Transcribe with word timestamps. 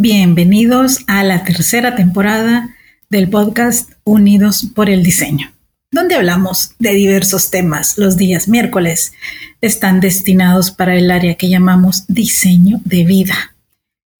Bienvenidos 0.00 1.00
a 1.08 1.24
la 1.24 1.42
tercera 1.42 1.96
temporada 1.96 2.76
del 3.10 3.28
podcast 3.28 3.90
Unidos 4.04 4.64
por 4.72 4.88
el 4.88 5.02
Diseño, 5.02 5.50
donde 5.90 6.14
hablamos 6.14 6.76
de 6.78 6.94
diversos 6.94 7.50
temas. 7.50 7.98
Los 7.98 8.16
días 8.16 8.46
miércoles 8.46 9.12
están 9.60 9.98
destinados 9.98 10.70
para 10.70 10.94
el 10.94 11.10
área 11.10 11.34
que 11.34 11.48
llamamos 11.48 12.04
diseño 12.06 12.80
de 12.84 13.02
vida 13.02 13.56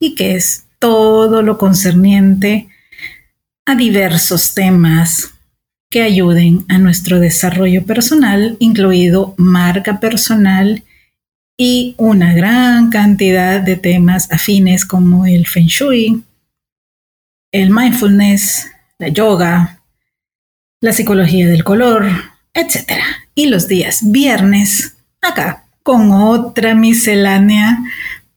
y 0.01 0.17
que 0.17 0.35
es 0.35 0.65
todo 0.81 1.43
lo 1.43 1.59
concerniente 1.59 2.67
a 3.65 3.77
diversos 3.77 4.55
temas 4.55 5.33
que 5.91 6.03
ayuden 6.03 6.65
a 6.69 6.79
nuestro 6.79 7.21
desarrollo 7.21 7.85
personal, 7.85 8.57
incluido 8.59 9.33
marca 9.37 10.01
personal 10.01 10.83
y 11.61 11.97
una 11.99 12.33
gran 12.35 12.89
cantidad 12.89 13.61
de 13.61 13.77
temas 13.77 14.31
afines 14.31 14.87
como 14.87 15.27
el 15.27 15.45
feng 15.47 15.67
shui, 15.67 16.23
el 17.51 17.71
mindfulness, 17.71 18.71
la 18.99 19.09
yoga, 19.09 19.83
la 20.81 20.93
psicología 20.93 21.49
del 21.49 21.65
color, 21.65 22.07
etc. 22.55 22.93
Y 23.35 23.47
los 23.47 23.67
días 23.67 24.01
viernes, 24.05 24.97
acá, 25.21 25.65
con 25.83 26.13
otra 26.13 26.77
miscelánea 26.77 27.79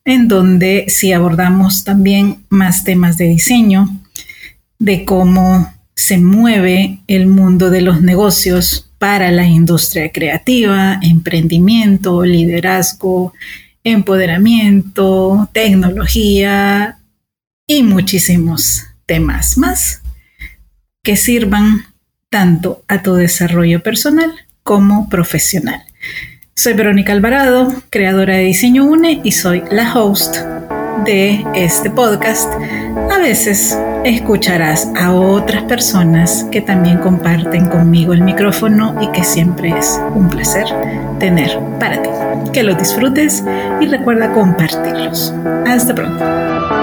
en 0.03 0.27
donde 0.27 0.85
sí 0.87 1.13
abordamos 1.13 1.83
también 1.83 2.43
más 2.49 2.83
temas 2.83 3.17
de 3.17 3.25
diseño, 3.25 3.87
de 4.79 5.05
cómo 5.05 5.71
se 5.93 6.17
mueve 6.17 7.01
el 7.05 7.27
mundo 7.27 7.69
de 7.69 7.81
los 7.81 8.01
negocios 8.01 8.90
para 9.01 9.31
la 9.31 9.47
industria 9.47 10.11
creativa, 10.11 10.99
emprendimiento, 11.01 12.23
liderazgo, 12.23 13.33
empoderamiento, 13.83 15.49
tecnología 15.53 16.99
y 17.65 17.81
muchísimos 17.81 18.83
temas 19.07 19.57
más 19.57 20.03
que 21.01 21.17
sirvan 21.17 21.87
tanto 22.29 22.83
a 22.87 23.01
tu 23.01 23.15
desarrollo 23.15 23.81
personal 23.81 24.35
como 24.61 25.09
profesional. 25.09 25.81
Soy 26.53 26.73
Verónica 26.73 27.11
Alvarado, 27.11 27.73
creadora 27.89 28.35
de 28.35 28.43
Diseño 28.43 28.85
UNE 28.85 29.21
y 29.23 29.31
soy 29.31 29.63
la 29.71 29.95
host 29.95 30.60
de 31.05 31.45
este 31.55 31.89
podcast. 31.89 32.51
A 33.11 33.17
veces 33.19 33.77
escucharás 34.03 34.87
a 34.95 35.13
otras 35.13 35.63
personas 35.63 36.45
que 36.51 36.61
también 36.61 36.97
comparten 36.97 37.67
conmigo 37.67 38.13
el 38.13 38.21
micrófono 38.21 38.95
y 39.01 39.07
que 39.11 39.23
siempre 39.23 39.69
es 39.77 39.99
un 40.15 40.29
placer 40.29 40.65
tener 41.19 41.57
para 41.79 42.01
ti. 42.01 42.09
Que 42.51 42.63
lo 42.63 42.75
disfrutes 42.75 43.43
y 43.79 43.87
recuerda 43.87 44.31
compartirlos. 44.33 45.33
Hasta 45.67 45.95
pronto. 45.95 46.80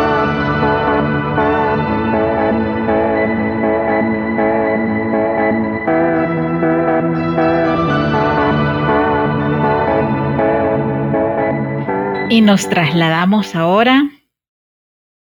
Y 12.30 12.42
nos 12.42 12.68
trasladamos 12.68 13.54
ahora 13.54 14.10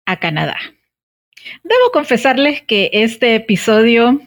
a 0.07 0.17
Canadá. 0.17 0.57
Debo 1.63 1.91
confesarles 1.93 2.63
que 2.63 2.89
este 2.95 3.35
episodio 3.35 4.23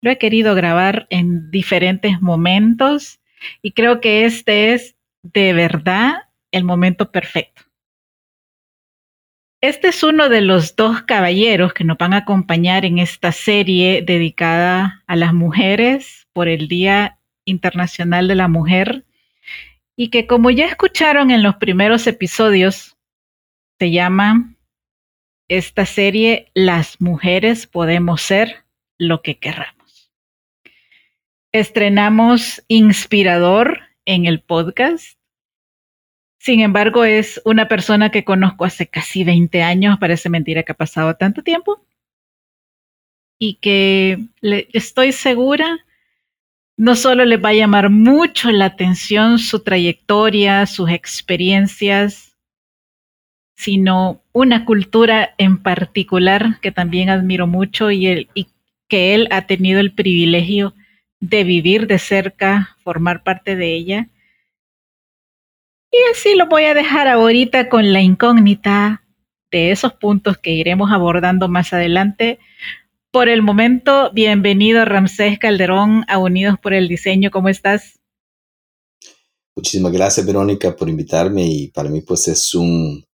lo 0.00 0.10
he 0.10 0.16
querido 0.16 0.54
grabar 0.54 1.06
en 1.10 1.50
diferentes 1.50 2.22
momentos 2.22 3.20
y 3.60 3.72
creo 3.72 4.00
que 4.00 4.24
este 4.24 4.72
es 4.72 4.96
de 5.22 5.52
verdad 5.52 6.14
el 6.50 6.64
momento 6.64 7.12
perfecto. 7.12 7.62
Este 9.60 9.88
es 9.88 10.02
uno 10.02 10.30
de 10.30 10.40
los 10.40 10.76
dos 10.76 11.02
caballeros 11.02 11.74
que 11.74 11.84
nos 11.84 11.98
van 11.98 12.14
a 12.14 12.18
acompañar 12.18 12.86
en 12.86 12.98
esta 12.98 13.32
serie 13.32 14.00
dedicada 14.00 15.02
a 15.06 15.16
las 15.16 15.34
mujeres 15.34 16.26
por 16.32 16.48
el 16.48 16.68
Día 16.68 17.18
Internacional 17.44 18.28
de 18.28 18.34
la 18.34 18.48
Mujer 18.48 19.04
y 19.96 20.10
que 20.10 20.26
como 20.26 20.50
ya 20.50 20.66
escucharon 20.66 21.30
en 21.30 21.42
los 21.42 21.56
primeros 21.56 22.06
episodios, 22.06 22.96
se 23.78 23.90
llama 23.90 24.54
esta 25.48 25.86
serie 25.86 26.50
Las 26.54 27.00
mujeres 27.00 27.66
podemos 27.66 28.22
ser 28.22 28.64
lo 28.98 29.22
que 29.22 29.38
querramos. 29.38 30.10
Estrenamos 31.52 32.64
Inspirador 32.66 33.80
en 34.04 34.26
el 34.26 34.40
podcast. 34.40 35.18
Sin 36.38 36.60
embargo, 36.60 37.04
es 37.04 37.40
una 37.44 37.68
persona 37.68 38.10
que 38.10 38.24
conozco 38.24 38.64
hace 38.64 38.88
casi 38.88 39.24
20 39.24 39.62
años, 39.62 39.98
parece 39.98 40.28
mentira 40.28 40.62
que 40.62 40.72
ha 40.72 40.76
pasado 40.76 41.14
tanto 41.14 41.42
tiempo, 41.42 41.86
y 43.38 43.54
que 43.56 44.18
estoy 44.42 45.12
segura 45.12 45.84
no 46.76 46.96
solo 46.96 47.24
les 47.24 47.42
va 47.42 47.50
a 47.50 47.54
llamar 47.54 47.90
mucho 47.90 48.50
la 48.50 48.66
atención 48.66 49.38
su 49.38 49.62
trayectoria, 49.62 50.66
sus 50.66 50.90
experiencias, 50.90 52.36
sino 53.56 54.22
una 54.32 54.64
cultura 54.64 55.34
en 55.38 55.62
particular 55.62 56.60
que 56.60 56.72
también 56.72 57.10
admiro 57.10 57.46
mucho 57.46 57.90
y, 57.90 58.28
que 58.88 59.14
él 59.14 59.28
ha 59.30 59.46
tenido 59.46 59.80
el 59.80 59.92
privilegio 59.92 60.74
de 61.20 61.44
vivir 61.44 61.86
de 61.86 61.98
cerca, 61.98 62.76
formar 62.82 63.22
parte 63.22 63.56
de 63.56 63.74
ella. 63.74 64.08
Y 65.90 65.96
así 66.12 66.34
lo 66.34 66.46
voy 66.46 66.64
a 66.64 66.74
dejar 66.74 67.08
ahorita 67.08 67.68
con 67.68 67.92
la 67.92 68.02
incógnita 68.02 69.02
de 69.50 69.70
esos 69.70 69.94
puntos 69.94 70.36
que 70.36 70.50
iremos 70.50 70.90
abordando 70.92 71.48
más 71.48 71.72
adelante. 71.72 72.40
Por 73.14 73.28
el 73.28 73.42
momento, 73.42 74.10
bienvenido 74.12 74.84
Ramsés 74.84 75.38
Calderón 75.38 76.04
a 76.08 76.18
Unidos 76.18 76.58
por 76.60 76.74
el 76.74 76.88
Diseño. 76.88 77.30
¿Cómo 77.30 77.48
estás? 77.48 78.00
Muchísimas 79.54 79.92
gracias, 79.92 80.26
Verónica, 80.26 80.74
por 80.74 80.88
invitarme 80.88 81.46
y 81.46 81.68
para 81.68 81.90
mí 81.90 82.00
pues 82.00 82.26
es 82.26 82.56
un 82.56 83.04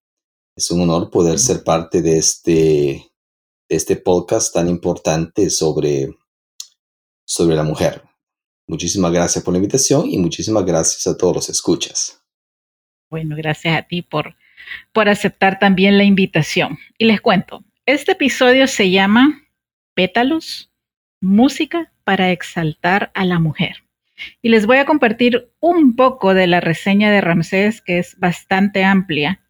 es 0.57 0.71
un 0.71 0.81
honor 0.81 1.11
poder 1.11 1.39
ser 1.39 1.63
parte 1.63 2.01
de 2.01 2.17
este, 2.17 3.11
este 3.69 3.97
podcast 3.97 4.55
tan 4.55 4.71
importante 4.71 5.51
sobre, 5.51 6.09
sobre 7.27 7.55
la 7.55 7.63
mujer. 7.63 8.03
Muchísimas 8.67 9.13
gracias 9.13 9.45
por 9.45 9.53
la 9.53 9.59
invitación 9.59 10.09
y 10.09 10.17
muchísimas 10.17 10.65
gracias 10.65 11.07
a 11.09 11.19
todos 11.19 11.37
los 11.37 11.51
escuchas. 11.51 12.25
Bueno, 13.11 13.37
gracias 13.37 13.77
a 13.77 13.83
ti 13.83 14.01
por, 14.01 14.35
por 14.95 15.11
aceptar 15.11 15.59
también 15.59 15.99
la 15.99 16.05
invitación. 16.05 16.79
Y 16.97 17.05
les 17.05 17.21
cuento, 17.21 17.63
este 17.85 18.13
episodio 18.13 18.67
se 18.67 18.91
llama 18.91 19.47
Pétalos, 20.01 20.71
música 21.21 21.93
para 22.05 22.31
exaltar 22.31 23.11
a 23.13 23.27
la 23.27 23.39
mujer. 23.39 23.85
Y 24.41 24.49
les 24.49 24.65
voy 24.65 24.79
a 24.79 24.87
compartir 24.87 25.51
un 25.61 25.95
poco 25.95 26.33
de 26.33 26.47
la 26.47 26.61
reseña 26.61 27.11
de 27.11 27.21
Ramsés, 27.21 27.83
que 27.83 27.99
es 27.99 28.19
bastante 28.19 28.83
amplia, 28.83 29.43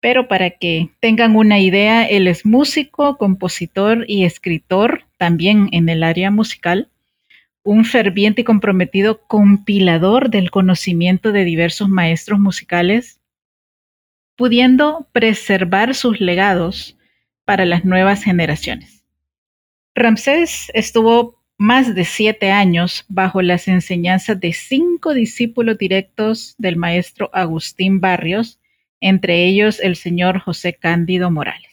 pero 0.00 0.26
para 0.26 0.50
que 0.50 0.90
tengan 0.98 1.36
una 1.36 1.60
idea, 1.60 2.04
él 2.04 2.26
es 2.26 2.44
músico, 2.44 3.16
compositor 3.16 4.06
y 4.08 4.24
escritor, 4.24 5.04
también 5.18 5.68
en 5.70 5.88
el 5.88 6.02
área 6.02 6.32
musical, 6.32 6.88
un 7.62 7.84
ferviente 7.84 8.40
y 8.40 8.44
comprometido 8.44 9.24
compilador 9.28 10.30
del 10.30 10.50
conocimiento 10.50 11.30
de 11.30 11.44
diversos 11.44 11.88
maestros 11.88 12.40
musicales, 12.40 13.20
pudiendo 14.34 15.06
preservar 15.12 15.94
sus 15.94 16.20
legados 16.20 16.98
para 17.44 17.64
las 17.64 17.84
nuevas 17.84 18.24
generaciones. 18.24 18.99
Ramsés 19.94 20.70
estuvo 20.72 21.40
más 21.58 21.94
de 21.94 22.04
siete 22.04 22.50
años 22.50 23.04
bajo 23.08 23.42
las 23.42 23.68
enseñanzas 23.68 24.40
de 24.40 24.52
cinco 24.52 25.12
discípulos 25.12 25.76
directos 25.76 26.54
del 26.58 26.76
maestro 26.76 27.28
Agustín 27.32 28.00
Barrios, 28.00 28.58
entre 29.00 29.44
ellos 29.46 29.80
el 29.80 29.96
señor 29.96 30.38
José 30.38 30.74
Cándido 30.74 31.30
Morales. 31.30 31.70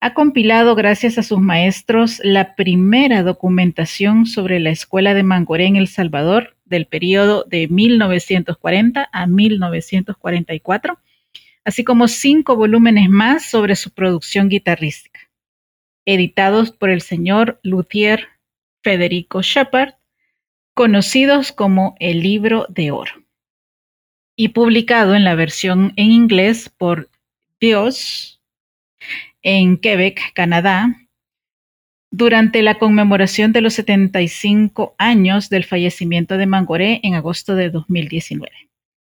Ha 0.00 0.12
compilado, 0.12 0.74
gracias 0.74 1.16
a 1.16 1.22
sus 1.22 1.40
maestros, 1.40 2.20
la 2.22 2.54
primera 2.54 3.22
documentación 3.22 4.26
sobre 4.26 4.60
la 4.60 4.68
escuela 4.68 5.14
de 5.14 5.22
Mangoré 5.22 5.64
en 5.64 5.76
El 5.76 5.88
Salvador 5.88 6.58
del 6.66 6.86
periodo 6.86 7.44
de 7.44 7.68
1940 7.68 9.08
a 9.10 9.26
1944, 9.26 10.98
así 11.64 11.84
como 11.84 12.06
cinco 12.06 12.54
volúmenes 12.54 13.08
más 13.08 13.46
sobre 13.46 13.76
su 13.76 13.92
producción 13.92 14.50
guitarrística, 14.50 15.20
editados 16.06 16.70
por 16.70 16.90
el 16.90 17.00
señor 17.00 17.60
Luthier 17.62 18.28
Federico 18.82 19.42
Shepard, 19.42 19.94
conocidos 20.74 21.52
como 21.52 21.94
el 22.00 22.20
Libro 22.20 22.66
de 22.68 22.90
Oro 22.90 23.24
y 24.36 24.48
publicado 24.48 25.14
en 25.14 25.24
la 25.24 25.34
versión 25.34 25.92
en 25.96 26.10
inglés 26.10 26.68
por 26.68 27.08
Dios 27.60 28.40
en 29.42 29.76
Quebec, 29.76 30.32
Canadá, 30.34 30.96
durante 32.10 32.62
la 32.62 32.78
conmemoración 32.78 33.52
de 33.52 33.60
los 33.60 33.74
75 33.74 34.94
años 34.98 35.50
del 35.50 35.64
fallecimiento 35.64 36.38
de 36.38 36.46
Mangoré 36.46 37.00
en 37.02 37.14
agosto 37.14 37.54
de 37.56 37.70
2019. 37.70 38.50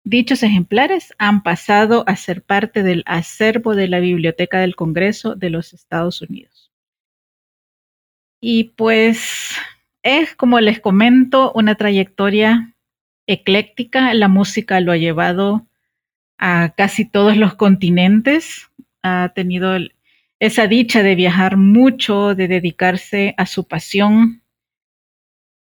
Dichos 0.04 0.42
ejemplares 0.42 1.12
han 1.19 1.42
pasado 1.42 2.04
a 2.06 2.14
ser 2.16 2.42
parte 2.42 2.82
del 2.82 3.02
acervo 3.06 3.75
de 3.75 3.88
la 3.88 4.00
Biblioteca 4.00 4.60
del 4.60 4.76
Congreso 4.76 5.34
de 5.34 5.50
los 5.50 5.72
Estados 5.72 6.22
Unidos. 6.22 6.63
Y 8.46 8.64
pues 8.76 9.55
es, 10.02 10.35
como 10.35 10.61
les 10.61 10.79
comento, 10.79 11.50
una 11.55 11.76
trayectoria 11.76 12.75
ecléctica. 13.26 14.12
La 14.12 14.29
música 14.29 14.81
lo 14.81 14.93
ha 14.93 14.99
llevado 14.99 15.67
a 16.37 16.75
casi 16.76 17.06
todos 17.06 17.38
los 17.38 17.55
continentes. 17.55 18.69
Ha 19.02 19.32
tenido 19.35 19.79
esa 20.41 20.67
dicha 20.67 21.02
de 21.02 21.14
viajar 21.14 21.56
mucho, 21.56 22.35
de 22.35 22.46
dedicarse 22.46 23.35
a 23.38 23.46
su 23.46 23.67
pasión. 23.67 24.43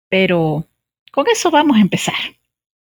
Pero 0.08 0.66
con 1.12 1.26
eso 1.30 1.52
vamos 1.52 1.76
a 1.76 1.82
empezar. 1.82 2.16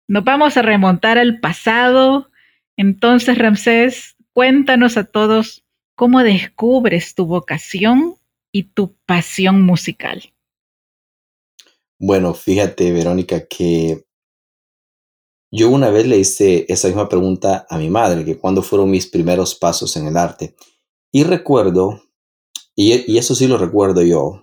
Nos 0.09 0.25
vamos 0.25 0.59
a 0.59 0.63
remontar 0.63 1.17
al 1.17 1.41
pasado. 1.41 2.31
Entonces, 2.77 3.39
Ramsés, 3.39 4.15
cuéntanos 4.35 4.99
a 4.99 5.05
todos 5.05 5.65
cómo 5.95 6.23
descubres 6.23 7.15
tu 7.15 7.25
vocación 7.25 8.17
y 8.57 8.63
tu 8.63 8.97
pasión 9.05 9.61
musical. 9.61 10.33
Bueno, 11.99 12.33
fíjate, 12.33 12.91
Verónica, 12.91 13.47
que 13.47 14.07
yo 15.53 15.69
una 15.69 15.91
vez 15.91 16.07
le 16.07 16.17
hice 16.17 16.65
esa 16.69 16.89
misma 16.89 17.07
pregunta 17.07 17.67
a 17.69 17.77
mi 17.77 17.91
madre, 17.91 18.25
que 18.25 18.39
cuándo 18.39 18.63
fueron 18.63 18.91
mis 18.91 19.07
primeros 19.09 19.55
pasos 19.55 19.95
en 19.97 20.07
el 20.07 20.17
arte. 20.17 20.57
Y 21.13 21.25
recuerdo, 21.25 22.03
y, 22.75 23.13
y 23.13 23.19
eso 23.19 23.35
sí 23.35 23.47
lo 23.47 23.59
recuerdo 23.59 24.01
yo, 24.01 24.43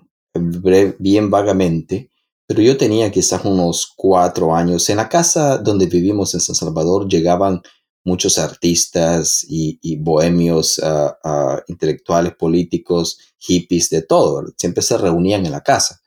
bien 1.00 1.32
vagamente, 1.32 2.12
pero 2.46 2.62
yo 2.62 2.78
tenía 2.78 3.10
quizás 3.10 3.44
unos 3.46 3.92
cuatro 3.96 4.56
años. 4.56 4.88
En 4.90 4.98
la 4.98 5.10
casa 5.10 5.58
donde 5.58 5.88
vivimos 5.88 6.36
en 6.36 6.40
San 6.40 6.56
Salvador 6.56 7.08
llegaban 7.08 7.64
muchos 8.04 8.38
artistas 8.38 9.46
y, 9.48 9.98
bohemios, 9.98 10.80
ah, 10.84 11.18
ah, 11.24 11.64
intelectuales, 11.68 12.36
políticos, 12.36 13.18
hippies, 13.38 13.90
de 13.90 14.02
todo. 14.02 14.46
Siempre 14.58 14.84
se 14.84 14.98
reunían 14.98 15.46
en 15.46 15.52
la 15.52 15.62
casa. 15.62 16.02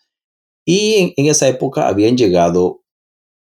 Y 0.65 1.15
en, 1.17 1.27
esa 1.27 1.49
época 1.49 1.89
habían 1.89 2.17
llegado 2.17 2.83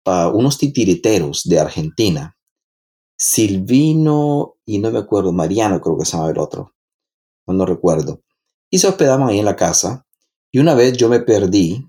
uh, 0.06 0.30
unos 0.34 0.57
titiriteros 0.57 1.44
de 1.44 1.60
Argentina. 1.60 2.38
Silvino 3.18 4.58
y 4.66 4.80
no 4.80 4.92
me 4.92 5.00
acuerdo, 5.00 5.31
Mariano 5.31 5.81
creo 5.81 5.98
que 5.98 6.06
se 6.06 6.18
llama 6.18 6.30
el 6.30 6.38
otro. 6.38 6.74
No, 7.48 7.66
recuerdo. 7.66 8.22
Y 8.69 8.80
se 8.80 8.88
hospedaban 8.88 9.30
ahí 9.30 9.40
en 9.40 9.46
la 9.46 9.56
casa. 9.56 10.06
Y 10.51 10.60
una 10.60 10.74
vez 10.74 10.98
yo 10.98 11.10
me 11.10 11.19
perdí 11.19 11.86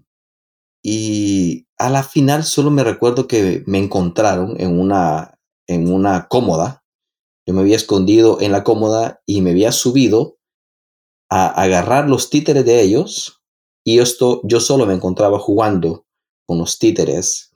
y 0.83 1.67
a 1.79 1.91
la 1.91 2.03
final 2.03 2.45
solo 2.45 2.71
me 2.71 2.85
recuerdo 2.85 3.27
que 3.27 3.63
me 3.67 3.79
encontraron 3.79 4.61
en 4.61 4.79
una, 4.79 5.36
en 5.67 5.93
una 5.93 6.29
cómoda. 6.29 6.85
Yo 7.47 7.55
me 7.55 7.61
había 7.61 7.77
escondido 7.77 8.41
en 8.41 8.53
la 8.53 8.65
cómoda 8.65 9.23
y 9.27 9.41
me 9.41 9.51
había 9.51 9.73
subido 9.73 10.39
a 11.29 11.47
agarrar 11.47 12.09
los 12.09 12.31
títeres 12.31 12.65
de 12.65 12.81
ellos. 12.81 13.43
Y 13.85 13.99
esto, 13.99 14.41
yo 14.45 14.61
solo 14.61 14.87
me 14.87 14.95
encontraba 14.95 15.39
jugando 15.39 16.07
con 16.47 16.59
los 16.59 16.79
títeres, 16.79 17.53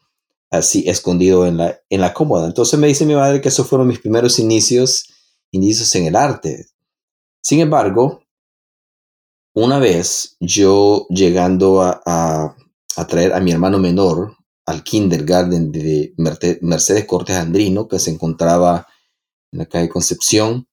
así 0.50 0.88
escondido 0.88 1.46
en 1.46 1.56
la, 1.56 1.80
en 1.88 2.00
la 2.00 2.14
cómoda. 2.14 2.46
Entonces 2.46 2.78
me 2.78 2.86
dice 2.86 3.06
mi 3.06 3.14
madre 3.14 3.40
que 3.40 3.48
esos 3.48 3.66
fueron 3.66 3.88
mis 3.88 4.00
primeros 4.00 4.38
inicios, 4.38 5.06
inicios 5.50 5.94
en 5.94 6.06
el 6.06 6.16
arte. 6.16 6.66
Sin 7.42 7.60
embargo, 7.60 8.22
una 9.54 9.78
vez 9.78 10.36
yo 10.40 11.06
llegando 11.10 11.82
a 11.82 12.56
a 12.96 13.06
traer 13.06 13.32
a 13.32 13.40
mi 13.40 13.52
hermano 13.52 13.78
menor 13.78 14.36
al 14.70 14.84
kindergarten 14.84 15.72
de 15.72 16.14
Mercedes 16.16 17.04
Cortés 17.04 17.36
Andrino, 17.36 17.88
que 17.88 17.98
se 17.98 18.12
encontraba 18.12 18.86
en 19.52 19.58
la 19.58 19.66
calle 19.66 19.88
Concepción. 19.88 20.68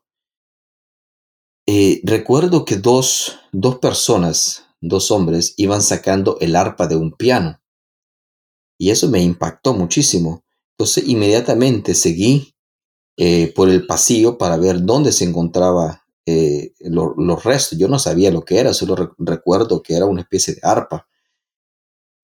Eh, 1.66 2.00
recuerdo 2.04 2.64
que 2.64 2.78
dos, 2.78 3.40
dos 3.52 3.80
personas, 3.80 4.66
dos 4.82 5.10
hombres, 5.10 5.56
iban 5.58 5.82
sacando 5.82 6.38
el 6.40 6.56
arpa 6.56 6.86
de 6.86 6.96
un 6.96 7.12
piano. 7.12 7.60
Y 8.78 8.92
eso 8.92 9.10
me 9.10 9.22
impactó 9.22 9.74
muchísimo. 9.74 10.44
Entonces 10.78 11.08
inmediatamente 11.08 11.96
seguí 11.96 12.54
eh, 13.18 13.52
por 13.56 13.68
el 13.68 13.88
pasillo 13.88 14.38
para 14.38 14.58
ver 14.58 14.84
dónde 14.84 15.12
se 15.12 15.26
encontraba 15.26 16.06
eh, 16.28 16.74
los 16.82 17.44
restos. 17.44 17.80
Yo 17.80 17.88
no 17.88 17.98
sabía 17.98 18.30
lo 18.30 18.46
que 18.46 18.60
era, 18.60 18.76
solo 18.76 19.16
recuerdo 19.18 19.82
que 19.82 19.96
era 19.96 20.06
una 20.06 20.22
especie 20.22 20.54
de 20.54 20.62
arpa. 20.62 21.08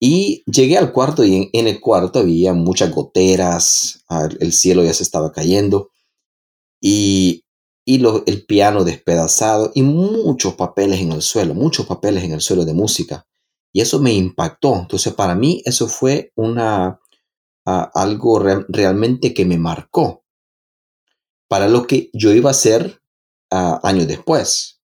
Y 0.06 0.44
llegué 0.44 0.76
al 0.76 0.92
cuarto 0.92 1.24
y 1.24 1.48
en, 1.50 1.66
el 1.66 1.80
cuarto 1.80 2.18
había 2.18 2.52
muchas 2.52 2.90
goteras, 2.90 4.04
ah, 4.10 4.28
el 4.38 4.52
cielo 4.52 4.84
ya 4.84 4.92
se 4.92 5.02
estaba 5.02 5.32
cayendo 5.32 5.92
y, 6.78 7.46
y 7.86 8.04
el 8.26 8.44
piano 8.44 8.84
despedazado 8.84 9.72
y 9.74 9.80
muchos 9.80 10.56
papeles 10.56 11.00
en 11.00 11.12
el 11.12 11.22
suelo, 11.22 11.54
muchos 11.54 11.86
papeles 11.86 12.22
en 12.22 12.32
el 12.32 12.42
suelo 12.42 12.66
de 12.66 12.74
música. 12.74 13.26
Y 13.72 13.80
eso 13.80 13.98
me 13.98 14.12
impactó. 14.12 14.76
Entonces 14.76 15.14
para 15.14 15.34
mí 15.34 15.62
eso 15.64 15.88
fue 15.88 16.32
una, 16.34 17.00
ah, 17.64 17.90
algo 17.94 18.40
realmente 18.68 19.32
que 19.32 19.46
me 19.46 19.56
marcó 19.56 20.22
para 21.48 21.66
lo 21.66 21.86
que 21.86 22.10
yo 22.12 22.30
iba 22.34 22.50
a 22.50 22.58
hacer 22.58 23.00
uh, 23.50 23.78
años 23.82 24.06
después. 24.06 24.82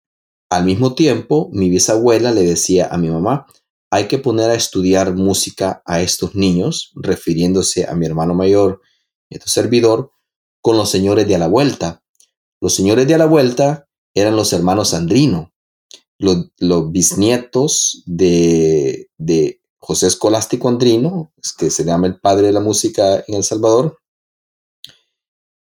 Al 0.49 0.63
mismo 0.63 0.95
tiempo, 0.95 1.49
mi 1.51 1.69
bisabuela 1.69 2.31
le 2.31 2.43
decía 2.43 2.87
a 2.89 2.97
mi 2.97 3.09
mamá, 3.09 3.47
hay 3.91 4.07
que 4.07 4.19
poner 4.19 4.49
a 4.49 4.55
estudiar 4.55 5.15
música 5.15 5.81
a 5.85 6.01
estos 6.01 6.35
niños, 6.35 6.91
refiriéndose 6.95 7.87
a 7.87 7.95
mi 7.95 8.05
hermano 8.05 8.35
mayor 8.35 8.81
y 9.29 9.35
a 9.35 9.37
este 9.39 9.49
servidor, 9.49 10.11
con 10.61 10.77
los 10.77 10.89
señores 10.89 11.27
de 11.27 11.35
a 11.35 11.39
la 11.39 11.47
vuelta. 11.47 12.03
Los 12.61 12.75
señores 12.75 13.07
de 13.07 13.15
a 13.15 13.17
la 13.17 13.25
vuelta 13.25 13.87
eran 14.13 14.35
los 14.35 14.53
hermanos 14.53 14.93
Andrino, 14.93 15.53
los, 16.17 16.91
bisnietos 16.91 18.03
de, 18.05 19.09
de, 19.17 19.61
José 19.81 20.07
Escolástico 20.07 20.67
Andrino, 20.67 21.31
que 21.57 21.69
se 21.69 21.85
llama 21.85 22.07
el 22.07 22.19
padre 22.19 22.47
de 22.47 22.53
la 22.53 22.59
música 22.59 23.23
en 23.27 23.35
El 23.35 23.43
Salvador, 23.43 23.97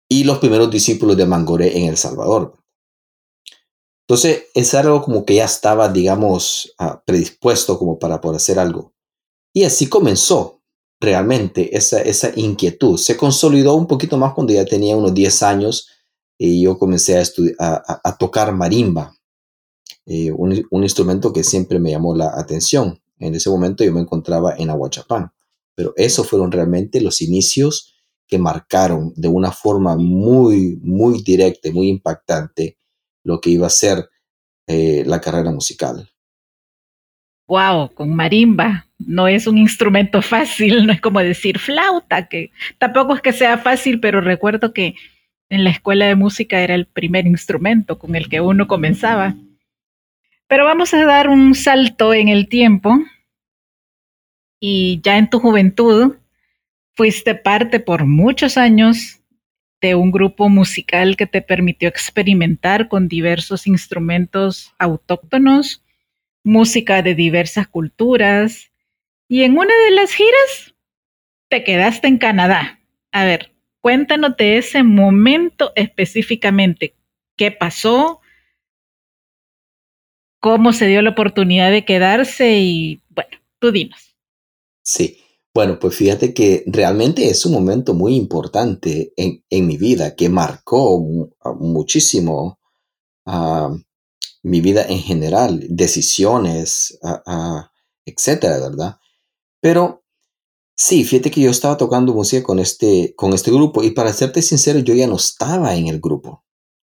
y 0.08 0.24
los 0.24 0.38
primeros 0.38 0.70
discípulos 0.70 1.16
de 1.16 1.24
Mangoré 1.24 1.78
en 1.78 1.84
El 1.84 1.96
Salvador. 1.96 2.61
Entonces, 4.12 4.48
es 4.52 4.74
algo 4.74 5.00
como 5.00 5.24
que 5.24 5.36
ya 5.36 5.46
estaba, 5.46 5.88
digamos, 5.88 6.74
ah, 6.78 7.02
predispuesto 7.06 7.78
como 7.78 7.98
para 7.98 8.20
poder 8.20 8.36
hacer 8.36 8.58
algo. 8.58 8.92
Y 9.54 9.64
así 9.64 9.88
comenzó 9.88 10.60
realmente 11.00 11.74
esa, 11.74 12.30
inquietud. 12.36 12.98
Se 12.98 13.16
consolidó 13.16 13.74
un 13.74 13.86
poquito 13.86 14.18
más 14.18 14.34
cuando 14.34 14.52
ya 14.52 14.66
tenía 14.66 14.98
unos 14.98 15.14
10 15.14 15.42
años 15.44 15.88
y 16.36 16.60
yo 16.60 16.78
comencé 16.78 17.18
a, 17.18 17.22
a, 17.58 18.00
a 18.04 18.18
tocar 18.18 18.52
marimba, 18.52 19.16
eh, 20.04 20.30
un, 20.30 20.62
un, 20.70 20.82
instrumento 20.82 21.32
que 21.32 21.42
siempre 21.42 21.78
me 21.78 21.92
llamó 21.92 22.14
la 22.14 22.38
atención. 22.38 23.00
En 23.18 23.34
ese 23.34 23.48
momento 23.48 23.82
yo 23.82 23.94
me 23.94 24.00
encontraba 24.00 24.56
en 24.58 24.68
Aguachapán, 24.68 25.32
pero 25.74 25.94
esos 25.96 26.28
fueron 26.28 26.52
realmente 26.52 27.00
los 27.00 27.22
inicios 27.22 27.94
que 28.26 28.36
marcaron 28.36 29.14
de 29.16 29.28
una 29.28 29.52
forma 29.52 29.96
muy, 29.96 30.78
muy 30.82 31.22
directa, 31.22 31.70
muy 31.72 31.88
impactante 31.88 32.76
lo 33.24 33.40
que 33.40 33.50
iba 33.50 33.66
a 33.66 33.70
ser 33.70 34.08
eh, 34.66 35.02
la 35.06 35.20
carrera 35.20 35.50
musical. 35.50 36.08
Wow, 37.46 37.92
con 37.94 38.14
marimba. 38.14 38.86
No 38.98 39.28
es 39.28 39.46
un 39.46 39.58
instrumento 39.58 40.22
fácil, 40.22 40.86
no 40.86 40.92
es 40.92 41.00
como 41.00 41.20
decir 41.20 41.58
flauta, 41.58 42.28
que 42.28 42.50
tampoco 42.78 43.14
es 43.14 43.20
que 43.20 43.32
sea 43.32 43.58
fácil, 43.58 44.00
pero 44.00 44.20
recuerdo 44.20 44.72
que 44.72 44.94
en 45.50 45.64
la 45.64 45.70
escuela 45.70 46.06
de 46.06 46.14
música 46.14 46.60
era 46.60 46.74
el 46.74 46.86
primer 46.86 47.26
instrumento 47.26 47.98
con 47.98 48.14
el 48.14 48.28
que 48.28 48.40
uno 48.40 48.66
comenzaba. 48.66 49.34
Pero 50.46 50.64
vamos 50.64 50.94
a 50.94 51.04
dar 51.04 51.28
un 51.28 51.54
salto 51.54 52.14
en 52.14 52.28
el 52.28 52.48
tiempo 52.48 52.98
y 54.60 55.00
ya 55.02 55.18
en 55.18 55.28
tu 55.28 55.40
juventud 55.40 56.14
fuiste 56.94 57.34
parte 57.34 57.80
por 57.80 58.06
muchos 58.06 58.56
años 58.56 59.21
de 59.82 59.96
un 59.96 60.12
grupo 60.12 60.48
musical 60.48 61.16
que 61.16 61.26
te 61.26 61.42
permitió 61.42 61.88
experimentar 61.88 62.88
con 62.88 63.08
diversos 63.08 63.66
instrumentos 63.66 64.72
autóctonos, 64.78 65.84
música 66.44 67.02
de 67.02 67.16
diversas 67.16 67.66
culturas, 67.66 68.70
y 69.28 69.42
en 69.42 69.58
una 69.58 69.74
de 69.86 69.90
las 69.90 70.12
giras 70.12 70.74
te 71.48 71.64
quedaste 71.64 72.06
en 72.06 72.18
Canadá. 72.18 72.80
A 73.10 73.24
ver, 73.24 73.52
cuéntanos 73.80 74.36
de 74.36 74.58
ese 74.58 74.84
momento 74.84 75.72
específicamente. 75.74 76.94
¿Qué 77.36 77.50
pasó? 77.50 78.20
¿Cómo 80.38 80.72
se 80.72 80.86
dio 80.86 81.02
la 81.02 81.10
oportunidad 81.10 81.70
de 81.70 81.84
quedarse? 81.84 82.56
Y 82.58 83.02
bueno, 83.08 83.36
tú 83.58 83.72
dinos. 83.72 84.16
Sí, 84.82 85.21
bueno, 85.54 85.78
pues 85.78 85.94
fíjate 85.94 86.32
que 86.32 86.64
realmente 86.66 87.28
es 87.28 87.44
un 87.44 87.52
momento 87.52 87.94
muy 87.94 88.16
importante 88.16 89.12
en, 89.16 89.44
en 89.50 89.66
mi 89.66 89.76
vida 89.76 90.14
que 90.14 90.28
marcó 90.28 91.04
muchísimo 91.60 92.58
uh, 93.26 93.76
mi 94.42 94.60
vida 94.60 94.84
en 94.88 94.98
general, 94.98 95.66
decisiones, 95.68 96.98
uh, 97.02 97.60
etcétera, 98.04 98.58
¿verdad? 98.58 98.96
Pero 99.60 100.02
Sí, 100.74 101.04
fíjate 101.04 101.30
que 101.30 101.40
yo 101.42 101.50
estaba 101.50 101.76
tocando 101.76 102.14
música 102.14 102.42
con 102.42 102.58
este, 102.58 103.14
con 103.14 103.32
este 103.34 103.50
grupo 103.50 103.82
y 103.82 103.90
para 103.90 104.12
serte 104.12 104.42
sincero, 104.42 104.78
yo 104.80 104.94
ya 104.94 105.06
no 105.06 105.16
estaba 105.16 105.76
en 105.76 105.86
el 105.86 106.00
grupo. 106.00 106.44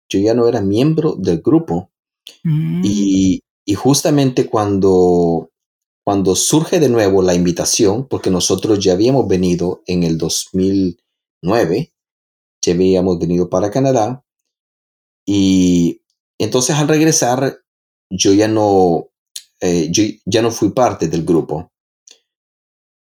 Yo 0.09 0.19
ya 0.19 0.33
no 0.33 0.47
era 0.47 0.61
miembro 0.61 1.15
del 1.15 1.41
grupo. 1.41 1.89
Mm, 2.43 2.81
Y, 2.83 3.41
y 3.65 3.73
justamente 3.73 4.47
cuando, 4.47 5.49
cuando 6.07 6.37
surge 6.37 6.79
de 6.79 6.87
nuevo 6.87 7.21
la 7.21 7.33
invitación, 7.33 8.07
porque 8.07 8.29
nosotros 8.29 8.79
ya 8.79 8.93
habíamos 8.93 9.27
venido 9.27 9.83
en 9.87 10.03
el 10.03 10.17
2009, 10.17 11.91
ya 12.65 12.73
habíamos 12.73 13.19
venido 13.19 13.49
para 13.49 13.71
Canadá, 13.71 14.23
y 15.27 16.01
entonces 16.39 16.77
al 16.77 16.87
regresar 16.87 17.57
yo 18.09 18.31
ya 18.31 18.47
no, 18.47 19.09
eh, 19.59 19.89
yo 19.91 20.03
ya 20.25 20.41
no 20.41 20.51
fui 20.51 20.69
parte 20.69 21.09
del 21.09 21.25
grupo. 21.25 21.73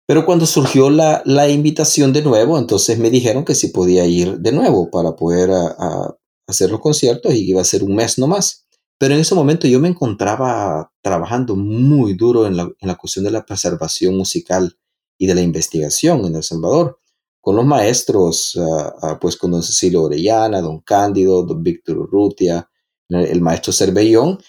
Pero 0.08 0.26
cuando 0.26 0.46
surgió 0.46 0.90
la, 0.90 1.22
la 1.26 1.50
invitación 1.50 2.14
de 2.14 2.22
nuevo, 2.22 2.58
entonces 2.58 2.98
me 3.00 3.10
dijeron 3.10 3.44
que 3.44 3.54
sí 3.54 3.68
podía 3.68 4.06
ir 4.06 4.38
de 4.40 4.54
nuevo 4.54 4.90
para 4.90 5.18
poder 5.18 5.52
a- 5.52 5.76
a 5.78 6.18
hacer 6.48 6.72
los 6.72 6.80
conciertos 6.80 7.34
y 7.34 7.44
que 7.46 7.52
iba 7.52 7.60
a 7.60 7.66
ser 7.66 7.84
un 7.84 7.96
mes 7.96 8.18
nomás. 8.18 8.63
Pero 8.98 9.16
en 9.16 9.22
ese 9.22 9.36
momento 9.36 9.68
yo 9.68 9.80
me 9.80 9.90
encontraba 9.90 10.92
trabajando 11.02 11.56
muy 11.56 12.14
duro 12.14 12.48
en 12.48 12.58
la, 12.58 12.64
en 12.64 12.88
la 12.88 12.96
cuestión 12.96 13.26
de 13.26 13.32
la 13.32 13.46
preservación 13.46 14.16
musical 14.16 14.78
y 15.18 15.28
de 15.28 15.36
la 15.36 15.42
investigación 15.42 16.26
en 16.26 16.36
El 16.36 16.44
Salvador, 16.44 17.00
con 17.42 17.56
los 17.56 17.66
maestros, 17.66 18.58
ah, 18.58 18.94
ah, 19.02 19.20
pues 19.20 19.36
con 19.36 19.52
don 19.52 19.64
Cecilio 19.64 20.04
Orellana, 20.04 20.62
don 20.62 20.80
Cándido, 20.82 21.44
don 21.44 21.62
Víctor 21.62 21.98
Urrutia, 21.98 22.70
el, 23.10 23.42
maestro 23.42 23.74
Cervellón. 23.74 24.40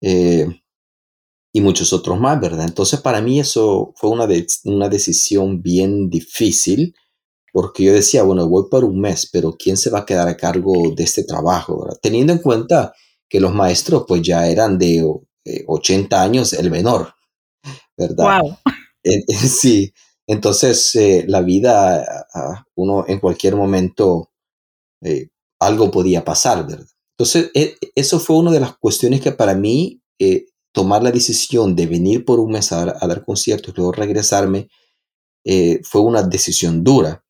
eh, 0.00 0.48
y 1.52 1.60
muchos 1.60 1.92
otros 1.92 2.18
más, 2.18 2.40
¿verdad? 2.40 2.66
Entonces 2.66 3.00
para 3.00 3.20
mí 3.20 3.40
eso 3.40 3.92
fue 3.96 4.10
una, 4.10 4.28
una 4.64 4.88
decisión 4.88 5.62
bien 5.62 6.08
difícil 6.08 6.94
porque 7.52 7.84
yo 7.84 7.92
decía, 7.92 8.22
bueno, 8.22 8.48
voy 8.48 8.64
por 8.70 8.84
un 8.84 9.00
mes, 9.00 9.28
pero 9.32 9.56
¿quién 9.58 9.76
se 9.76 9.90
va 9.90 10.00
a 10.00 10.06
quedar 10.06 10.28
a 10.28 10.36
cargo 10.36 10.72
de 10.94 11.02
este 11.02 11.24
trabajo? 11.24 11.88
Teniendo 12.00 12.32
en 12.32 12.38
cuenta 12.38 12.92
que 13.30 13.40
los 13.40 13.54
maestros 13.54 14.06
pues 14.08 14.22
ya 14.22 14.48
eran 14.48 14.78
de 14.78 14.98
eh, 15.46 15.64
80 15.68 16.22
años 16.22 16.52
el 16.54 16.70
menor, 16.72 17.14
¿verdad? 17.98 18.42
wow. 18.42 18.58
Eh, 19.04 19.24
eh, 19.28 19.34
sí, 19.36 19.92
entonces 20.26 20.94
eh, 20.96 21.24
la 21.28 21.42
vida, 21.42 22.26
uno 22.76 23.04
en 23.08 23.20
cualquier 23.20 23.56
momento 23.56 24.30
eh, 25.02 25.28
algo 25.60 25.90
podía 25.90 26.24
pasar, 26.24 26.66
¿verdad? 26.66 26.86
Entonces, 27.18 27.50
e- 27.54 27.76
eso 27.94 28.20
fue 28.20 28.36
una 28.36 28.50
de 28.52 28.60
las 28.60 28.76
cuestiones 28.78 29.20
que 29.20 29.32
para 29.32 29.54
mí, 29.54 30.02
eh, 30.18 30.46
tomar 30.72 31.02
la 31.02 31.12
decisión 31.12 31.76
de 31.76 31.86
venir 31.86 32.24
por 32.24 32.40
un 32.40 32.52
mes 32.52 32.72
a, 32.72 32.84
dar- 32.86 32.96
a 33.00 33.06
dar 33.06 33.24
conciertos 33.24 33.74
y 33.74 33.76
luego 33.76 33.92
regresarme, 33.92 34.68
eh, 35.44 35.80
fue 35.84 36.02
una 36.02 36.22
decisión 36.22 36.84
dura. 36.84 37.24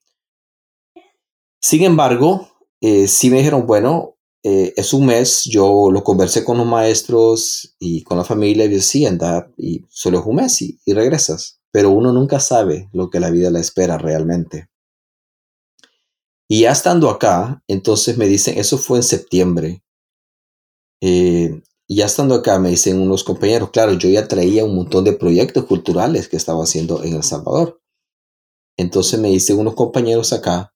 Sin 1.60 1.82
embargo, 1.84 2.48
eh, 2.80 3.06
sí 3.06 3.30
me 3.30 3.38
dijeron, 3.38 3.66
bueno, 3.66 4.16
eh, 4.42 4.72
es 4.76 4.94
un 4.94 5.06
mes, 5.06 5.44
yo 5.44 5.90
lo 5.90 6.02
conversé 6.02 6.44
con 6.44 6.56
los 6.56 6.66
maestros 6.66 7.76
y 7.78 8.02
con 8.04 8.16
la 8.16 8.24
familia 8.24 8.64
y 8.64 8.68
dije, 8.68 8.80
sí, 8.80 9.06
anda, 9.06 9.50
y 9.58 9.84
solo 9.90 10.20
es 10.20 10.26
un 10.26 10.36
mes 10.36 10.62
y, 10.62 10.78
regresas. 10.86 11.60
Pero 11.70 11.90
uno 11.90 12.12
nunca 12.12 12.40
sabe 12.40 12.88
lo 12.92 13.10
que 13.10 13.20
la 13.20 13.30
vida 13.30 13.50
le 13.50 13.60
espera 13.60 13.98
realmente. 13.98 14.68
Y 16.48 16.62
ya 16.62 16.72
estando 16.72 17.10
acá, 17.10 17.62
entonces 17.68 18.16
me 18.16 18.26
dicen, 18.26 18.58
eso 18.58 18.78
fue 18.78 18.98
en 18.98 19.04
septiembre. 19.04 19.84
Eh, 21.00 21.62
ya 21.86 22.06
estando 22.06 22.34
acá, 22.34 22.58
me 22.58 22.70
dicen 22.70 22.98
unos 22.98 23.22
compañeros, 23.24 23.70
claro, 23.70 23.92
yo 23.92 24.08
ya 24.08 24.26
traía 24.26 24.64
un 24.64 24.74
montón 24.74 25.04
de 25.04 25.12
proyectos 25.12 25.66
culturales 25.66 26.28
que 26.28 26.36
estaba 26.36 26.64
haciendo 26.64 27.04
en 27.04 27.14
El 27.14 27.22
Salvador. 27.22 27.80
Entonces 28.76 29.20
me 29.20 29.28
dicen 29.28 29.58
unos 29.58 29.74
compañeros 29.74 30.32
acá, 30.32 30.72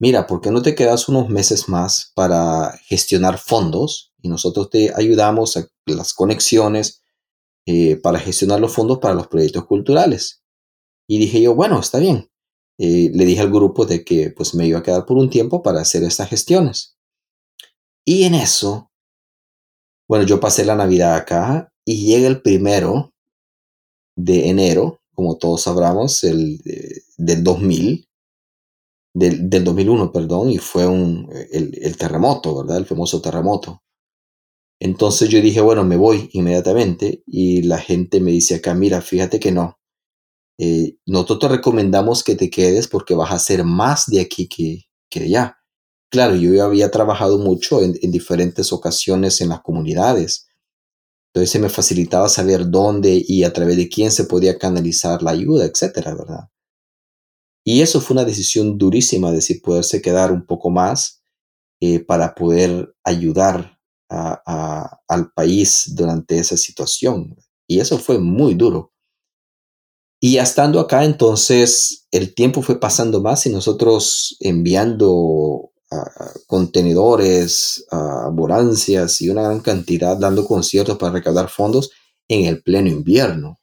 mira, 0.00 0.26
¿por 0.26 0.40
qué 0.40 0.50
no 0.50 0.62
te 0.62 0.74
quedas 0.74 1.08
unos 1.08 1.28
meses 1.28 1.68
más 1.68 2.10
para 2.14 2.76
gestionar 2.86 3.38
fondos? 3.38 4.12
Y 4.20 4.28
nosotros 4.28 4.70
te 4.70 4.92
ayudamos 4.94 5.56
a 5.56 5.68
las 5.86 6.12
conexiones 6.14 7.02
eh, 7.66 7.96
para 7.96 8.18
gestionar 8.18 8.58
los 8.58 8.72
fondos 8.72 8.98
para 8.98 9.14
los 9.14 9.28
proyectos 9.28 9.66
culturales. 9.66 10.42
Y 11.06 11.18
dije 11.18 11.40
yo, 11.40 11.54
bueno, 11.54 11.78
está 11.78 11.98
bien. 11.98 12.28
Eh, 12.78 13.10
le 13.12 13.24
dije 13.26 13.42
al 13.42 13.50
grupo 13.50 13.84
de 13.84 14.04
que 14.04 14.30
pues 14.30 14.54
me 14.54 14.66
iba 14.66 14.78
a 14.78 14.82
quedar 14.82 15.04
por 15.04 15.18
un 15.18 15.28
tiempo 15.28 15.62
para 15.62 15.80
hacer 15.80 16.02
estas 16.02 16.28
gestiones. 16.28 16.96
Y 18.06 18.24
en 18.24 18.34
eso, 18.34 18.90
bueno, 20.08 20.24
yo 20.24 20.40
pasé 20.40 20.64
la 20.64 20.74
Navidad 20.74 21.14
acá 21.14 21.72
y 21.84 22.06
llega 22.06 22.26
el 22.26 22.40
primero 22.40 23.12
de 24.16 24.48
enero, 24.48 25.02
como 25.14 25.36
todos 25.36 25.62
sabramos, 25.62 26.24
el, 26.24 26.60
eh, 26.64 27.02
del 27.18 27.44
2000, 27.44 28.09
del, 29.14 29.50
del 29.50 29.64
2001, 29.64 30.12
perdón, 30.12 30.50
y 30.50 30.58
fue 30.58 30.86
un, 30.86 31.28
el, 31.52 31.78
el 31.80 31.96
terremoto, 31.96 32.56
¿verdad? 32.56 32.78
El 32.78 32.86
famoso 32.86 33.20
terremoto. 33.20 33.82
Entonces 34.80 35.28
yo 35.28 35.40
dije, 35.40 35.60
bueno, 35.60 35.84
me 35.84 35.96
voy 35.96 36.30
inmediatamente 36.32 37.22
y 37.26 37.62
la 37.62 37.78
gente 37.78 38.18
me 38.20 38.30
dice 38.30 38.56
acá, 38.56 38.74
mira, 38.74 39.02
fíjate 39.02 39.38
que 39.38 39.52
no. 39.52 39.78
Eh, 40.58 40.96
nosotros 41.06 41.38
te 41.40 41.48
recomendamos 41.48 42.24
que 42.24 42.34
te 42.36 42.50
quedes 42.50 42.88
porque 42.88 43.14
vas 43.14 43.30
a 43.30 43.36
hacer 43.36 43.64
más 43.64 44.06
de 44.06 44.20
aquí 44.20 44.48
que, 44.48 44.84
que 45.10 45.20
de 45.20 45.26
allá. 45.26 45.58
Claro, 46.10 46.34
yo 46.36 46.64
había 46.64 46.90
trabajado 46.90 47.38
mucho 47.38 47.82
en, 47.82 47.98
en 48.02 48.10
diferentes 48.10 48.72
ocasiones 48.72 49.40
en 49.40 49.50
las 49.50 49.60
comunidades. 49.62 50.48
Entonces 51.32 51.50
se 51.50 51.58
me 51.60 51.68
facilitaba 51.68 52.28
saber 52.28 52.70
dónde 52.70 53.22
y 53.26 53.44
a 53.44 53.52
través 53.52 53.76
de 53.76 53.88
quién 53.88 54.10
se 54.10 54.24
podía 54.24 54.58
canalizar 54.58 55.22
la 55.22 55.32
ayuda, 55.32 55.66
etcétera, 55.66 56.14
¿verdad? 56.14 56.48
Y 57.64 57.82
eso 57.82 58.00
fue 58.00 58.14
una 58.14 58.24
decisión 58.24 58.78
durísima 58.78 59.30
de 59.32 59.42
si 59.42 59.60
poderse 59.60 60.00
quedar 60.00 60.32
un 60.32 60.46
poco 60.46 60.70
más 60.70 61.22
eh, 61.80 62.00
para 62.00 62.34
poder 62.34 62.94
ayudar 63.04 63.78
al 64.08 65.30
país 65.34 65.92
durante 65.94 66.38
esa 66.38 66.56
situación. 66.56 67.36
Y 67.68 67.78
eso 67.78 67.96
fue 67.96 68.18
muy 68.18 68.54
duro. 68.54 68.92
Y 70.20 70.36
estando 70.36 70.80
acá, 70.80 71.04
entonces 71.04 72.06
el 72.10 72.34
tiempo 72.34 72.60
fue 72.60 72.78
pasando 72.78 73.22
más 73.22 73.46
y 73.46 73.50
nosotros 73.50 74.36
enviando 74.40 75.00
uh, 75.10 75.70
contenedores, 76.46 77.86
uh, 77.90 78.30
y 79.20 79.28
una 79.28 79.42
gran 79.42 79.60
cantidad 79.60 80.16
dando 80.18 80.44
conciertos 80.44 80.98
para 80.98 81.12
recaudar 81.12 81.48
fondos 81.48 81.90
en 82.28 82.46
el 82.46 82.62
pleno 82.62 82.88
invierno. 82.90 83.60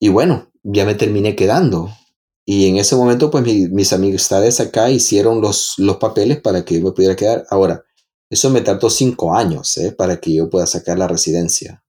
Y 0.00 0.08
bueno, 0.08 0.52
ya 0.64 0.84
me 0.84 0.94
terminé 0.94 1.36
quedando. 1.36 1.90
Y 2.44 2.68
en 2.68 2.76
ese 2.76 2.96
momento, 2.96 3.30
pues 3.30 3.44
mi, 3.44 3.68
mis 3.68 3.92
amistades 3.92 4.60
acá 4.60 4.90
hicieron 4.90 5.40
los, 5.40 5.74
los 5.78 5.98
papeles 5.98 6.40
para 6.40 6.64
que 6.64 6.78
yo 6.78 6.84
me 6.84 6.92
pudiera 6.92 7.16
quedar. 7.16 7.46
Ahora, 7.50 7.84
eso 8.28 8.50
me 8.50 8.62
tardó 8.62 8.90
cinco 8.90 9.34
años 9.34 9.76
¿eh? 9.76 9.92
para 9.92 10.18
que 10.18 10.34
yo 10.34 10.50
pueda 10.50 10.66
sacar 10.66 10.98
la 10.98 11.06
residencia. 11.06 11.84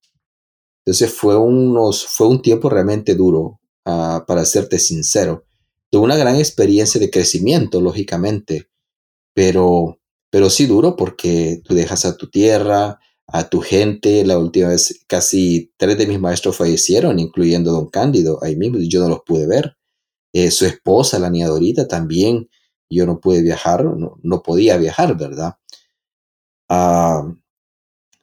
Entonces 0.85 1.11
fue, 1.11 1.35
unos, 1.35 2.05
fue 2.05 2.27
un 2.27 2.41
tiempo 2.41 2.69
realmente 2.69 3.15
duro, 3.15 3.59
uh, 3.85 4.23
para 4.27 4.45
serte 4.45 4.77
sincero. 4.77 5.45
Tuve 5.89 6.03
una 6.03 6.17
gran 6.17 6.35
experiencia 6.35 6.99
de 6.99 7.09
crecimiento, 7.09 7.81
lógicamente, 7.81 8.69
pero, 9.33 9.99
pero 10.29 10.49
sí 10.49 10.67
duro 10.67 10.95
porque 10.95 11.61
tú 11.63 11.73
dejas 11.73 12.05
a 12.05 12.15
tu 12.15 12.29
tierra, 12.29 12.99
a 13.27 13.49
tu 13.49 13.61
gente. 13.61 14.25
La 14.25 14.37
última 14.37 14.69
vez 14.69 15.03
casi 15.07 15.73
tres 15.77 15.97
de 15.97 16.07
mis 16.07 16.19
maestros 16.19 16.57
fallecieron, 16.57 17.19
incluyendo 17.19 17.71
don 17.71 17.89
Cándido, 17.89 18.39
ahí 18.43 18.55
mismo, 18.55 18.79
yo 18.79 19.01
no 19.01 19.09
los 19.09 19.21
pude 19.25 19.47
ver. 19.47 19.77
Eh, 20.33 20.51
su 20.51 20.65
esposa, 20.65 21.19
la 21.19 21.29
niña 21.29 21.47
Dorita, 21.47 21.87
también, 21.87 22.49
yo 22.89 23.05
no 23.05 23.19
pude 23.19 23.41
viajar, 23.41 23.85
no, 23.85 24.17
no 24.21 24.43
podía 24.43 24.77
viajar, 24.77 25.17
¿verdad? 25.17 25.55
Uh, 26.69 27.35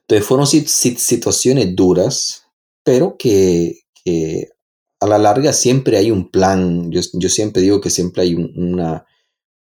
entonces 0.01 0.27
fueron 0.27 0.47
situaciones 0.47 1.75
duras, 1.75 2.45
pero 2.83 3.17
que, 3.17 3.79
a 4.99 5.07
la 5.07 5.17
larga 5.17 5.53
siempre 5.53 5.97
hay 5.97 6.11
un 6.11 6.29
plan. 6.29 6.91
Yo, 6.91 7.01
yo 7.13 7.29
siempre 7.29 7.61
digo 7.61 7.81
que 7.81 7.89
siempre 7.89 8.23
hay 8.23 8.35
un, 8.35 8.53
una, 8.55 9.05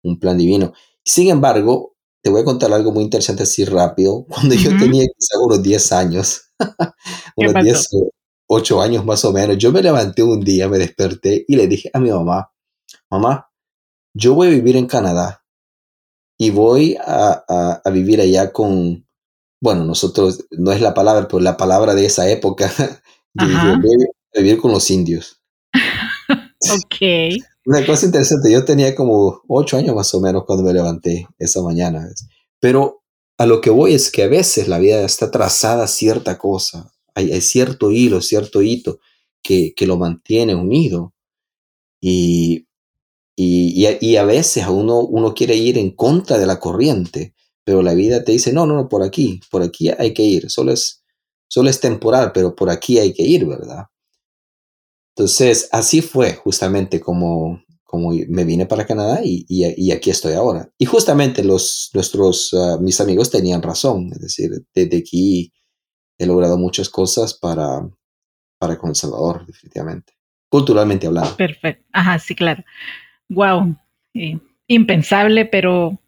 un, 0.03 0.19
plan 0.19 0.37
divino. 0.37 0.73
Sin 1.05 1.31
embargo, 1.31 1.92
te 2.23 2.31
voy 2.31 2.43
a 2.43 2.45
contar 2.45 2.73
algo 2.73 2.93
muy 2.93 3.05
interesante 3.05 3.43
así 3.43 3.65
rápido. 3.65 4.25
Cuando 4.29 4.55
uh 4.55 4.59
-huh. 4.59 4.63
yo 4.63 4.79
tenía 4.79 5.05
quizá 5.07 5.39
unos 5.41 5.63
10 5.63 5.93
años, 5.93 6.43
unos 7.37 7.55
10 7.65 7.89
o 7.95 8.11
8 8.49 8.83
años 8.83 9.05
más 9.05 9.25
o 9.25 9.33
menos, 9.33 9.59
yo 9.59 9.73
me 9.73 9.83
levanté 9.83 10.23
un 10.23 10.41
día, 10.41 10.69
me 10.69 10.79
desperté 10.79 11.45
y 11.49 11.57
le 11.57 11.67
dije 11.67 11.91
a 11.93 11.99
mi 12.01 12.11
mamá, 12.11 12.51
mamá, 13.11 13.49
yo 14.15 14.35
voy 14.35 14.49
a 14.49 14.51
vivir 14.51 14.77
en 14.77 14.87
Canadá 14.87 15.45
y 16.39 16.51
voy 16.51 16.97
a, 17.01 17.45
a, 17.49 17.83
a 17.85 17.91
vivir 17.91 18.21
allá 18.21 18.53
con, 18.53 19.07
bueno, 19.61 19.85
nosotros, 19.85 20.47
no 20.51 20.73
es 20.73 20.81
la 20.81 20.93
palabra, 20.93 21.29
pero 21.29 21.41
la 21.41 21.57
palabra 21.57 21.95
de 21.95 22.07
esa 22.07 22.29
época, 22.29 22.71
yo 23.35 23.47
voy 23.81 24.07
a 24.35 24.41
vivir 24.41 24.61
con 24.61 24.73
los 24.73 24.91
indios. 24.91 25.41
ok. 26.61 27.43
Una 27.65 27.87
cosa 27.87 28.07
interesante, 28.07 28.51
yo 28.51 28.65
tenía 28.65 28.95
como 28.95 29.43
ocho 29.49 29.77
años 29.77 29.95
más 29.95 30.13
o 30.15 30.21
menos 30.21 30.45
cuando 30.45 30.65
me 30.65 30.73
levanté 30.73 31.29
esa 31.39 31.63
mañana, 31.63 32.09
pero 32.61 33.03
a 33.39 33.47
lo 33.47 33.61
que 33.61 33.71
voy 33.71 33.95
es 33.95 34.11
que 34.11 34.25
a 34.25 34.29
veces 34.29 34.69
la 34.69 34.79
vida 34.79 35.05
está 35.05 35.31
trazada 35.31 35.87
cierta 35.87 36.39
cosa, 36.39 36.93
hay, 37.15 37.33
hay 37.33 37.41
cierto 37.41 37.91
hilo, 37.91 38.21
cierto 38.21 38.63
hito 38.63 38.99
que, 39.43 39.75
lo 39.81 39.97
mantiene 39.97 40.55
unido. 40.55 41.15
Y, 42.01 42.67
y, 43.37 44.17
a, 44.17 44.25
veces 44.25 44.67
uno, 44.69 45.01
uno 45.01 45.35
quiere 45.35 45.57
ir 45.57 45.79
en 45.79 45.91
contra 45.91 46.39
de 46.39 46.47
la 46.47 46.59
corriente, 46.59 47.35
pero 47.65 47.83
la 47.83 47.95
vida 47.95 48.25
te 48.25 48.33
dice, 48.33 48.53
no, 48.53 48.67
no, 48.67 48.75
no, 48.75 48.89
por 48.89 49.03
aquí, 49.03 49.41
por 49.51 49.63
aquí 49.63 49.91
hay 49.91 50.15
que 50.15 50.23
ir. 50.23 50.51
Solo 50.51 50.73
es, 50.73 51.05
solo 51.49 51.71
es 51.71 51.81
temporal, 51.81 52.33
pero 52.33 52.55
por 52.55 52.71
aquí 52.71 52.99
hay 52.99 53.13
que 53.13 53.23
ir, 53.23 53.47
¿verdad? 53.47 53.87
Entonces, 55.15 55.69
así 55.73 56.01
fue 56.01 56.35
justamente 56.35 57.01
como, 57.01 57.63
como 57.85 58.11
me 58.29 58.45
vine 58.45 58.65
para 58.67 58.87
Canadá 58.87 59.21
y, 59.23 59.91
aquí 59.93 60.11
estoy 60.11 60.33
ahora. 60.33 60.71
Y 60.79 60.87
justamente 60.87 61.45
los, 61.45 61.91
nuestros, 61.93 62.55
ah, 62.55 62.79
mis 62.81 63.01
amigos 63.01 63.31
tenían 63.31 63.63
razón, 63.63 64.11
es 64.13 64.21
decir, 64.21 64.51
desde 64.75 64.99
aquí 64.99 65.53
he 66.19 66.27
logrado 66.27 66.57
muchas 66.57 66.89
cosas 66.89 67.35
para, 67.35 67.87
para 68.59 68.79
El 68.83 68.95
Salvador, 68.95 69.45
definitivamente, 69.47 70.15
culturalmente 70.49 71.07
hablando. 71.07 71.37
Perfecto, 71.37 71.85
ajá, 71.93 72.19
sí, 72.19 72.35
claro. 72.35 72.65
Wow, 73.29 73.77
impensable, 74.67 75.45
pero 75.45 75.99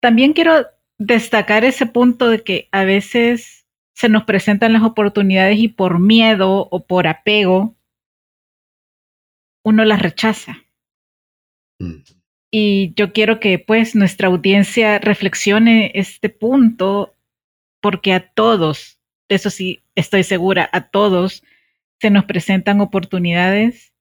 también 0.00 0.32
quiero 0.32 0.66
destacar 0.98 1.64
ese 1.64 1.86
punto 1.86 2.28
de 2.28 2.44
que 2.44 2.68
a 2.70 2.84
veces 2.84 3.66
se 3.94 4.08
nos 4.08 4.24
presentan 4.24 4.72
las 4.72 4.82
oportunidades 4.82 5.58
y 5.58 5.68
por 5.68 5.98
miedo 5.98 6.68
o 6.70 6.86
por 6.86 7.06
apego 7.06 7.74
uno 9.64 9.84
las 9.84 10.00
rechaza. 10.00 10.58
Mm. 11.80 12.02
Y 12.52 12.94
yo 12.94 13.12
quiero 13.12 13.40
que 13.40 13.58
pues 13.58 13.96
nuestra 13.96 14.28
audiencia 14.28 15.00
reflexione 15.00 15.90
este 15.94 16.28
punto 16.28 17.16
porque 17.80 18.12
a 18.12 18.28
todos, 18.28 19.00
de 19.28 19.36
eso 19.36 19.50
sí 19.50 19.82
estoy 19.96 20.22
segura, 20.22 20.70
a 20.72 20.88
todos 20.88 21.42
se 22.00 22.10
nos 22.10 22.24
presentan 22.26 22.80
oportunidades 22.80 23.92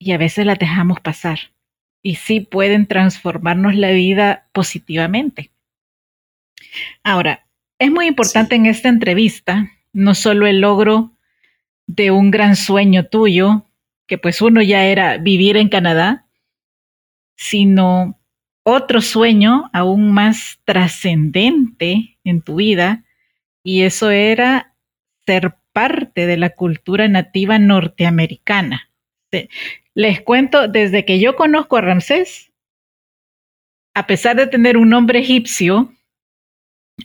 y 0.00 0.12
a 0.12 0.18
veces 0.18 0.46
las 0.46 0.58
dejamos 0.58 1.00
pasar. 1.00 1.38
Y 2.02 2.16
sí 2.16 2.40
pueden 2.40 2.86
transformarnos 2.86 3.74
la 3.76 3.90
vida 3.90 4.48
positivamente. 4.52 5.50
Ahora, 7.04 7.46
es 7.78 7.90
muy 7.90 8.06
importante 8.06 8.56
en 8.56 8.66
esta 8.66 8.88
entrevista 8.88 9.70
no 9.92 10.14
solo 10.14 10.46
el 10.46 10.60
logro 10.60 11.12
de 11.86 12.10
un 12.10 12.30
gran 12.30 12.56
sueño 12.56 13.06
tuyo, 13.06 13.67
que 14.08 14.18
pues 14.18 14.42
uno 14.42 14.62
ya 14.62 14.86
era 14.86 15.18
vivir 15.18 15.56
en 15.56 15.68
Canadá, 15.68 16.26
sino 17.36 18.18
otro 18.64 19.00
sueño 19.00 19.70
aún 19.72 20.12
más 20.12 20.60
trascendente 20.64 22.18
en 22.24 22.42
tu 22.42 22.56
vida, 22.56 23.04
y 23.62 23.82
eso 23.82 24.10
era 24.10 24.74
ser 25.26 25.54
parte 25.72 26.26
de 26.26 26.38
la 26.38 26.50
cultura 26.50 27.06
nativa 27.06 27.58
norteamericana. 27.58 28.90
Les 29.94 30.22
cuento, 30.22 30.68
desde 30.68 31.04
que 31.04 31.20
yo 31.20 31.36
conozco 31.36 31.76
a 31.76 31.82
Ramsés, 31.82 32.50
a 33.94 34.06
pesar 34.06 34.36
de 34.36 34.46
tener 34.46 34.78
un 34.78 34.88
nombre 34.88 35.18
egipcio, 35.18 35.92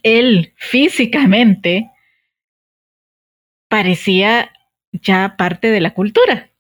él 0.04 0.54
físicamente 0.56 1.92
parecía 3.68 4.54
ya 4.92 5.36
parte 5.38 5.70
de 5.70 5.82
la 5.82 5.94
cultura 5.94 6.53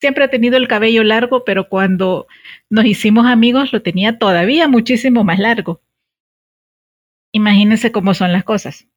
siempre 0.00 0.24
ha 0.24 0.28
tenido 0.28 0.56
el 0.56 0.68
cabello 0.68 1.04
largo, 1.04 1.44
pero 1.44 1.68
cuando 1.68 2.26
nos 2.70 2.84
hicimos 2.84 3.26
amigos 3.26 3.72
lo 3.72 3.82
tenía 3.82 4.18
todavía 4.18 4.68
muchísimo 4.68 5.24
más 5.24 5.38
largo. 5.38 5.80
Imagínense 7.32 7.92
cómo 7.92 8.14
son 8.14 8.32
las 8.32 8.44
cosas. 8.44 8.88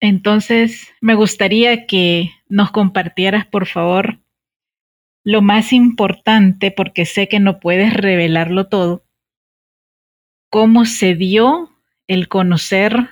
Entonces, 0.00 0.92
me 1.00 1.14
gustaría 1.14 1.86
que 1.86 2.30
nos 2.48 2.70
compartieras, 2.70 3.46
por 3.46 3.66
favor, 3.66 4.20
lo 5.24 5.40
más 5.40 5.72
importante, 5.72 6.70
porque 6.70 7.06
sé 7.06 7.28
que 7.28 7.40
no 7.40 7.58
puedes 7.58 7.94
revelarlo 7.94 8.68
todo, 8.68 9.04
cómo 10.50 10.84
se 10.84 11.14
dio 11.14 11.70
el 12.06 12.28
conocer 12.28 13.08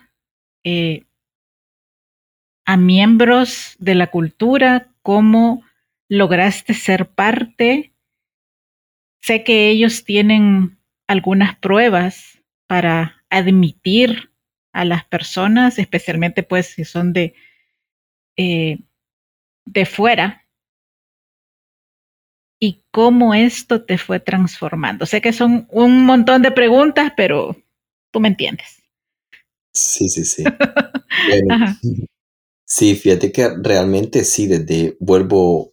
eh, 0.65 1.07
a 2.67 2.77
miembros 2.77 3.75
de 3.79 3.95
la 3.95 4.09
cultura, 4.09 4.89
cómo 5.03 5.65
lograste 6.13 6.75
ser 6.75 7.09
parte. 7.09 7.95
Sé 9.23 9.45
que 9.45 9.71
ellos 9.71 10.05
tienen 10.05 10.79
algunas 11.07 11.57
pruebas 11.57 12.39
para 12.67 13.25
admitir 13.31 14.31
a 14.75 14.85
las 14.85 15.07
personas, 15.07 15.79
especialmente 15.79 16.43
pues 16.43 16.67
si 16.67 16.85
son 16.85 17.15
de, 17.15 17.35
eh, 18.37 18.81
de 19.65 19.87
fuera, 19.87 20.47
y 22.61 22.85
cómo 22.91 23.33
esto 23.33 23.85
te 23.85 23.97
fue 23.97 24.21
transformando. 24.21 25.07
Sé 25.07 25.23
que 25.23 25.33
son 25.33 25.67
un 25.71 26.05
montón 26.05 26.43
de 26.43 26.53
preguntas, 26.53 27.13
pero 27.17 27.57
tú 28.11 28.21
me 28.21 28.29
entiendes. 28.29 28.83
Sí, 29.73 30.11
sí, 30.11 30.27
sí. 30.27 30.45
sí, 32.65 32.97
fíjate 32.97 33.33
que 33.33 33.49
realmente 33.63 34.25
sí, 34.25 34.47
desde 34.47 34.97
vuelvo 35.01 35.72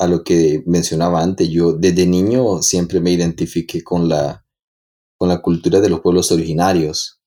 a 0.00 0.06
lo 0.06 0.24
que 0.24 0.62
mencionaba 0.64 1.22
antes, 1.22 1.50
yo 1.50 1.74
desde 1.74 2.06
niño 2.06 2.62
siempre 2.62 3.00
me 3.00 3.10
identifiqué 3.10 3.84
con 3.84 4.08
la, 4.08 4.46
con 5.18 5.28
la 5.28 5.42
cultura 5.42 5.78
de 5.78 5.90
los 5.90 6.00
pueblos 6.00 6.32
originarios, 6.32 7.20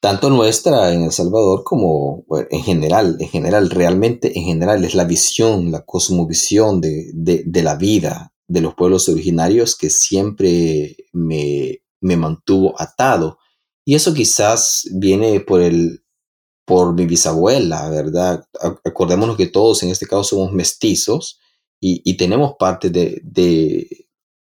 tanto 0.00 0.30
nuestra 0.30 0.92
en 0.92 1.02
El 1.02 1.10
Salvador 1.10 1.64
como 1.64 2.24
en 2.48 2.62
general, 2.62 3.16
en 3.18 3.28
general, 3.28 3.70
realmente 3.70 4.38
en 4.38 4.44
general 4.44 4.84
es 4.84 4.94
la 4.94 5.02
visión, 5.02 5.72
la 5.72 5.84
cosmovisión 5.84 6.80
de, 6.80 7.10
de, 7.12 7.62
la 7.64 7.74
vida 7.74 8.32
de 8.46 8.60
los 8.60 8.74
pueblos 8.74 9.08
originarios 9.08 9.76
que 9.76 9.90
siempre 9.90 10.96
me, 11.12 11.82
me 12.00 12.16
mantuvo 12.16 12.80
atado. 12.80 13.38
Y 13.84 13.96
eso 13.96 14.14
quizás 14.14 14.88
viene 14.94 15.40
por 15.40 15.60
el, 15.60 16.05
por 16.66 16.92
mi 16.94 17.06
bisabuela, 17.06 17.88
¿verdad? 17.88 18.44
Acordémonos 18.84 19.36
que 19.36 19.46
todos 19.46 19.82
en 19.82 19.90
este 19.90 20.06
caso 20.06 20.24
somos 20.24 20.52
mestizos 20.52 21.40
y, 21.80 22.16
tenemos 22.16 22.54
parte 22.58 22.90
de, 22.90 24.08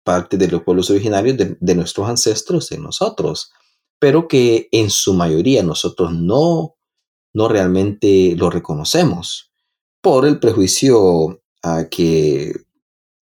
parte 0.03 0.37
de 0.37 0.47
los 0.47 0.63
pueblos 0.63 0.89
originarios 0.89 1.37
de, 1.37 1.75
nuestros 1.75 2.09
ancestros 2.09 2.71
en 2.71 2.81
nosotros, 2.81 3.51
pero 3.99 4.27
que 4.27 4.67
en 4.71 4.89
su 4.89 5.13
mayoría 5.13 5.61
nosotros 5.61 6.11
no, 6.11 6.77
no 7.33 7.47
realmente 7.47 8.35
lo 8.35 8.49
reconocemos 8.49 9.51
por 10.01 10.25
el 10.25 10.39
prejuicio 10.39 11.43
a 11.61 11.89
que, 11.89 12.53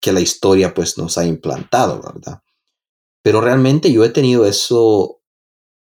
que 0.01 0.12
la 0.12 0.20
historia 0.20 0.72
pues 0.75 0.96
nos 0.96 1.18
ha 1.18 1.27
implantado, 1.27 2.01
¿verdad? 2.01 2.42
Pero 3.22 3.40
realmente 3.40 3.90
yo 3.92 4.05
he 4.05 4.11
tenido 4.11 4.46
eso 4.46 5.15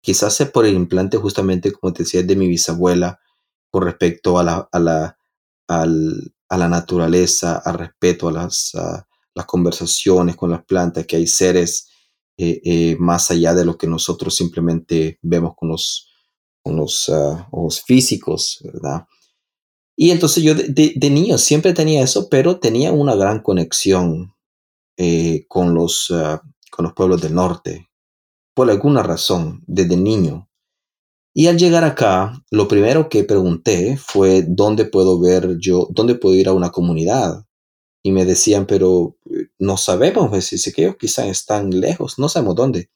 Quizás 0.02 0.36
sea 0.36 0.52
por 0.52 0.66
el 0.66 0.76
implante 0.76 1.18
justamente, 1.18 1.72
como 1.72 1.94
te 1.94 2.04
decía, 2.04 2.24
de 2.24 2.36
mi 2.36 2.48
bisabuela 2.48 3.20
con 3.70 3.84
respecto 3.84 4.38
a 4.40 4.44
la, 4.44 4.68
a 4.72 4.80
la, 4.80 5.18
a 5.68 6.58
la 6.58 6.68
naturaleza, 6.68 7.58
al 7.58 7.76
respeto 7.76 8.28
a 8.28 8.32
las, 8.32 8.72
las 9.34 9.46
conversaciones 9.46 10.36
con 10.36 10.52
las 10.52 10.66
plantas, 10.66 11.06
que 11.06 11.18
hay 11.18 11.28
seres 11.28 11.88
eh, 12.38 12.62
eh, 12.64 12.96
más 12.98 13.30
allá 13.30 13.54
de 13.54 13.66
lo 13.66 13.78
que 13.78 13.86
nosotros 13.86 14.36
simplemente 14.36 15.20
vemos 15.22 15.54
con 15.56 15.70
los, 15.70 16.10
con 16.64 16.76
los 16.76 17.08
ah, 17.10 17.48
ojos 17.52 17.84
físicos, 17.84 18.60
¿verdad? 18.64 19.06
Y 19.96 20.10
entonces 20.10 20.44
yo 20.44 20.56
de, 20.56 20.94
de, 20.96 21.10
niño 21.12 21.38
siempre 21.38 21.74
tenía 21.74 22.02
eso, 22.02 22.30
pero 22.30 22.60
tenía 22.60 22.92
una 22.94 23.14
gran 23.14 23.44
conexión 23.44 24.34
eh, 24.98 25.46
con, 25.48 25.76
los, 25.76 26.10
ah, 26.10 26.42
con 26.72 26.86
los 26.86 26.94
pueblos 26.94 27.22
del 27.22 27.36
norte, 27.36 27.91
por 28.54 28.70
alguna 28.70 29.04
razón 29.04 29.64
desde 29.68 29.98
niño. 29.98 30.50
Y 31.34 31.48
al 31.48 31.58
llegar 31.58 31.84
acá, 31.84 32.44
lo 32.52 32.68
primero 32.68 33.08
que 33.08 33.24
pregunté 33.24 33.98
fue 33.98 34.44
dónde 34.46 34.86
puedo 34.86 35.20
ver 35.20 35.58
yo, 35.60 35.88
dónde 35.92 36.16
puedo 36.16 36.36
ir 36.36 36.50
a 36.50 36.54
una 36.54 36.72
comunidad. 36.72 37.46
Y 38.04 38.12
me 38.12 38.26
decían, 38.26 38.66
pero 38.66 39.16
eh, 39.30 39.48
no 39.60 39.78
sabemos, 39.78 40.30
pues, 40.30 40.50
dice 40.50 40.74
que 40.74 40.84
ellos 40.84 40.96
quizás 41.00 41.28
están 41.28 41.70
lejos, 41.70 42.20
no 42.20 42.28
sabemos 42.28 42.56
dónde. 42.56 42.90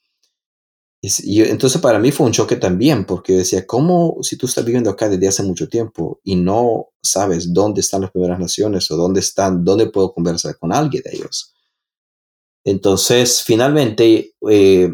Y 1.23 1.41
entonces 1.43 1.79
para 1.81 1.99
mí 1.99 2.11
fue 2.11 2.25
un 2.25 2.31
choque 2.31 2.55
también, 2.55 3.05
porque 3.05 3.33
decía, 3.33 3.65
¿cómo 3.67 4.17
si 4.21 4.37
tú 4.37 4.47
estás 4.47 4.65
viviendo 4.65 4.89
acá 4.89 5.07
desde 5.07 5.27
hace 5.27 5.43
mucho 5.43 5.69
tiempo 5.69 6.19
y 6.23 6.35
no 6.35 6.87
sabes 7.01 7.53
dónde 7.53 7.81
están 7.81 8.01
las 8.01 8.11
primeras 8.11 8.39
naciones 8.39 8.89
o 8.89 8.97
dónde 8.97 9.19
están, 9.19 9.63
dónde 9.63 9.87
puedo 9.87 10.13
conversar 10.13 10.57
con 10.57 10.73
alguien 10.73 11.03
de 11.03 11.15
ellos? 11.15 11.53
Entonces, 12.63 13.43
finalmente, 13.43 14.33
eh, 14.49 14.89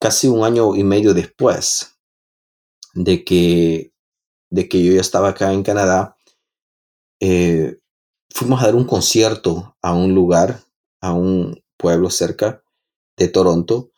casi 0.00 0.28
un 0.28 0.44
año 0.44 0.74
y 0.76 0.84
medio 0.84 1.14
después 1.14 1.96
de 2.94 3.24
que, 3.24 3.92
de 4.50 4.68
que 4.68 4.82
yo 4.84 4.92
ya 4.94 5.00
estaba 5.00 5.30
acá 5.30 5.52
en 5.52 5.62
Canadá, 5.62 6.16
eh, 7.20 7.78
fuimos 8.30 8.62
a 8.62 8.66
dar 8.66 8.74
un 8.74 8.84
concierto 8.84 9.76
a 9.82 9.94
un 9.94 10.14
lugar, 10.14 10.62
a 11.00 11.12
un 11.12 11.62
pueblo 11.76 12.10
cerca 12.10 12.62
de 13.16 13.28
Toronto, 13.28 13.92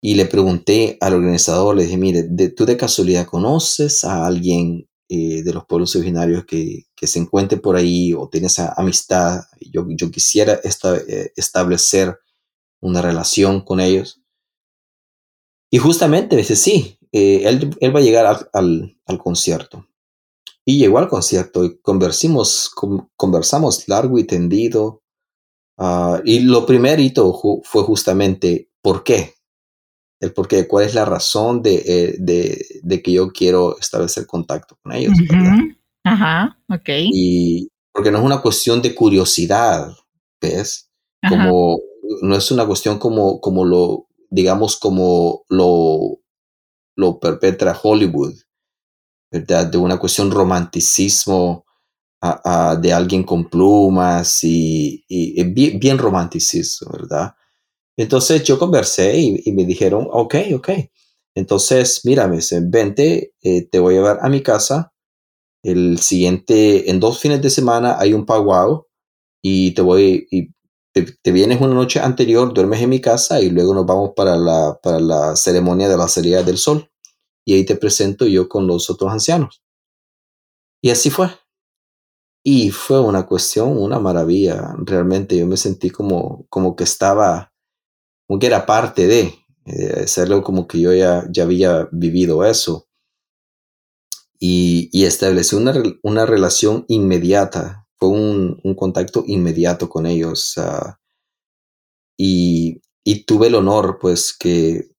y 0.00 0.16
le 0.16 0.26
pregunté 0.26 0.98
al 1.00 1.14
organizador, 1.14 1.74
le 1.74 1.84
dije, 1.84 1.96
mire, 1.96 2.28
¿tú 2.50 2.66
de 2.66 2.76
casualidad 2.76 3.26
conoces 3.26 4.04
a 4.04 4.26
alguien 4.26 4.86
eh, 5.08 5.42
de 5.42 5.52
los 5.52 5.66
pueblos 5.66 5.94
originarios 5.96 6.44
que, 6.46 6.86
que, 6.96 7.06
se 7.06 7.18
encuentre 7.18 7.58
por 7.58 7.76
ahí 7.76 8.14
o 8.14 8.28
tiene 8.28 8.46
esa 8.46 8.72
amistad, 8.76 9.44
yo, 9.60 9.86
yo 9.88 10.10
quisiera 10.10 10.60
esta, 10.64 10.96
eh, 10.96 11.32
establecer 11.36 12.18
una 12.80 13.02
relación 13.02 13.60
con 13.60 13.80
ellos. 13.80 14.23
Y 15.70 15.78
justamente 15.78 16.36
dice, 16.36 16.56
sí, 16.56 16.98
eh, 17.12 17.42
él, 17.44 17.76
él, 17.80 17.94
va 17.94 18.00
a 18.00 18.02
llegar 18.02 18.26
al, 18.26 18.48
al, 18.52 18.96
al, 19.06 19.18
concierto. 19.18 19.86
Y 20.64 20.78
llegó 20.78 20.98
al 20.98 21.08
concierto 21.08 21.64
y 21.64 21.78
conversamos, 21.78 22.70
con, 22.70 23.10
conversamos 23.16 23.88
largo 23.88 24.18
y 24.18 24.24
tendido. 24.24 25.02
Uh, 25.76 26.18
y 26.24 26.40
lo 26.40 26.64
primerito 26.66 27.32
ju 27.32 27.60
fue 27.64 27.82
justamente, 27.82 28.70
¿por 28.80 29.02
qué? 29.02 29.34
el 30.24 30.32
por 30.32 30.48
qué, 30.48 30.66
cuál 30.66 30.86
es 30.86 30.94
la 30.94 31.04
razón 31.04 31.62
de, 31.62 31.74
eh, 31.86 32.16
de, 32.18 32.64
de, 32.82 33.02
que 33.02 33.12
yo 33.12 33.30
quiero 33.30 33.78
establecer 33.78 34.26
contacto 34.26 34.76
con 34.82 34.92
ellos. 34.92 35.12
Uh 35.20 35.34
-huh. 35.34 35.78
Ajá, 36.04 36.58
ok. 36.68 36.88
Y 37.12 37.68
porque 37.92 38.10
no 38.10 38.18
es 38.18 38.24
una 38.24 38.40
cuestión 38.40 38.82
de 38.82 38.94
curiosidad, 38.94 39.94
¿ves? 40.40 40.90
Ajá. 41.22 41.48
Como, 41.48 41.78
no 42.22 42.36
es 42.36 42.50
una 42.50 42.66
cuestión 42.66 42.98
como, 42.98 43.40
como 43.40 43.64
lo, 43.64 44.06
digamos, 44.34 44.76
como 44.76 45.44
lo, 45.48 46.18
lo 46.96 47.20
perpetra 47.20 47.78
Hollywood, 47.80 48.34
¿verdad? 49.30 49.66
De 49.66 49.78
una 49.78 49.98
cuestión 49.98 50.32
romanticismo 50.32 51.64
de 52.80 52.92
alguien 52.92 53.22
con 53.22 53.48
plumas 53.48 54.42
y, 54.42 55.04
bien, 55.52 55.78
bien 55.78 55.98
romanticismo, 55.98 56.90
¿verdad? 56.92 57.34
Entonces 57.96 58.42
yo 58.42 58.58
conversé 58.58 59.16
y, 59.18 59.52
me 59.52 59.64
dijeron, 59.64 60.08
ok, 60.10 60.34
ok. 60.54 60.70
Entonces, 61.36 62.00
mira, 62.04 62.26
me 62.26 62.36
dicen, 62.36 62.70
vente, 62.70 63.34
eh, 63.42 63.68
te 63.68 63.78
voy 63.78 63.94
a 63.94 63.96
llevar 63.98 64.18
a 64.22 64.28
mi 64.28 64.42
casa. 64.42 64.92
El 65.62 65.98
siguiente, 66.00 66.90
en 66.90 66.98
dos 66.98 67.20
fines 67.20 67.40
de 67.40 67.50
semana 67.50 67.98
hay 68.00 68.14
un 68.14 68.26
powwow 68.26 68.86
y 69.42 69.72
te 69.72 69.82
voy, 69.82 70.26
te, 70.94 71.32
vienes 71.32 71.60
una 71.60 71.74
noche 71.74 72.00
anterior, 72.00 72.54
duermes 72.54 72.80
en 72.80 72.90
mi 72.90 73.00
casa 73.00 73.40
y 73.40 73.50
luego 73.50 73.74
nos 73.74 73.84
vamos 73.84 74.12
para 74.14 74.36
la, 74.36 74.78
para 74.82 75.00
la 75.00 75.36
ceremonia 75.36 75.88
de 75.88 75.96
la 75.96 76.08
salida 76.08 76.42
del 76.42 76.56
sol. 76.56 76.88
Y 77.44 77.54
ahí 77.54 77.64
te 77.64 77.76
presento 77.76 78.26
yo 78.26 78.48
con 78.48 78.66
los 78.66 78.88
otros 78.88 79.12
ancianos. 79.12 79.62
Y 80.80 80.90
así 80.90 81.10
fue. 81.10 81.28
Y 82.42 82.70
fue 82.70 83.00
una 83.00 83.26
cuestión, 83.26 83.76
una 83.76 83.98
maravilla. 83.98 84.74
Realmente 84.78 85.36
yo 85.36 85.46
me 85.46 85.56
sentí 85.56 85.90
como, 85.90 86.46
como 86.48 86.76
que 86.76 86.84
estaba 86.84 87.54
como 88.26 88.38
que 88.38 88.46
era 88.46 88.66
parte 88.66 89.06
de, 89.06 89.34
eh, 89.66 90.02
hacerlo 90.04 90.42
como 90.42 90.66
que 90.66 90.80
yo 90.80 90.92
ya, 90.92 91.26
ya 91.30 91.44
había 91.44 91.88
vivido 91.92 92.44
eso. 92.44 92.88
Y, 94.38 94.88
y 94.92 95.04
establecí 95.04 95.56
una, 95.56 95.74
una 96.02 96.26
relación 96.26 96.84
inmediata, 96.88 97.83
un, 98.08 98.74
contacto 98.76 99.24
inmediato 99.26 99.88
con 99.88 100.06
ellos. 100.06 100.54
Y, 102.16 102.80
tuve 103.26 103.48
el 103.48 103.54
honor, 103.54 103.98
pues, 104.00 104.36
que, 104.36 104.90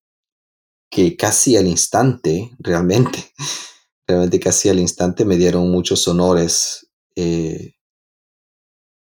que 0.89 1.15
casi 1.17 1.57
al 1.57 1.67
instante, 1.67 2.51
realmente, 2.59 3.33
realmente 4.07 4.39
casi 4.39 4.69
al 4.69 4.79
instante 4.79 5.25
me 5.25 5.37
dieron 5.37 5.69
muchos 5.71 6.07
honores. 6.07 6.89
Eh, 7.15 7.75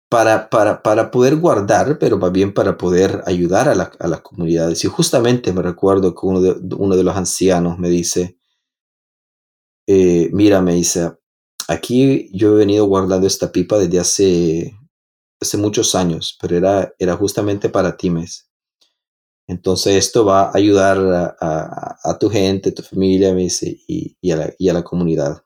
para, 0.10 0.50
para, 0.50 0.82
para 0.82 1.12
poder 1.12 1.36
guardar, 1.36 1.98
pero 2.00 2.18
más 2.18 2.32
bien 2.32 2.54
para 2.54 2.78
poder 2.78 3.22
ayudar 3.26 3.68
a 3.68 4.08
las 4.08 4.22
comunidades. 4.22 4.84
Y 4.86 4.88
justamente 4.88 5.52
me 5.52 5.62
recuerdo 5.62 6.16
que 6.16 6.26
uno 6.26 6.42
de, 6.42 6.76
uno 6.76 6.96
de 6.96 7.04
los 7.04 7.18
ancianos 7.18 7.78
me 7.80 7.90
dice, 7.90 8.38
eh, 9.88 10.30
mira, 10.32 10.62
me 10.62 10.74
dice, 10.74 11.18
aquí 11.67 12.30
yo 12.34 12.54
he 12.54 12.58
venido 12.58 12.86
guardando 12.86 13.28
esta 13.28 13.51
pipa 13.51 13.78
desde 13.78 13.99
hace, 13.99 14.78
muchos 15.58 15.93
años, 15.93 16.38
pero 16.41 16.58
era, 16.58 17.17
justamente 17.17 17.69
para 17.69 17.95
ti, 17.97 18.10
mes. 18.10 18.49
Entonces 19.47 19.95
esto 19.95 20.25
va 20.25 20.45
a 20.45 20.51
ayudar 20.56 21.38
a, 21.39 22.17
tu 22.19 22.30
gente, 22.30 22.71
tu 22.71 22.82
familia, 22.82 23.36
y, 23.38 24.32
a 24.32 24.36
la, 24.36 24.54
y 24.58 24.69
a 24.69 24.73
la 24.73 24.84
comunidad. 24.84 25.43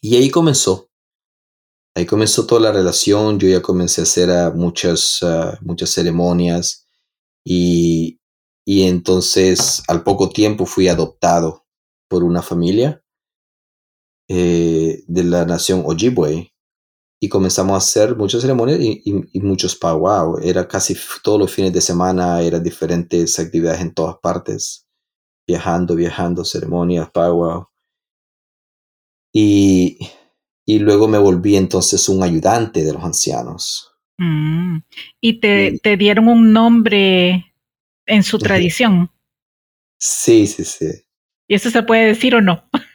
Y 0.00 0.16
ahí 0.16 0.30
comenzó 0.30 0.92
ahí 1.94 2.06
comenzó 2.06 2.46
toda 2.46 2.60
la 2.60 2.72
relación, 2.72 3.38
yo 3.38 3.48
ya 3.48 3.60
comencé 3.62 4.00
a 4.00 4.04
hacer 4.04 4.54
muchas, 4.54 5.22
uh, 5.22 5.56
muchas 5.60 5.90
ceremonias 5.90 6.86
y, 7.44 8.18
entonces 8.64 9.82
al 9.88 10.04
poco 10.04 10.30
tiempo 10.30 10.66
fui 10.66 10.88
adoptado 10.88 11.66
por 12.08 12.22
una 12.22 12.42
familia 12.42 13.01
eh, 14.34 15.02
de 15.06 15.24
la 15.24 15.44
nación 15.44 15.82
Ojibwe 15.84 16.52
y 17.20 17.28
comenzamos 17.28 17.74
a 17.74 17.76
hacer 17.76 18.16
muchas 18.16 18.40
ceremonias 18.40 18.80
y, 18.80 19.02
y, 19.04 19.14
y 19.32 19.40
muchos 19.40 19.76
powwow. 19.76 20.38
Era 20.42 20.66
casi 20.66 20.96
todos 21.22 21.38
los 21.38 21.52
fines 21.52 21.72
de 21.72 21.80
semana, 21.80 22.40
eran 22.40 22.62
diferentes 22.62 23.38
actividades 23.38 23.82
en 23.82 23.92
todas 23.92 24.16
partes, 24.22 24.86
viajando, 25.46 25.94
viajando, 25.94 26.44
ceremonias, 26.44 27.10
powwow. 27.10 27.68
Y 29.34 29.98
y 30.64 30.78
luego 30.78 31.08
me 31.08 31.18
volví 31.18 31.56
entonces 31.56 32.08
un 32.08 32.22
ayudante 32.22 32.84
de 32.84 32.92
los 32.92 33.02
ancianos. 33.02 33.92
Mm. 34.18 34.78
¿Y 35.20 35.40
te, 35.40 35.78
te, 35.82 35.96
dieron 35.96 36.28
un 36.28 36.52
nombre 36.52 37.52
en 38.06 38.22
su 38.22 38.38
tradición? 38.38 39.10
Sí, 39.98 40.46
sí, 40.46 40.64
sí. 40.64 40.90
¿Y 41.48 41.54
eso 41.54 41.70
se 41.70 41.82
puede 41.82 42.06
decir 42.06 42.36
o 42.36 42.40
no? 42.40 42.68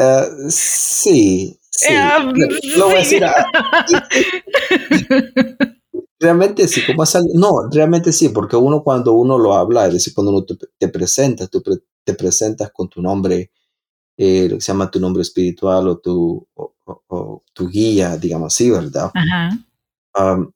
Uh, 0.00 0.48
sí, 0.48 1.60
sí. 1.70 1.94
Um, 1.94 2.32
lo, 2.34 2.50
sí. 2.50 2.80
voy 2.80 2.94
a 2.94 2.98
decir. 2.98 3.24
realmente 6.18 6.66
sí, 6.68 6.82
como 6.86 7.02
es 7.02 7.18
no, 7.34 7.68
realmente 7.70 8.12
sí, 8.12 8.30
porque 8.30 8.56
uno 8.56 8.82
cuando 8.82 9.12
uno 9.12 9.38
lo 9.38 9.54
habla, 9.54 9.86
es 9.86 9.92
decir, 9.94 10.14
cuando 10.14 10.32
uno 10.32 10.44
te, 10.44 10.56
te 10.78 10.88
presentas, 10.88 11.50
tú 11.50 11.62
pre, 11.62 11.76
te 12.04 12.14
presentas 12.14 12.70
con 12.72 12.88
tu 12.88 13.02
nombre 13.02 13.50
eh, 14.16 14.48
lo 14.50 14.56
que 14.56 14.60
se 14.60 14.72
llama 14.72 14.90
tu 14.90 15.00
nombre 15.00 15.22
espiritual 15.22 15.88
o 15.88 15.98
tu, 15.98 16.46
o, 16.54 16.74
o, 16.84 17.02
o 17.08 17.42
tu 17.54 17.68
guía, 17.68 18.18
digamos 18.18 18.52
así, 18.52 18.70
¿verdad? 18.70 19.10
Um, 20.18 20.50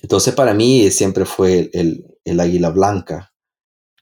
entonces 0.00 0.34
para 0.34 0.54
mí 0.54 0.90
siempre 0.90 1.26
fue 1.26 1.58
el, 1.58 1.70
el, 1.74 2.06
el 2.24 2.40
águila 2.40 2.70
blanca. 2.70 3.32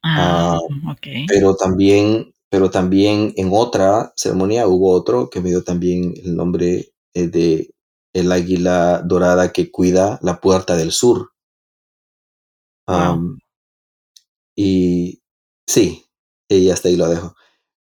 Ah, 0.05 0.59
uh, 0.61 0.91
okay. 0.93 1.27
Pero 1.27 1.57
también, 1.57 2.33
pero 2.53 2.71
también 2.71 3.33
en 3.39 3.49
otra 3.51 4.13
ceremonia 4.15 4.69
hubo 4.69 4.93
otro 4.93 5.31
que 5.31 5.41
me 5.41 5.49
dio 5.49 5.65
también 5.65 6.13
el 6.23 6.37
nombre 6.37 6.93
eh, 7.15 7.29
de 7.29 7.71
el 8.13 8.31
águila 8.31 9.01
dorada 9.03 9.55
que 9.55 9.71
cuida 9.71 10.19
la 10.21 10.39
puerta 10.39 10.77
del 10.77 10.93
sur. 10.93 11.33
Um. 12.87 13.39
Y 14.55 15.23
sí, 15.67 16.05
y 16.47 16.69
hasta 16.69 16.91
ahí 16.91 16.97
lo 16.97 17.09
dejo. 17.09 17.35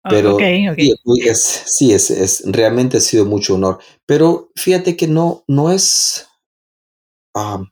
Pero 0.08 0.36
okay, 0.36 0.68
okay. 0.68 0.94
Sí, 1.04 1.28
es, 1.28 1.62
sí 1.66 1.92
es, 1.92 2.10
es, 2.12 2.44
realmente 2.46 2.98
ha 2.98 3.00
sido 3.00 3.24
mucho 3.24 3.56
honor. 3.56 3.80
Pero 4.06 4.52
fíjate 4.54 4.96
que 4.96 5.08
no, 5.08 5.42
no 5.48 5.72
es. 5.72 6.28
Um, 7.34 7.68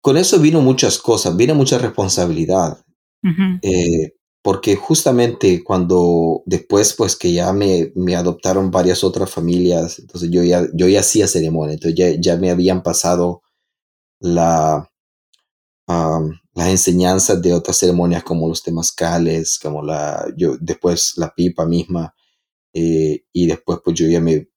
con 0.00 0.16
eso 0.16 0.38
vino 0.38 0.62
muchas 0.62 0.96
cosas, 0.96 1.36
vino 1.36 1.54
mucha 1.54 1.76
responsabilidad. 1.76 2.82
Uh 3.22 3.28
-huh. 3.28 3.58
eh, 3.60 4.13
porque 4.44 4.76
justamente 4.76 5.64
cuando 5.64 6.42
después, 6.44 6.92
pues 6.92 7.16
que 7.16 7.32
ya 7.32 7.50
me, 7.54 7.92
me, 7.94 8.14
adoptaron 8.14 8.70
varias 8.70 9.02
otras 9.02 9.30
familias, 9.30 9.98
entonces 9.98 10.28
yo 10.30 10.42
ya, 10.42 10.68
yo 10.74 10.86
ya 10.86 11.00
hacía 11.00 11.26
ceremonia, 11.26 11.72
entonces 11.72 11.98
ya, 11.98 12.10
ya 12.20 12.36
me 12.36 12.50
habían 12.50 12.82
pasado 12.82 13.42
la, 14.20 14.90
um, 15.88 16.38
las 16.54 16.68
enseñanzas 16.68 17.40
de 17.40 17.54
otras 17.54 17.78
ceremonias 17.78 18.22
como 18.22 18.46
los 18.46 18.62
temazcales, 18.62 19.58
como 19.58 19.82
la, 19.82 20.26
yo, 20.36 20.58
después 20.60 21.14
la 21.16 21.34
pipa 21.34 21.64
misma, 21.64 22.14
eh, 22.74 23.24
y 23.32 23.46
después 23.46 23.78
pues 23.82 23.96
yo 23.96 24.06
ya 24.08 24.20
me 24.20 24.50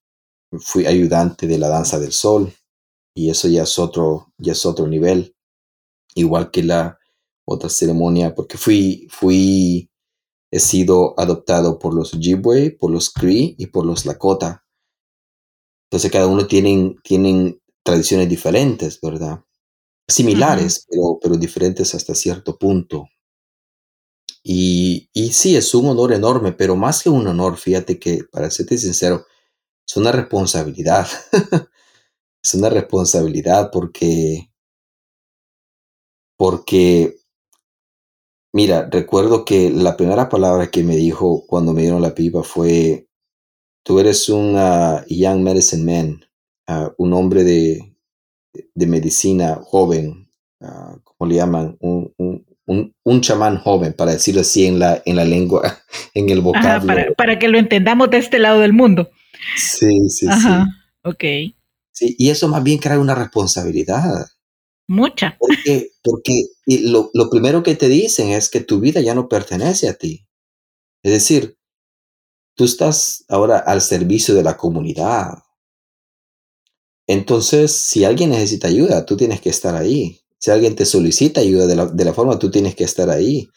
fui 0.59 0.85
ayudante 0.85 1.47
de 1.47 1.59
la 1.59 1.69
danza 1.69 1.97
del 1.97 2.11
sol, 2.11 2.51
y 3.15 3.29
eso 3.29 3.47
ya 3.47 3.63
es 3.63 3.79
otro, 3.79 4.33
ya 4.37 4.51
es 4.51 4.65
otro 4.65 4.85
nivel, 4.85 5.33
igual 6.13 6.51
que 6.51 6.63
la 6.63 6.96
otra 7.47 7.69
ceremonia, 7.69 8.35
porque 8.35 8.57
fui, 8.57 9.07
fui, 9.09 9.89
he 10.51 10.59
sido 10.59 11.19
adoptado 11.19 11.79
por 11.79 11.93
los 11.93 12.13
Ojibwe, 12.13 12.71
por 12.71 12.91
los 12.91 13.09
Cree 13.09 13.55
y 13.57 13.67
por 13.67 13.85
los 13.85 14.05
Lakota. 14.05 14.65
Entonces 15.89 16.11
cada 16.11 16.27
uno 16.27 16.47
tienen, 16.47 16.97
tienen 17.03 17.61
tradiciones 17.83 18.29
diferentes, 18.29 18.99
¿verdad? 19.01 19.43
similares, 20.07 20.77
uh 20.77 20.81
-huh. 20.81 20.85
pero, 20.89 21.19
pero 21.21 21.37
diferentes 21.37 21.93
hasta 21.93 22.15
cierto 22.15 22.57
punto. 22.57 23.09
Y, 24.43 25.09
y 25.13 25.33
sí, 25.33 25.57
es 25.57 25.73
un 25.75 25.87
honor 25.87 26.13
enorme, 26.13 26.53
pero 26.53 26.75
más 26.75 27.03
que 27.03 27.09
un 27.09 27.27
honor, 27.27 27.57
fíjate 27.57 27.99
que, 27.99 28.23
para 28.31 28.49
serte 28.49 28.77
sincero, 28.77 29.25
es 29.85 29.97
una 29.97 30.11
responsabilidad. 30.11 31.07
es 32.43 32.53
una 32.53 32.69
responsabilidad 32.69 33.69
porque, 33.71 34.49
porque 36.37 37.17
Mira, 38.57 38.89
recuerdo 38.91 39.45
que 39.45 39.69
la 39.69 39.95
primera 39.95 40.29
palabra 40.29 40.71
que 40.71 40.81
me 40.81 40.95
dijo 40.95 41.45
cuando 41.45 41.73
me 41.73 41.83
dieron 41.83 42.01
la 42.01 42.15
pipa 42.15 42.41
fue, 42.41 43.07
tú 43.83 43.99
eres 43.99 44.29
un 44.29 44.55
uh, 44.55 45.05
young 45.07 45.41
medicine 45.43 45.83
man, 45.85 46.25
uh, 46.67 46.89
un 46.97 47.13
hombre 47.13 47.43
de, 47.43 47.95
de 48.73 48.87
medicina 48.87 49.59
joven, 49.63 50.27
uh, 50.61 50.99
¿cómo 51.03 51.29
le 51.29 51.35
llaman? 51.35 51.77
Un, 51.81 52.11
un, 52.17 52.47
un, 52.65 52.95
un, 53.03 53.21
chamán 53.21 53.59
joven, 53.59 53.93
para 53.93 54.13
decirlo 54.13 54.41
así 54.41 54.65
en 54.65 54.79
la, 54.79 55.03
en 55.05 55.17
la 55.17 55.25
lengua, 55.25 55.77
en 56.15 56.27
el 56.29 56.41
vocabulario. 56.41 56.77
Ajá, 56.77 56.87
para, 56.87 57.13
para, 57.13 57.37
que 57.37 57.49
lo 57.49 57.59
entendamos 57.59 58.09
de 58.09 58.17
este 58.17 58.39
lado 58.39 58.61
del 58.61 58.73
mundo. 58.73 59.11
Sí, 59.55 60.09
sí, 60.09 60.25
Ajá, 60.27 60.65
sí. 60.65 60.71
ok. 61.03 61.23
Sí, 61.91 62.15
y 62.17 62.31
eso 62.31 62.47
más 62.47 62.63
bien 62.63 62.79
crea 62.79 62.97
una 62.97 63.13
responsabilidad. 63.13 64.25
Mucha. 64.87 65.37
Porque, 65.37 65.91
porque 66.01 66.47
lo, 66.67 67.09
lo, 67.13 67.29
primero 67.29 67.63
que 67.63 67.75
te 67.75 67.87
dicen 67.87 68.29
es 68.29 68.49
que 68.49 68.61
tu 68.61 68.79
vida 68.79 69.01
ya 69.01 69.15
no 69.15 69.27
pertenece 69.27 69.87
a 69.87 69.93
ti. 69.93 70.27
Es 71.03 71.11
decir, 71.11 71.57
tú 72.55 72.65
estás 72.65 73.23
ahora 73.29 73.59
al 73.59 73.81
servicio 73.81 74.35
de 74.35 74.43
la 74.43 74.57
comunidad. 74.57 75.39
Entonces, 77.07 77.71
si 77.71 78.03
alguien 78.03 78.31
necesita 78.31 78.67
ayuda, 78.67 79.05
tú 79.05 79.15
tienes 79.15 79.39
que 79.39 79.49
estar 79.49 79.75
ahí. 79.75 80.19
Si 80.39 80.51
alguien 80.51 80.75
te 80.75 80.85
solicita 80.85 81.41
ayuda 81.41 81.67
de 81.67 81.75
la, 81.75 81.85
de 81.85 82.05
la 82.05 82.13
forma, 82.13 82.37
tú 82.37 82.51
tienes 82.51 82.75
que 82.75 82.83
estar 82.83 83.09
ahí. 83.09 83.47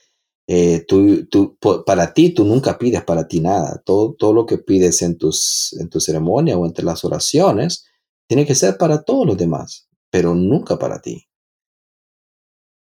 Eh, 0.47 0.85
tú, 0.87 1.27
tú, 1.27 1.59
para 1.85 2.15
ti, 2.15 2.31
tú 2.31 2.45
nunca 2.45 2.79
pides 2.79 3.03
para 3.05 3.27
ti 3.27 3.41
nada. 3.41 3.83
Todo, 3.85 4.15
todo 4.15 4.33
lo 4.33 4.47
que 4.47 4.59
pides 4.59 5.03
en, 5.03 5.19
tus, 5.19 5.77
en 5.81 5.89
tu 5.89 6.01
ceremonia 6.01 6.57
o 6.57 6.67
entre 6.67 6.85
las 6.85 7.05
oraciones, 7.05 7.87
tiene 8.29 8.47
que 8.47 8.55
ser 8.55 8.79
para 8.79 9.03
todos 9.03 9.27
los 9.27 9.37
demás 9.37 9.91
pero 10.11 10.35
nunca 10.35 10.79
para 10.79 11.01
ti. 11.01 11.27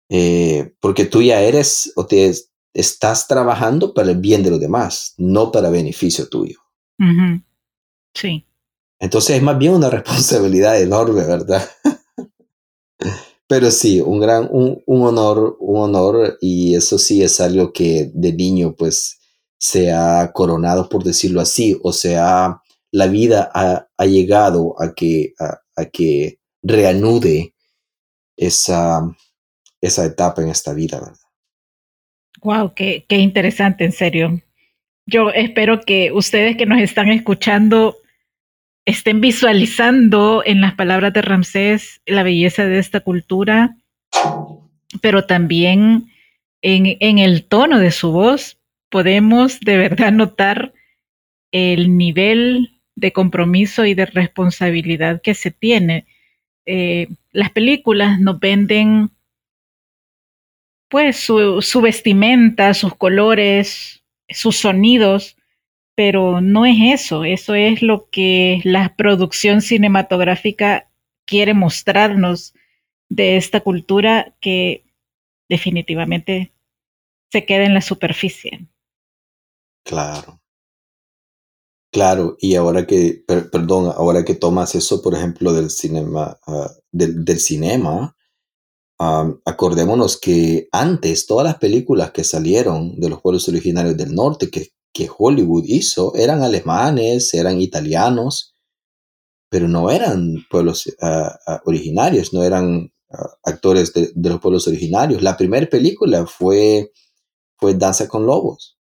Eh, 0.09 0.73
porque 0.79 1.05
tú 1.05 1.21
ya 1.21 1.41
eres 1.41 1.93
o 1.95 2.05
te 2.05 2.33
estás 2.73 3.27
trabajando 3.27 3.93
para 3.93 4.11
el 4.11 4.17
bien 4.17 4.43
de 4.43 4.51
los 4.51 4.59
demás, 4.59 5.13
no 5.17 5.51
para 5.51 5.69
beneficio 5.69 6.27
tuyo. 6.27 6.59
Uh 6.99 7.03
-huh. 7.05 7.43
Sí. 8.13 8.45
Entonces 8.99 9.37
es 9.37 9.43
más 9.43 9.57
bien 9.57 9.73
una 9.73 9.89
responsabilidad 9.97 10.81
enorme, 10.81 11.23
¿verdad? 11.25 11.67
Pero 13.47 13.71
sí, 13.71 13.99
un 13.99 14.19
gran, 14.19 14.47
un, 14.51 14.83
un, 14.85 15.01
honor, 15.07 15.57
un 15.59 15.81
honor, 15.81 16.37
y 16.39 16.75
eso 16.75 16.99
sí 16.99 17.23
es 17.23 17.41
algo 17.41 17.73
que 17.73 18.11
de 18.13 18.31
niño, 18.31 18.75
pues, 18.77 19.19
se 19.57 19.91
ha 19.91 20.31
coronado, 20.33 20.87
por 20.87 21.03
decirlo 21.03 21.41
así, 21.41 21.75
o 21.81 21.91
sea, 21.91 22.61
la 22.91 23.07
vida 23.07 23.49
ha, 23.53 23.87
ha 23.97 24.05
llegado 24.05 24.75
a 24.79 24.93
que, 24.93 25.33
a, 25.39 25.61
a 25.75 25.85
que 25.85 26.39
reanude 26.61 27.55
esa, 28.37 29.01
esa 29.81 30.05
etapa 30.05 30.41
en 30.41 30.49
esta 30.49 30.73
vida, 30.73 30.99
¿verdad? 30.99 31.17
Wow, 32.41 32.73
qué, 32.73 33.05
qué 33.07 33.17
interesante, 33.17 33.85
en 33.85 33.91
serio. 33.91 34.41
Yo 35.05 35.31
espero 35.31 35.81
que 35.81 36.11
ustedes 36.11 36.57
que 36.57 36.65
nos 36.65 36.79
están 36.79 37.09
escuchando 37.09 37.97
estén 38.85 39.21
visualizando 39.21 40.41
en 40.45 40.61
las 40.61 40.73
palabras 40.73 41.13
de 41.13 41.21
Ramsés 41.21 42.01
la 42.05 42.23
belleza 42.23 42.65
de 42.65 42.79
esta 42.79 43.01
cultura, 43.01 43.75
pero 45.01 45.25
también 45.25 46.11
en, 46.61 46.97
en 46.99 47.19
el 47.19 47.45
tono 47.45 47.79
de 47.79 47.91
su 47.91 48.11
voz 48.11 48.57
podemos 48.89 49.59
de 49.59 49.77
verdad 49.77 50.11
notar 50.11 50.73
el 51.51 51.97
nivel 51.97 52.79
de 52.95 53.11
compromiso 53.11 53.85
y 53.85 53.93
de 53.93 54.05
responsabilidad 54.05 55.21
que 55.21 55.33
se 55.33 55.51
tiene 55.51 56.05
eh, 56.71 57.07
las 57.31 57.49
películas 57.49 58.19
nos 58.19 58.39
venden 58.39 59.09
pues 60.89 61.17
su, 61.17 61.81
vestimenta, 61.81 62.73
sus 62.73 62.95
colores, 62.95 64.03
sus 64.27 64.57
sonidos, 64.57 65.37
pero 65.95 66.41
no 66.41 66.65
es 66.65 66.77
eso, 67.01 67.23
eso 67.23 67.53
es 67.55 67.81
lo 67.81 68.09
que 68.09 68.61
la 68.63 68.95
producción 68.95 69.61
cinematográfica 69.61 70.89
quiere 71.25 71.53
mostrarnos 71.53 72.53
de 73.09 73.37
esta 73.37 73.61
cultura 73.61 74.35
que 74.39 74.83
definitivamente 75.47 76.53
se 77.31 77.45
queda 77.45 77.65
en 77.65 77.73
la 77.73 77.81
superficie. 77.81 78.67
Claro. 79.83 80.39
Claro, 81.91 82.37
y 82.39 82.55
ahora 82.55 82.85
que, 82.85 83.23
per, 83.27 83.49
perdón, 83.49 83.91
ahora 83.95 84.23
que 84.23 84.35
tomas 84.35 84.75
eso, 84.75 85.01
por 85.01 85.15
ejemplo, 85.15 85.53
del 85.53 85.71
cinema, 85.71 86.39
uh, 86.45 86.67
del, 86.91 87.25
del, 87.25 87.39
cinema, 87.39 88.15
um, 88.99 89.39
acordémonos 89.45 90.17
que 90.17 90.67
antes 90.71 91.25
todas 91.25 91.45
las 91.45 91.57
películas 91.57 92.11
que 92.11 92.23
salieron 92.23 92.99
de 92.99 93.09
los 93.09 93.21
pueblos 93.21 93.47
originarios 93.47 93.97
del 93.97 94.13
norte 94.13 94.49
que, 94.49 94.69
que 94.93 95.09
Hollywood 95.15 95.63
hizo 95.65 96.15
eran 96.15 96.43
alemanes, 96.43 97.33
eran 97.33 97.61
italianos, 97.61 98.55
pero 99.49 99.67
no 99.67 99.89
eran 99.89 100.45
pueblos 100.49 100.87
uh, 100.87 101.51
uh, 101.51 101.59
originarios, 101.65 102.33
no 102.33 102.43
eran 102.43 102.91
actores 103.43 103.91
de, 103.93 104.11
de, 104.13 104.29
los 104.29 104.39
pueblos 104.39 104.67
originarios. 104.67 105.23
La 105.23 105.35
primera 105.35 105.67
película 105.67 106.27
fue, 106.27 106.91
fue 107.57 107.73
Danza 107.73 108.07
con 108.07 108.25
Lobos 108.25 108.79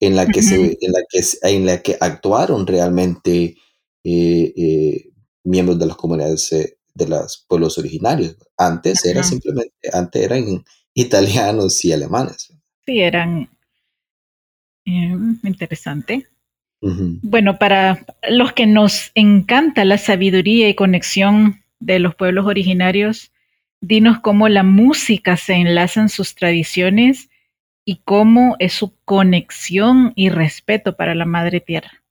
en 0.00 0.16
la 0.16 0.26
que, 0.26 0.40
uh 0.40 0.42
-huh. 0.42 0.48
se, 0.48 0.78
en 0.80 0.92
la 0.92 1.00
que, 1.08 1.20
en 1.42 1.66
la 1.66 1.82
que 1.82 1.96
actuaron 2.00 2.66
realmente 2.66 3.56
eh, 4.04 4.52
eh, 4.56 5.10
miembros 5.44 5.78
de 5.78 5.86
las 5.86 5.96
comunidades 5.96 6.52
eh, 6.52 6.77
de 6.98 7.08
los 7.08 7.46
pueblos 7.48 7.78
originarios. 7.78 8.36
Antes 8.56 9.02
-huh. 9.02 9.10
era 9.10 9.22
simplemente, 9.22 9.88
antes 9.92 10.22
eran 10.22 10.64
italianos 10.94 11.84
y 11.84 11.92
alemanes. 11.92 12.52
Sí, 12.84 13.00
eran 13.00 13.48
interesante. 14.84 16.26
Uh 16.80 16.90
-huh. 16.90 17.18
Bueno, 17.22 17.58
para 17.58 18.04
los 18.28 18.52
que 18.52 18.66
nos 18.66 19.10
encanta 19.14 19.84
la 19.84 19.98
sabiduría 19.98 20.68
y 20.68 20.74
conexión 20.74 21.62
de 21.80 21.98
los 21.98 22.14
pueblos 22.14 22.46
originarios, 22.46 23.30
dinos 23.80 24.18
cómo 24.20 24.48
la 24.48 24.62
música 24.62 25.36
se 25.36 25.54
enlaza 25.54 26.00
en 26.00 26.08
sus 26.08 26.34
tradiciones 26.34 27.28
y 27.84 28.00
cómo 28.04 28.56
es 28.58 28.72
su 28.72 28.94
conexión 29.04 30.12
y 30.16 30.30
respeto 30.30 30.96
para 30.96 31.14
la 31.14 31.24
madre 31.24 31.60
tierra. 31.60 32.02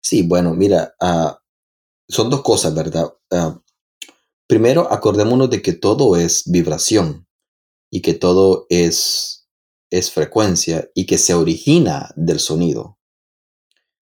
Sí, 0.00 0.22
bueno, 0.22 0.54
mira, 0.54 0.94
uh, 1.00 1.34
son 2.08 2.30
dos 2.30 2.42
cosas, 2.42 2.74
¿verdad? 2.74 3.12
Uh, 3.30 3.60
primero, 4.46 4.90
acordémonos 4.90 5.50
de 5.50 5.62
que 5.62 5.74
todo 5.74 6.16
es 6.16 6.44
vibración 6.50 7.26
y 7.90 8.02
que 8.02 8.14
todo 8.14 8.66
es, 8.68 9.48
es 9.90 10.10
frecuencia 10.10 10.90
y 10.94 11.06
que 11.06 11.18
se 11.18 11.34
origina 11.34 12.10
del 12.16 12.40
sonido. 12.40 12.98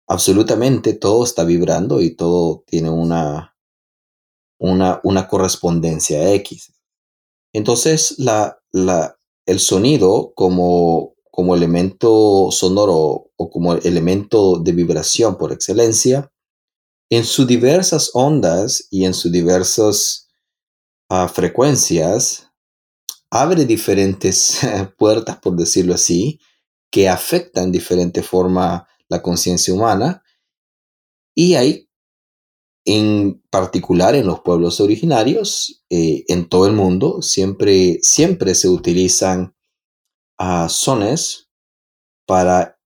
Absolutamente 0.07 0.95
todo 0.95 1.25
está 1.25 1.45
vibrando 1.45 2.01
y 2.01 2.15
todo 2.15 2.65
tiene 2.67 2.91
una, 2.91 3.57
una, 4.59 5.01
una 5.05 5.29
correspondencia 5.29 6.33
X. 6.35 6.73
Entonces, 7.53 8.19
la, 8.19 8.59
la, 8.73 9.19
el 9.47 9.61
sonido 9.61 10.33
como, 10.35 11.15
como 11.31 11.55
elemento 11.55 12.51
sonoro 12.51 13.31
o 13.37 13.51
como 13.51 13.75
elemento 13.75 14.59
de 14.59 14.73
vibración 14.73 15.39
por 15.39 15.53
excelencia, 15.53 16.33
en 17.11 17.25
sus 17.25 17.47
diversas 17.47 18.11
ondas 18.15 18.87
y 18.91 19.05
en 19.05 19.15
sus 19.15 19.33
diversas 19.33 20.29
uh, 21.11 21.27
frecuencias, 21.29 22.51
abre 23.31 23.65
diferentes 23.65 24.61
puertas, 24.99 25.39
por 25.39 25.57
decirlo 25.57 25.95
así, 25.95 26.41
que 26.91 27.09
afectan 27.09 27.71
de 27.71 27.79
diferente 27.79 28.23
forma 28.23 28.89
la 29.09 29.23
conciencia 29.23 29.73
humana. 29.73 30.23
Y 31.35 31.55
hay, 31.55 31.89
en 32.85 33.43
particular 33.51 34.15
en 34.15 34.27
los 34.27 34.41
pueblos 34.41 34.81
originarios, 34.81 35.85
eh, 35.91 36.25
en 36.29 36.49
todo 36.49 36.67
el 36.67 36.73
mundo, 36.73 37.23
siempre, 37.23 37.99
siempre 38.03 38.55
se 38.55 38.69
utilizan 38.69 39.55
uh, 40.39 40.69
sones 40.69 41.49
para, 42.27 42.79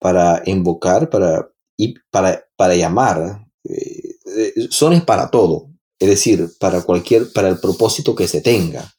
para 0.00 0.42
invocar, 0.46 1.10
para, 1.10 1.52
y 1.76 1.94
para, 2.10 2.48
para 2.56 2.74
llamar, 2.74 3.49
eh, 3.64 4.68
sones 4.70 5.02
para 5.04 5.30
todo, 5.30 5.68
es 5.98 6.08
decir, 6.08 6.48
para 6.58 6.82
cualquier, 6.82 7.32
para 7.32 7.48
el 7.48 7.58
propósito 7.58 8.14
que 8.14 8.28
se 8.28 8.40
tenga. 8.40 8.92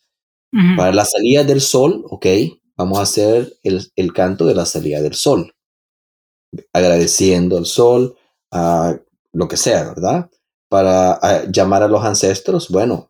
Uh 0.53 0.57
-huh. 0.57 0.77
Para 0.77 0.93
la 0.93 1.05
salida 1.05 1.43
del 1.43 1.61
sol, 1.61 2.03
ok, 2.09 2.25
vamos 2.77 2.99
a 2.99 3.03
hacer 3.03 3.53
el, 3.63 3.91
el 3.95 4.13
canto 4.13 4.45
de 4.45 4.55
la 4.55 4.65
salida 4.65 5.01
del 5.01 5.13
sol, 5.13 5.53
agradeciendo 6.73 7.57
al 7.57 7.65
sol, 7.65 8.15
a 8.51 8.97
lo 9.33 9.47
que 9.47 9.57
sea, 9.57 9.85
¿verdad? 9.85 10.29
Para 10.69 11.45
llamar 11.49 11.83
a 11.83 11.87
los 11.87 12.03
ancestros, 12.03 12.69
bueno, 12.69 13.09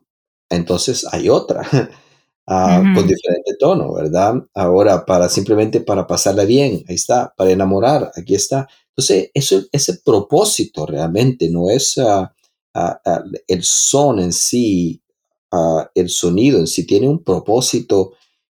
entonces 0.50 1.06
hay 1.12 1.28
otra. 1.28 1.62
Uh, 2.44 2.52
uh 2.52 2.56
-huh. 2.56 2.94
con 2.94 3.06
diferente 3.06 3.54
tono, 3.58 3.92
¿verdad? 3.94 4.34
Ahora, 4.54 5.04
para 5.06 5.28
simplemente 5.28 5.80
para 5.80 6.06
pasarla 6.06 6.44
bien, 6.44 6.84
ahí 6.88 6.96
está, 6.96 7.32
para 7.36 7.52
enamorar, 7.52 8.10
aquí 8.16 8.34
está. 8.34 8.68
Entonces, 8.88 9.30
eso, 9.32 9.62
ese 9.70 9.98
propósito 10.04 10.84
realmente 10.84 11.48
no 11.48 11.70
es 11.70 11.96
uh, 11.98 12.26
el 13.46 13.62
son 13.62 14.18
en 14.18 14.32
sí, 14.32 15.02
el 15.94 16.08
sonido 16.08 16.58
en 16.58 16.66
sí, 16.66 16.86
tiene 16.86 17.08
un 17.08 17.22
propósito 17.22 18.14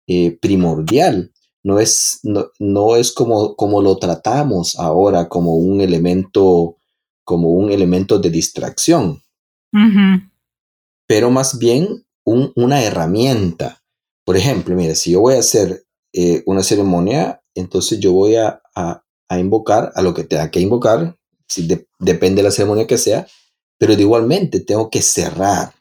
eh, 0.06 0.38
primordial. 0.40 1.32
No 1.64 1.78
es, 1.78 2.20
no, 2.58 2.96
es 2.96 3.12
como, 3.12 3.54
como 3.56 3.80
lo 3.82 3.96
tratamos 3.96 4.78
ahora, 4.78 5.28
como 5.28 5.54
un 5.56 5.80
elemento, 5.80 6.76
como 7.24 7.50
un 7.50 7.70
elemento 7.70 8.18
de 8.18 8.30
distracción. 8.30 9.22
Pero 11.06 11.30
más 11.30 11.58
bien 11.58 12.04
una 12.24 12.82
herramienta. 12.82 13.82
Por 14.24 14.36
ejemplo, 14.36 14.74
mire, 14.74 14.94
si 14.94 15.12
yo 15.12 15.20
voy 15.20 15.34
a 15.34 15.40
hacer 15.40 15.84
eh, 16.12 16.42
una 16.46 16.62
ceremonia, 16.62 17.42
entonces 17.54 17.98
yo 18.00 18.12
voy 18.12 18.36
a, 18.36 18.60
invocar 19.30 19.92
a 19.94 20.02
lo 20.02 20.12
que 20.12 20.24
tenga 20.24 20.50
que 20.50 20.60
invocar, 20.60 21.16
si 21.48 21.66
depende 21.98 22.42
de 22.42 22.48
la 22.48 22.50
ceremonia 22.50 22.86
que 22.86 22.98
sea, 22.98 23.26
pero 23.78 23.94
igualmente 23.94 24.60
tengo 24.60 24.90
que 24.90 25.00
cerrar. 25.00 25.72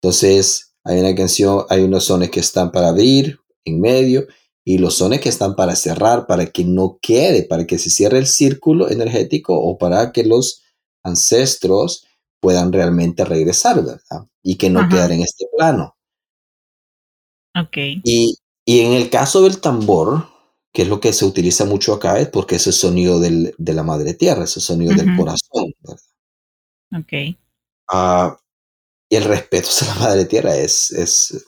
Entonces, 0.00 0.74
hay 0.82 0.98
una 0.98 1.14
canción, 1.14 1.64
hay 1.68 1.82
unos 1.82 2.06
sones 2.06 2.30
que 2.30 2.40
están 2.40 2.72
para 2.72 2.88
abrir 2.88 3.38
en 3.64 3.80
medio 3.80 4.26
y 4.64 4.78
los 4.78 4.96
sones 4.96 5.20
que 5.20 5.28
están 5.28 5.54
para 5.54 5.76
cerrar, 5.76 6.26
para 6.26 6.46
que 6.46 6.64
no 6.64 6.98
quede, 7.00 7.44
para 7.44 7.64
que 7.64 7.78
se 7.78 7.90
cierre 7.90 8.18
el 8.18 8.26
círculo 8.26 8.90
energético 8.90 9.56
o 9.56 9.78
para 9.78 10.10
que 10.10 10.24
los 10.24 10.62
ancestros 11.04 12.06
puedan 12.42 12.72
realmente 12.72 13.24
regresar, 13.24 13.76
¿verdad? 13.76 14.26
Y 14.42 14.56
que 14.56 14.68
no 14.68 14.88
queden 14.88 15.12
en 15.12 15.22
este 15.22 15.46
plano. 15.56 15.96
Ok. 17.54 17.76
Y, 18.02 18.36
en 18.66 18.92
el 18.92 19.10
caso 19.10 19.42
del 19.42 19.60
tambor, 19.60 20.26
que 20.72 20.82
es 20.82 20.88
lo 20.88 21.00
que 21.00 21.12
se 21.12 21.24
utiliza 21.24 21.64
mucho 21.64 21.94
acá, 21.94 22.18
es 22.18 22.28
porque 22.28 22.56
es 22.56 22.66
el 22.66 22.72
sonido 22.72 23.20
de 23.20 23.72
la 23.72 23.84
madre 23.84 24.14
tierra, 24.14 24.44
ese 24.44 24.60
sonido 24.60 24.92
del 24.92 25.16
corazón, 25.16 25.72
¿verdad? 25.80 26.02
Ok. 26.98 27.36
Ah, 27.88 28.36
y 29.08 29.16
el 29.16 29.24
respeto 29.24 29.68
a 29.82 29.84
la 29.86 29.94
madre 30.00 30.24
tierra 30.24 30.56
es, 30.56 30.90
es, 30.90 31.46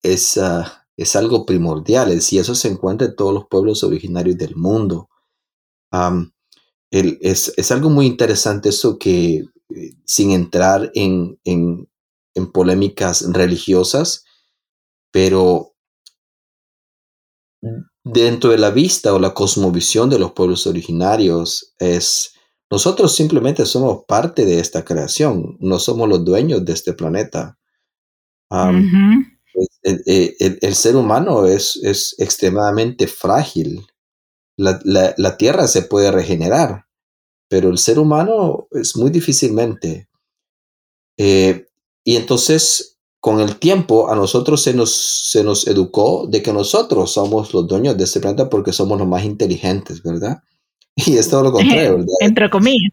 es, 0.00 0.38
ah, 0.38 0.86
es 0.96 1.16
algo 1.16 1.44
primordial, 1.44 2.12
y 2.12 2.38
eso 2.38 2.54
se 2.54 2.68
encuentra 2.68 3.08
en 3.08 3.16
todos 3.16 3.34
los 3.34 3.46
pueblos 3.48 3.82
originarios 3.82 4.38
del 4.38 4.54
mundo. 4.54 5.08
es, 6.92 7.52
es, 7.56 7.72
algo 7.72 7.90
muy 7.90 8.06
interesante 8.06 8.68
eso 8.68 8.96
que, 8.96 9.44
sin 10.04 10.30
entrar 10.30 10.90
en, 10.94 11.38
en, 11.44 11.88
en 12.34 12.52
polémicas 12.52 13.32
religiosas, 13.32 14.24
pero 15.10 15.74
dentro 18.04 18.50
de 18.50 18.58
la 18.58 18.70
vista 18.70 19.14
o 19.14 19.18
la 19.18 19.32
cosmovisión 19.32 20.10
de 20.10 20.18
los 20.18 20.32
pueblos 20.32 20.66
originarios 20.66 21.74
es 21.78 22.34
nosotros 22.70 23.14
simplemente 23.14 23.66
somos 23.66 24.04
parte 24.06 24.44
de 24.44 24.58
esta 24.58 24.84
creación, 24.84 25.56
no 25.60 25.78
somos 25.78 26.08
los 26.08 26.24
dueños 26.24 26.64
de 26.64 26.72
este 26.72 26.92
planeta. 26.92 27.56
el, 29.82 30.74
ser 30.74 30.96
humano 30.96 31.46
es, 31.46 31.76
es 31.84 32.16
extremadamente 32.18 33.06
frágil. 33.06 33.86
La, 34.56 35.36
tierra 35.36 35.68
se 35.68 35.82
puede 35.82 36.10
regenerar, 36.10 36.83
pero 37.48 37.70
el 37.70 37.78
ser 37.78 37.98
humano 37.98 38.68
es 38.72 38.96
muy 38.96 39.10
difícilmente. 39.10 40.08
Eh, 41.16 41.66
y 42.02 42.16
entonces 42.16 42.94
con 43.24 43.40
el 43.40 43.56
tiempo 43.56 44.10
a 44.10 44.16
nosotros 44.16 44.62
se 44.62 44.74
nos, 44.74 44.94
se 45.30 45.42
nos 45.42 45.66
educó 45.66 46.26
de 46.28 46.42
que 46.42 46.52
nosotros 46.52 47.10
somos 47.10 47.54
los 47.54 47.66
dueños 47.66 47.96
de 47.96 48.04
este 48.04 48.20
planeta 48.20 48.50
porque 48.50 48.70
somos 48.70 48.98
los 48.98 49.08
más 49.08 49.24
inteligentes, 49.24 50.02
¿verdad? 50.02 50.42
Y 50.96 51.16
es 51.16 51.30
todo 51.30 51.42
lo 51.42 51.52
contrario, 51.52 51.92
¿verdad? 51.96 52.14
Entre 52.20 52.50
comillas. 52.50 52.92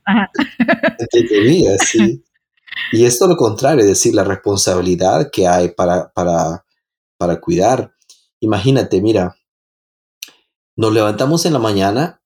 Entre 0.98 1.28
comillas, 1.28 1.86
sí. 1.86 2.24
Y 2.94 3.04
es 3.04 3.20
todo 3.20 3.28
lo 3.30 3.36
contrario, 3.36 3.82
es 3.82 3.88
decir, 3.88 4.16
la 4.16 4.24
responsabilidad 4.24 5.30
que 5.32 5.48
hay 5.48 5.70
para, 5.70 6.12
para, 6.14 6.66
para 7.18 7.42
cuidar. 7.42 7.94
Imagínate, 8.40 9.02
mira, 9.02 9.36
nos 10.78 10.94
levantamos 10.94 11.46
en 11.46 11.52
la 11.52 11.60
mañana 11.60 12.22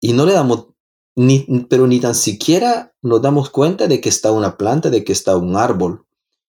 y 0.00 0.12
no 0.12 0.24
le 0.24 0.34
damos, 0.34 0.68
ni, 1.16 1.46
pero 1.68 1.86
ni 1.86 2.00
tan 2.00 2.14
siquiera 2.14 2.94
nos 3.02 3.22
damos 3.22 3.50
cuenta 3.50 3.86
de 3.86 4.00
que 4.00 4.08
está 4.08 4.32
una 4.32 4.56
planta, 4.56 4.90
de 4.90 5.04
que 5.04 5.12
está 5.12 5.36
un 5.36 5.56
árbol 5.56 6.06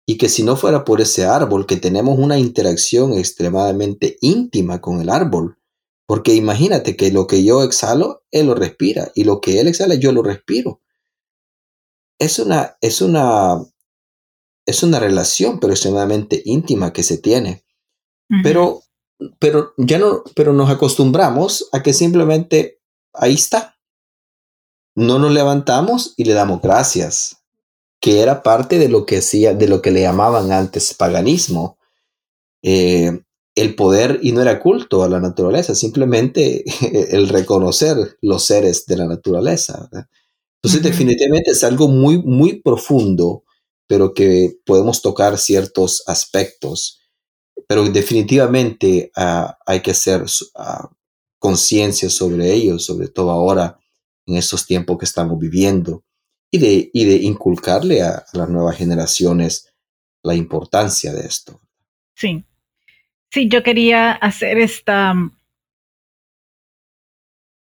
y 0.06 0.18
que 0.18 0.30
si 0.30 0.44
no 0.44 0.56
fuera 0.56 0.86
por 0.86 1.02
ese 1.02 1.26
árbol, 1.26 1.65
que 1.65 1.78
tenemos 1.78 2.20
una 2.20 2.38
interacción 2.38 3.13
extremadamente 3.13 4.18
íntima 4.22 4.80
con 4.80 5.02
el 5.02 5.10
árbol, 5.10 5.58
porque 6.06 6.36
imagínate 6.36 6.96
que 6.96 7.12
lo 7.12 7.26
que 7.26 7.44
yo 7.44 7.63
exhalo, 7.63 8.24
él 8.30 8.46
lo 8.48 8.56
respira, 8.56 9.12
y 9.15 9.24
lo 9.24 9.41
que 9.41 9.60
él 9.60 9.68
exhala, 9.68 9.96
yo 9.96 10.12
lo 10.12 10.22
respiro. 10.22 10.82
Es 12.20 12.38
una, 12.38 12.78
es 12.82 13.02
una, 13.02 13.65
es 14.68 14.84
una 14.84 15.00
relación, 15.00 15.60
pero 15.60 15.74
extremadamente 15.74 16.41
íntima 16.46 16.94
que 16.94 17.02
se 17.02 17.18
tiene. 17.18 17.63
Pero, 18.44 18.82
pero 19.39 19.74
ya 19.78 20.00
no, 20.00 20.24
pero 20.36 20.54
nos 20.54 20.70
acostumbramos 20.70 21.70
a 21.72 21.82
que 21.84 21.94
simplemente 21.94 22.80
ahí 23.13 23.34
está. 23.34 23.75
No 24.96 25.20
nos 25.20 25.32
levantamos 25.32 26.14
y 26.18 26.24
le 26.24 26.34
damos 26.34 26.62
gracias 26.62 27.38
que 28.00 28.22
era 28.22 28.44
parte 28.44 28.78
de 28.78 28.88
lo 28.88 29.06
que 29.06 29.18
hacía, 29.18 29.54
de 29.54 29.68
lo 29.68 29.82
que 29.82 29.92
le 29.92 30.02
llamaban 30.02 30.52
antes 30.52 30.94
paganismo. 30.94 31.78
Eh, 32.62 33.22
el 33.56 33.76
poder, 33.76 34.20
y 34.22 34.32
no 34.32 34.42
era 34.42 34.60
culto 34.60 35.04
a 35.04 35.10
la 35.10 35.20
naturaleza, 35.20 35.74
simplemente 35.76 36.64
el 37.16 37.30
reconocer 37.30 38.18
los 38.22 38.46
seres 38.46 38.86
de 38.86 38.98
la 38.98 39.06
naturaleza. 39.06 39.90
Entonces, 40.62 40.84
definitivamente 40.84 41.52
es 41.52 41.64
algo 41.64 41.88
muy, 41.88 42.22
muy 42.22 42.62
profundo, 42.62 43.44
pero 43.88 44.14
que 44.14 44.58
podemos 44.66 45.02
tocar 45.02 45.38
ciertos 45.38 46.04
aspectos. 46.06 47.00
Pero 47.68 47.86
definitivamente 47.86 49.12
ah, 49.16 49.58
hay 49.66 49.82
que 49.82 49.92
hacer 49.92 50.22
uh, 50.24 50.88
conciencia 51.40 52.10
sobre 52.10 52.54
ello, 52.54 52.78
sobre 52.78 53.08
todo 53.08 53.32
ahora 53.32 53.80
en 54.26 54.38
estos 54.38 54.66
tiempos 54.66 54.98
que 54.98 55.06
estamos 55.06 55.40
viviendo 55.40 56.04
y 56.52 56.58
de, 56.58 56.90
y 56.94 57.06
de 57.06 57.16
inculcarle 57.18 58.02
a, 58.02 58.24
las 58.34 58.50
nuevas 58.50 58.78
generaciones 58.78 59.74
la 60.24 60.36
importancia 60.36 61.14
de 61.14 61.28
esto. 61.28 61.62
Sí, 62.16 62.44
sí, 63.30 63.48
yo 63.50 63.62
quería 63.62 64.12
hacer 64.12 64.58
esta 64.58 65.14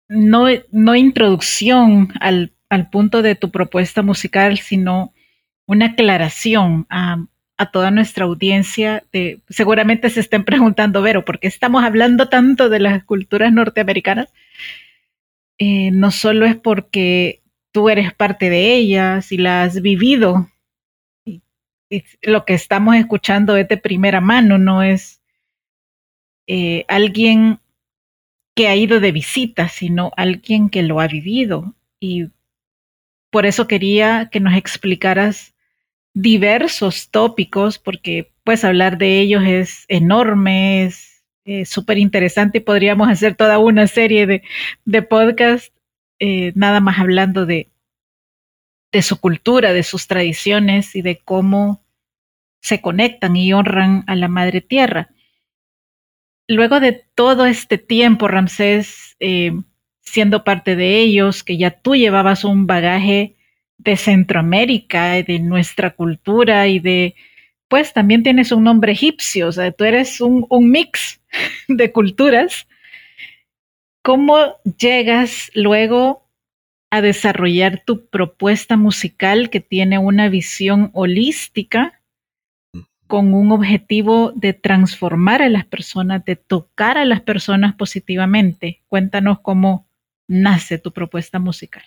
no, 0.08 0.46
no 0.72 0.96
introducción 0.96 2.12
al, 2.20 2.52
al, 2.68 2.90
punto 2.90 3.22
de 3.22 3.36
tu 3.36 3.50
propuesta 3.50 4.02
musical, 4.02 4.58
sino 4.58 5.12
una 5.66 5.86
aclaración 5.86 6.86
a, 6.90 7.24
a, 7.56 7.70
toda 7.70 7.92
nuestra 7.92 8.24
audiencia. 8.24 9.04
De, 9.12 9.40
seguramente 9.48 10.10
se 10.10 10.20
estén 10.20 10.44
preguntando, 10.44 11.00
Vero, 11.02 11.24
¿por 11.24 11.38
qué 11.38 11.46
estamos 11.46 11.84
hablando 11.84 12.28
tanto 12.28 12.68
de 12.68 12.80
las 12.80 13.04
culturas 13.04 13.52
norteamericanas? 13.52 14.32
Eh, 15.62 15.90
no 15.90 16.10
solo 16.10 16.46
es 16.46 16.56
porque 16.56 17.42
tú 17.70 17.90
eres 17.90 18.14
parte 18.14 18.48
de 18.48 18.74
ellas 18.74 19.30
y 19.30 19.36
la 19.36 19.62
has 19.62 19.82
vivido. 19.82 20.48
Lo 22.22 22.46
que 22.46 22.54
estamos 22.54 22.96
escuchando 22.96 23.56
es 23.58 23.68
de 23.68 23.76
primera 23.76 24.22
mano, 24.22 24.56
no 24.56 24.82
es 24.82 25.20
eh, 26.46 26.86
alguien 26.88 27.60
que 28.56 28.68
ha 28.68 28.76
ido 28.76 29.00
de 29.00 29.12
visita, 29.12 29.68
sino 29.68 30.12
alguien 30.16 30.70
que 30.70 30.82
lo 30.82 30.98
ha 30.98 31.08
vivido. 31.08 31.74
Y 32.00 32.30
por 33.30 33.44
eso 33.44 33.68
quería 33.68 34.30
que 34.32 34.40
nos 34.40 34.54
explicaras 34.54 35.54
diversos 36.14 37.10
tópicos, 37.10 37.78
porque 37.78 38.32
pues 38.44 38.64
hablar 38.64 38.96
de 38.96 39.20
ellos 39.20 39.42
es 39.44 39.84
enorme, 39.88 40.84
es 40.84 41.09
súper 41.64 41.98
interesante 41.98 42.58
y 42.58 42.60
podríamos 42.60 43.08
hacer 43.08 43.34
toda 43.34 43.58
una 43.58 43.86
serie 43.86 44.26
de, 44.26 44.42
de 44.84 45.02
podcasts 45.02 45.72
eh, 46.22 46.52
nada 46.54 46.80
más 46.80 46.98
hablando 46.98 47.46
de, 47.46 47.70
de 48.92 49.02
su 49.02 49.18
cultura, 49.20 49.72
de 49.72 49.82
sus 49.82 50.06
tradiciones 50.06 50.94
y 50.94 51.00
de 51.00 51.16
cómo 51.16 51.82
se 52.60 52.82
conectan 52.82 53.36
y 53.36 53.54
honran 53.54 54.04
a 54.06 54.14
la 54.14 54.28
Madre 54.28 54.60
Tierra. 54.60 55.08
Luego 56.46 56.78
de 56.78 57.06
todo 57.14 57.46
este 57.46 57.78
tiempo, 57.78 58.28
Ramsés, 58.28 59.16
eh, 59.18 59.52
siendo 60.02 60.44
parte 60.44 60.76
de 60.76 60.98
ellos, 60.98 61.42
que 61.42 61.56
ya 61.56 61.70
tú 61.70 61.96
llevabas 61.96 62.44
un 62.44 62.66
bagaje 62.66 63.36
de 63.78 63.96
Centroamérica, 63.96 65.22
de 65.22 65.38
nuestra 65.38 65.92
cultura 65.92 66.66
y 66.66 66.80
de, 66.80 67.14
pues 67.70 67.92
también 67.92 68.24
tienes 68.24 68.50
un 68.50 68.64
nombre 68.64 68.90
egipcio, 68.90 69.46
o 69.46 69.52
sea, 69.52 69.70
tú 69.70 69.84
eres 69.84 70.20
un, 70.20 70.44
mix 70.60 71.20
de 71.68 71.92
culturas. 71.92 72.66
¿Cómo 74.02 74.56
llegas 74.76 75.52
luego 75.54 76.28
a 76.90 77.00
desarrollar 77.00 77.84
tu 77.86 78.06
propuesta 78.06 78.76
musical 78.76 79.50
que 79.50 79.60
tiene 79.60 79.98
una 79.98 80.28
visión 80.28 80.90
holística 80.94 82.02
con 83.06 83.34
un 83.34 83.52
objetivo 83.52 84.32
de 84.34 84.52
transformar 84.52 85.40
a 85.40 85.48
las 85.48 85.64
personas, 85.64 86.24
de 86.24 86.34
tocar 86.34 86.98
a 86.98 87.04
las 87.04 87.20
personas 87.20 87.76
positivamente? 87.76 88.82
Cuéntanos 88.88 89.38
cómo 89.42 89.86
nace 90.26 90.78
tu 90.78 90.92
propuesta 90.92 91.38
musical. 91.38 91.84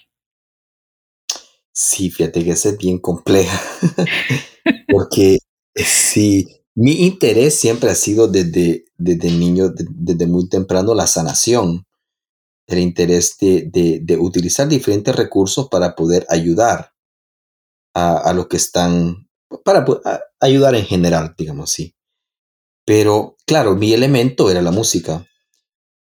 Sí, 1.73 2.09
fíjate 2.09 2.45
que 2.45 2.51
es 2.51 2.77
bien 2.77 2.99
compleja, 2.99 3.59
porque 4.87 5.39
sí, 5.75 6.47
Mi 6.75 7.05
interés 7.05 7.55
siempre 7.55 7.91
ha 7.91 7.95
sido 7.95 8.27
desde, 8.27 8.85
desde 8.97 9.31
niño, 9.31 9.69
desde 9.75 10.25
muy 10.25 10.49
temprano, 10.49 10.95
la 10.95 11.07
sanación. 11.07 11.85
El 12.65 12.79
interés 12.79 13.37
de, 13.39 14.17
utilizar 14.19 14.67
diferentes 14.67 15.15
recursos 15.15 15.67
para 15.69 15.95
poder 15.95 16.25
ayudar 16.29 16.93
a, 17.93 18.33
los 18.33 18.47
que 18.47 18.57
están, 18.57 19.29
para 19.63 19.85
ayudar 20.39 20.75
en 20.75 20.85
general, 20.85 21.35
digamos 21.37 21.71
así. 21.71 21.95
Pero 22.85 23.37
claro, 23.45 23.75
mi 23.75 23.93
elemento 23.93 24.49
era 24.49 24.61
la 24.61 24.71
música. 24.71 25.27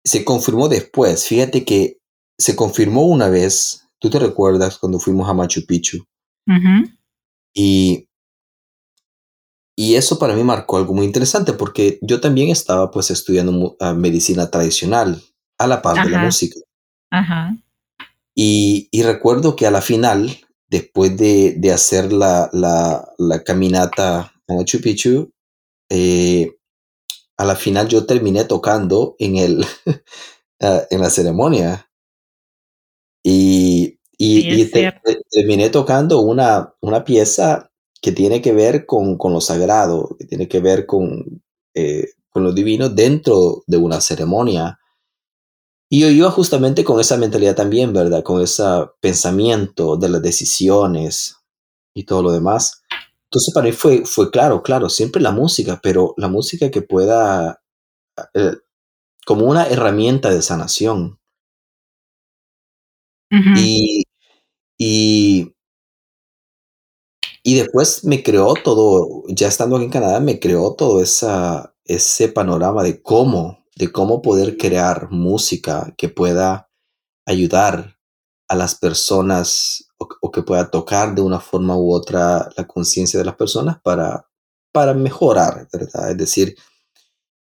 Se 0.03 0.23
confirmó 0.23 0.69
después. 0.69 1.27
Fíjate 1.27 1.65
que 1.65 1.99
se 2.37 2.55
confirmó 2.55 3.05
una 3.05 3.29
vez, 3.29 3.87
tú 3.99 4.09
te 4.09 4.19
recuerdas 4.19 4.77
cuando 4.77 4.99
fuimos 4.99 5.29
a 5.29 5.33
Machu 5.33 5.65
Picchu. 5.65 6.05
Y 7.53 8.07
y 9.75 9.95
eso 9.95 10.19
para 10.19 10.35
mí 10.35 10.43
marcó 10.43 10.77
algo 10.77 10.93
muy 10.93 11.05
interesante 11.05 11.53
porque 11.53 11.97
yo 12.01 12.21
también 12.21 12.49
estaba 12.49 12.91
pues 12.91 13.09
estudiando 13.09 13.75
ah, 13.79 13.93
medicina 13.93 14.51
tradicional 14.51 15.21
a 15.57 15.67
la 15.67 15.81
par 15.81 16.03
de 16.03 16.11
la 16.11 16.19
música. 16.19 16.59
Ajá. 17.09 17.57
Y, 18.35 18.89
recuerdo 19.03 19.55
que 19.55 19.67
a 19.67 19.71
la 19.71 19.81
final, 19.81 20.39
después 20.67 21.15
de, 21.17 21.71
hacer 21.71 22.11
la, 22.11 22.49
caminata 23.45 24.33
a 24.47 24.53
Machu 24.53 24.81
Picchu, 24.81 25.31
eh, 25.89 26.57
a 27.37 27.45
la 27.45 27.55
final 27.55 27.87
yo 27.87 28.05
terminé 28.05 28.45
tocando 28.45 29.15
en, 29.19 29.37
el, 29.37 29.65
ah, 30.61 30.81
en 30.89 31.01
la 31.01 31.09
ceremonia. 31.09 31.89
Y, 33.23 33.99
y, 34.17 34.71
terminé 35.31 35.69
tocando 35.69 36.21
una, 36.21 36.73
una 36.81 37.03
pieza 37.03 37.71
que 38.03 38.11
tiene 38.11 38.41
que 38.41 38.51
ver 38.51 38.85
con, 38.85 39.17
lo 39.17 39.39
sagrado, 39.39 40.17
que 40.19 40.25
tiene 40.25 40.49
que 40.49 40.59
ver 40.59 40.85
con, 40.85 41.41
eh, 41.73 42.09
con 42.29 42.43
lo 42.43 42.51
divino 42.51 42.89
dentro 42.89 43.63
de 43.65 43.77
una 43.77 44.01
ceremonia. 44.01 44.77
Y 45.89 46.01
yo 46.01 46.09
iba 46.09 46.29
justamente 46.29 46.83
con 46.83 46.99
esa 46.99 47.15
mentalidad 47.15 47.55
también, 47.55 47.93
¿verdad? 47.93 48.21
Con 48.21 48.41
ese 48.41 48.61
pensamiento 48.99 49.95
de 49.95 50.09
las 50.09 50.21
decisiones 50.21 51.37
y 51.95 52.03
todo 52.03 52.23
lo 52.23 52.33
demás. 52.33 52.83
Entonces 53.29 53.53
para 53.53 53.67
mí 53.67 53.71
fue, 53.71 54.05
fue 54.05 54.29
claro, 54.31 54.63
claro, 54.63 54.89
siempre 54.89 55.21
la 55.21 55.31
música, 55.31 55.79
pero 55.81 56.13
la 56.17 56.27
música 56.27 56.69
que 56.69 56.81
pueda, 56.81 57.63
eh, 58.33 58.57
como 59.25 59.45
una 59.45 59.65
herramienta 59.67 60.29
de 60.29 60.41
sanación. 60.41 61.19
y, 63.31 64.03
y, 64.77 65.52
y 67.43 67.55
después 67.55 68.05
me 68.05 68.23
creó 68.23 68.53
todo, 68.53 69.23
ya 69.27 69.49
estando 69.49 69.75
aquí 69.75 69.85
en 69.85 69.91
Canadá, 69.91 70.21
me 70.21 70.39
creó 70.39 70.73
todo 70.75 71.01
esa, 71.01 71.75
ese 71.83 72.29
panorama 72.29 72.83
de 72.83 73.01
cómo, 73.01 73.65
de 73.75 73.91
cómo 73.91 74.21
poder 74.21 74.57
crear 74.57 75.11
música 75.11 75.93
que 75.97 76.07
pueda 76.07 76.69
ayudar 77.25 77.97
a 78.47 78.55
las 78.55 78.75
personas 78.75 79.89
o, 79.97 80.31
que 80.31 80.41
pueda 80.41 80.69
tocar 80.71 81.15
de 81.15 81.21
una 81.21 81.39
forma 81.39 81.77
u 81.77 81.93
otra 81.93 82.49
la 82.57 82.67
conciencia 82.67 83.19
de 83.19 83.25
las 83.25 83.35
personas 83.35 83.79
para, 83.81 84.29
para 84.71 84.93
mejorar, 84.93 85.67
¿verdad? 85.71 86.11
Es 86.11 86.17
decir, 86.17 86.55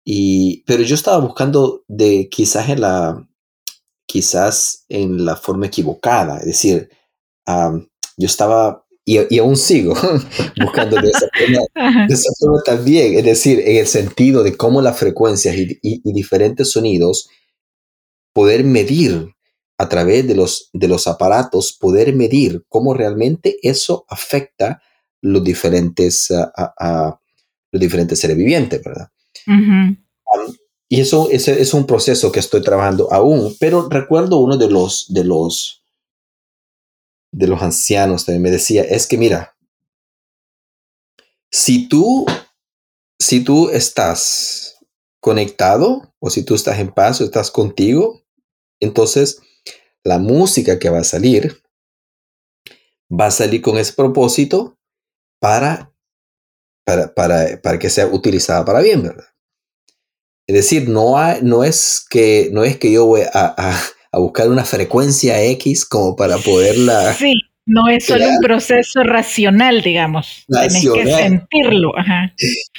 y, 0.04 0.64
pero 0.64 0.84
yo 0.84 0.96
estaba 0.96 1.18
buscando 1.20 1.84
de 1.88 2.30
quizás 2.30 2.70
en 2.70 2.82
la, 2.82 3.28
quizás 4.08 4.86
en 4.90 5.26
la 5.26 5.36
forma 5.36 5.68
equivocada, 5.68 6.40
es 6.40 6.46
decir, 6.46 6.90
yo 8.18 8.26
estaba 8.26 8.85
y, 9.06 9.38
aún 9.38 9.56
sigo 9.56 9.94
buscando 10.60 11.00
de 11.00 11.10
esa, 11.10 11.28
forma, 12.40 12.62
también, 12.66 13.20
es 13.20 13.24
decir, 13.24 13.60
en 13.60 13.78
el 13.78 13.88
sentido 13.88 14.42
de 14.42 14.58
cómo 14.58 14.82
las 14.82 14.98
frecuencias 14.98 15.56
y, 15.56 16.12
diferentes 16.12 16.72
sonidos, 16.72 17.30
poder 18.34 18.64
medir 18.64 19.30
a 19.78 19.90
través 19.90 20.28
de 20.28 20.34
los, 20.34 20.70
de 20.74 20.88
los 20.88 21.08
aparatos, 21.08 21.74
poder 21.74 22.16
medir 22.16 22.66
cómo 22.68 22.96
realmente 22.96 23.58
eso 23.62 24.06
afecta 24.10 24.82
los 25.22 25.44
diferentes, 25.44 26.32
a, 26.32 27.20
los 27.72 27.80
diferentes 27.80 28.20
seres 28.20 28.38
vivientes, 28.38 28.82
¿verdad? 28.84 29.10
y 30.90 31.02
eso, 31.02 31.30
ese 31.30 31.62
es 31.62 31.74
un 31.76 31.86
proceso 31.86 32.32
que 32.32 32.40
estoy 32.40 32.64
trabajando 32.64 33.12
aún, 33.14 33.56
pero 33.60 33.88
recuerdo 33.88 34.40
uno 34.40 34.58
de 34.58 34.70
los, 34.70 35.06
de 35.10 35.24
los 35.24 35.85
de 37.36 37.48
los 37.48 37.62
ancianos 37.62 38.24
también 38.24 38.44
me 38.44 38.52
decía, 38.52 38.84
es 38.84 39.08
que 39.08 39.18
mira, 39.18 39.58
si 41.52 41.90
tú, 41.90 42.26
si 43.20 43.44
tú 43.44 43.70
estás 43.70 44.78
conectado 45.20 46.14
o 46.20 46.30
si 46.30 46.44
tú 46.44 46.56
estás 46.56 46.80
en 46.80 46.94
paz 46.94 47.20
o 47.20 47.26
estás 47.26 47.52
contigo, 47.52 48.22
entonces 48.80 49.42
la 50.06 50.18
música 50.18 50.80
que 50.80 50.90
va 50.90 51.00
a 51.00 51.04
salir 51.04 51.62
va 53.12 53.26
a 53.26 53.32
salir 53.32 53.62
con 53.62 53.78
ese 53.78 53.92
propósito 53.92 54.80
para, 55.42 55.94
para, 56.86 57.14
para, 57.14 57.80
que 57.80 57.90
sea 57.90 58.08
utilizada 58.08 58.64
para 58.64 58.80
bien, 58.80 59.04
¿verdad? 59.04 59.28
Es 60.48 60.56
decir, 60.56 60.88
no, 60.88 61.16
no, 61.42 61.66
es, 61.66 62.06
que, 62.10 62.50
no 62.54 62.64
es 62.64 62.78
que 62.78 62.94
yo 62.94 63.06
voy 63.06 63.24
a 63.34 63.78
buscar 64.20 64.50
una 64.50 64.64
frecuencia 64.64 65.42
X 65.44 65.86
como 65.86 66.16
para 66.16 66.38
poderla. 66.38 67.14
Sí, 67.14 67.34
no 67.66 67.88
es 67.90 68.06
solo 68.06 68.30
un 68.30 68.40
proceso 68.40 69.04
racional, 69.04 69.82
digamos. 69.82 70.46
Tienes 70.48 70.88
que 70.88 71.08
sentirlo. 71.08 71.98
Ajá. 71.98 72.32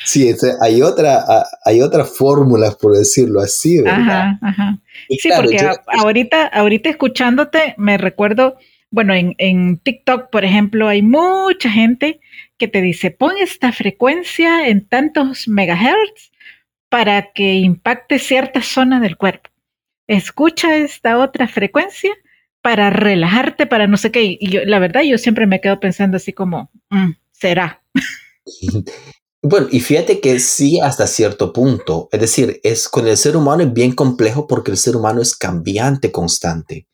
Sí, 0.05 0.32
hay 0.62 0.82
otra, 0.82 1.24
hay 1.64 1.80
otras 1.80 2.16
fórmulas, 2.16 2.76
por 2.76 2.97
decirlo 2.97 3.41
así, 3.41 3.78
¿verdad? 3.82 4.01
Ajá, 4.01 4.39
ajá. 4.43 4.78
sí, 5.18 5.28
porque 5.34 5.59
ahorita, 5.99 6.47
ahorita 6.47 6.89
escuchándote, 6.89 7.74
me 7.76 7.99
recuerdo, 7.99 8.57
bueno, 8.91 9.12
en, 9.12 9.34
en 9.39 9.78
TikTok, 9.78 10.30
por 10.30 10.45
ejemplo, 10.45 10.87
hay 10.87 11.03
mucha 11.03 11.68
gente 11.68 12.20
que 12.57 12.68
te 12.68 12.80
dice, 12.80 13.11
pon 13.11 13.32
esta 13.41 13.72
frecuencia 13.72 14.68
en 14.68 14.87
tantos 14.87 15.49
megahertz 15.49 16.30
para 16.89 17.32
que 17.32 17.55
impacte 17.55 18.20
cierta 18.20 18.62
zona 18.62 19.01
del 19.01 19.16
cuerpo 19.16 19.51
escucha 20.07 20.76
esta 20.76 21.18
otra 21.18 21.48
frecuencia 21.48 22.12
para 22.62 22.90
relajarte, 22.90 23.66
para 23.66 23.86
no 23.86 23.96
sé 23.96 24.11
qué. 24.11 24.36
Y 24.40 24.50
yo, 24.50 24.64
la 24.64 24.78
verdad, 24.78 25.02
yo 25.02 25.18
siempre 25.18 25.46
me 25.46 25.61
quedo 25.61 25.78
pensando 25.78 26.16
así 26.16 26.32
como, 26.32 26.70
mm, 26.90 27.12
será. 27.32 27.82
Bueno, 29.48 29.68
y 29.70 29.78
fíjate 29.78 30.20
que 30.20 30.40
sí 30.40 30.80
hasta 30.80 31.07
cierto 31.07 31.52
punto. 31.52 32.09
Es 32.11 32.20
decir, 32.20 32.59
es 32.64 32.88
con 32.88 33.07
el 33.07 33.16
ser 33.16 33.36
humano 33.36 33.62
es 33.62 33.72
bien 33.72 33.92
complejo 33.92 34.48
porque 34.48 34.72
el 34.72 34.76
ser 34.76 34.96
humano 34.96 35.22
es 35.22 35.36
cambiante 35.36 36.11
constante. 36.11 36.88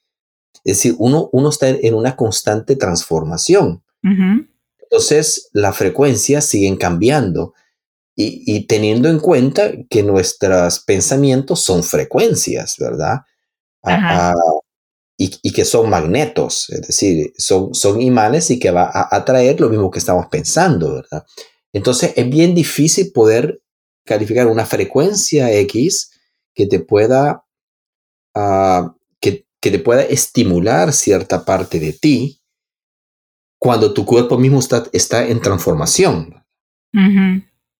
Es 0.65 0.77
decir, 0.77 0.95
uno, 0.99 1.31
uno 1.33 1.49
está 1.49 1.71
en 1.71 1.95
una 1.95 2.15
constante 2.15 2.77
transformación. 2.77 3.83
Entonces, 4.03 5.49
las 5.55 5.77
frecuencias 5.77 6.45
siguen 6.45 6.77
cambiando 6.77 7.55
y, 8.15 8.67
teniendo 8.67 9.09
en 9.09 9.19
cuenta 9.19 9.73
que 9.89 10.03
nuestros 10.03 10.81
pensamientos 10.81 11.63
son 11.63 11.83
frecuencias, 11.83 12.77
¿verdad? 12.79 13.21
y, 15.17 15.53
que 15.53 15.65
son 15.65 15.89
magnetos, 15.89 16.69
es 16.71 16.83
decir, 16.83 17.33
son, 17.37 17.75
son 17.75 18.01
imanes 18.01 18.51
y 18.51 18.59
que 18.59 18.71
va 18.71 18.85
a 18.85 19.15
atraer 19.15 19.61
lo 19.61 19.69
mismo 19.69 19.91
que 19.91 19.99
estamos 19.99 20.27
pensando, 20.27 20.95
¿verdad? 20.95 21.25
Entonces 21.73 22.13
es 22.17 22.29
bien 22.29 22.55
difícil 22.55 23.13
poder 23.13 23.63
calificar 24.05 24.47
una 24.47 24.67
frecuencia 24.67 25.53
X 25.53 26.11
que 26.55 26.67
te 26.67 26.81
pueda, 26.81 27.45
ah, 28.35 28.95
que, 29.21 29.47
te 29.61 29.79
pueda 29.79 30.03
estimular 30.03 30.93
cierta 30.93 31.45
parte 31.45 31.79
de 31.79 31.93
ti 31.93 32.41
cuando 33.59 33.95
tu 33.95 34.05
cuerpo 34.05 34.39
mismo 34.39 34.59
está, 34.59 34.85
está 34.93 35.25
en 35.27 35.41
transformación. 35.41 36.45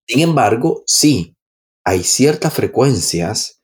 Sin 0.07 0.21
embargo, 0.21 0.83
sí, 0.87 1.37
hay 1.85 2.03
ciertas 2.03 2.53
frecuencias 2.53 3.63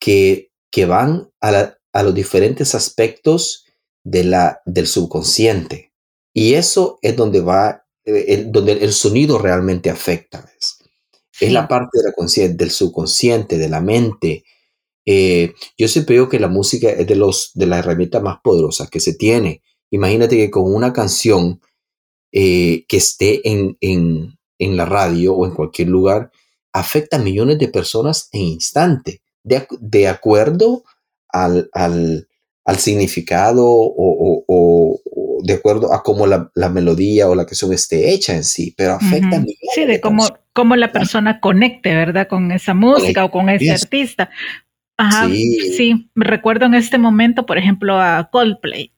que, 0.00 0.50
que 0.70 0.86
van 0.86 1.30
a, 1.40 1.76
los 2.02 2.14
diferentes 2.14 2.74
aspectos 2.74 3.66
de 4.04 4.24
la, 4.24 4.60
del 4.64 4.86
subconsciente. 4.86 5.92
Y 6.32 6.54
eso 6.54 6.98
es 7.02 7.16
donde 7.16 7.40
va, 7.40 7.84
eh, 8.04 8.24
el, 8.28 8.52
donde 8.52 8.72
el 8.72 8.92
sonido 8.92 9.38
realmente 9.38 9.90
afecta. 9.90 10.48
Es 11.40 11.52
la 11.52 11.66
parte 11.66 11.98
de 11.98 12.42
la 12.42 12.48
del 12.54 12.70
subconsciente, 12.70 13.56
de 13.56 13.68
la 13.68 13.80
mente. 13.80 14.44
Eh, 15.06 15.54
yo 15.78 15.88
siempre 15.88 16.14
digo 16.14 16.28
que 16.28 16.38
la 16.38 16.48
música 16.48 16.90
es 16.90 17.06
de, 17.06 17.16
los, 17.16 17.52
de 17.54 17.66
las 17.66 17.80
herramientas 17.80 18.22
más 18.22 18.38
poderosas 18.42 18.90
que 18.90 19.00
se 19.00 19.14
tiene. 19.14 19.62
Imagínate 19.90 20.36
que 20.36 20.50
con 20.50 20.72
una 20.72 20.92
canción 20.92 21.60
eh, 22.30 22.84
que 22.86 22.98
esté 22.98 23.48
en, 23.48 23.76
en 23.80 24.38
la 24.76 24.84
radio 24.84 25.34
o 25.34 25.46
en 25.46 25.54
cualquier 25.54 25.88
lugar 25.88 26.30
afecta 26.72 27.16
a 27.16 27.20
millones 27.20 27.58
de 27.58 27.68
personas 27.68 28.28
en 28.32 28.42
instante, 28.42 29.22
de, 29.42 30.08
acuerdo 30.08 30.84
al, 31.28 31.70
significado 32.78 33.64
o, 33.66 35.00
de 35.42 35.54
acuerdo 35.54 35.92
a 35.92 36.02
cómo 36.02 36.26
la, 36.26 36.68
melodía 36.70 37.28
o 37.28 37.34
la 37.34 37.46
canción 37.46 37.72
esté 37.72 38.12
hecha 38.12 38.34
en 38.34 38.44
sí, 38.44 38.74
pero 38.76 38.92
afecta 38.92 39.36
a 39.36 39.40
millones 39.40 39.56
Sí, 39.74 39.84
de, 39.84 40.00
cómo, 40.00 40.26
cómo 40.52 40.76
la 40.76 40.92
persona 40.92 41.40
conecte, 41.40 41.94
¿verdad? 41.94 42.28
Con 42.28 42.52
esa 42.52 42.74
música 42.74 43.24
o 43.24 43.30
con 43.30 43.48
ese 43.48 43.72
artista. 43.72 44.30
Ajá, 44.96 45.28
sí. 45.28 46.10
me 46.14 46.26
recuerdo 46.26 46.66
en 46.66 46.74
este 46.74 46.98
momento, 46.98 47.46
por 47.46 47.56
ejemplo, 47.56 47.98
a 47.98 48.28
Coldplay. 48.30 48.92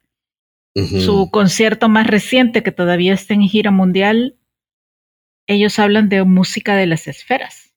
Su 0.75 1.31
concierto 1.31 1.91
más 1.91 2.07
reciente, 2.07 2.63
que 2.63 2.73
todavía 2.73 3.13
está 3.13 3.35
en 3.35 3.43
gira 3.43 3.71
mundial, 3.71 4.37
ellos 5.47 5.79
hablan 5.79 6.09
de 6.09 6.25
música 6.25 6.77
de 6.77 6.87
las 6.87 7.09
esferas. 7.09 7.75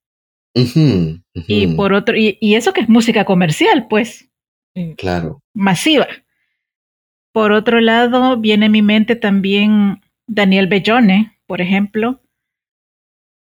Y 0.54 1.68
por 1.76 1.94
otro, 1.94 2.16
y, 2.16 2.38
eso 2.42 2.72
que 2.72 2.82
es 2.82 2.90
música 2.90 3.26
comercial, 3.26 3.88
pues. 3.90 4.30
Claro. 4.98 5.42
Masiva. 5.54 6.08
Por 7.34 7.52
otro 7.52 7.82
lado, 7.82 8.40
viene 8.40 8.68
a 8.68 8.70
mi 8.70 8.82
mente 8.82 9.18
también 9.18 10.02
Daniel 10.28 10.68
Bellone, 10.68 11.38
por 11.46 11.60
ejemplo. 11.60 12.22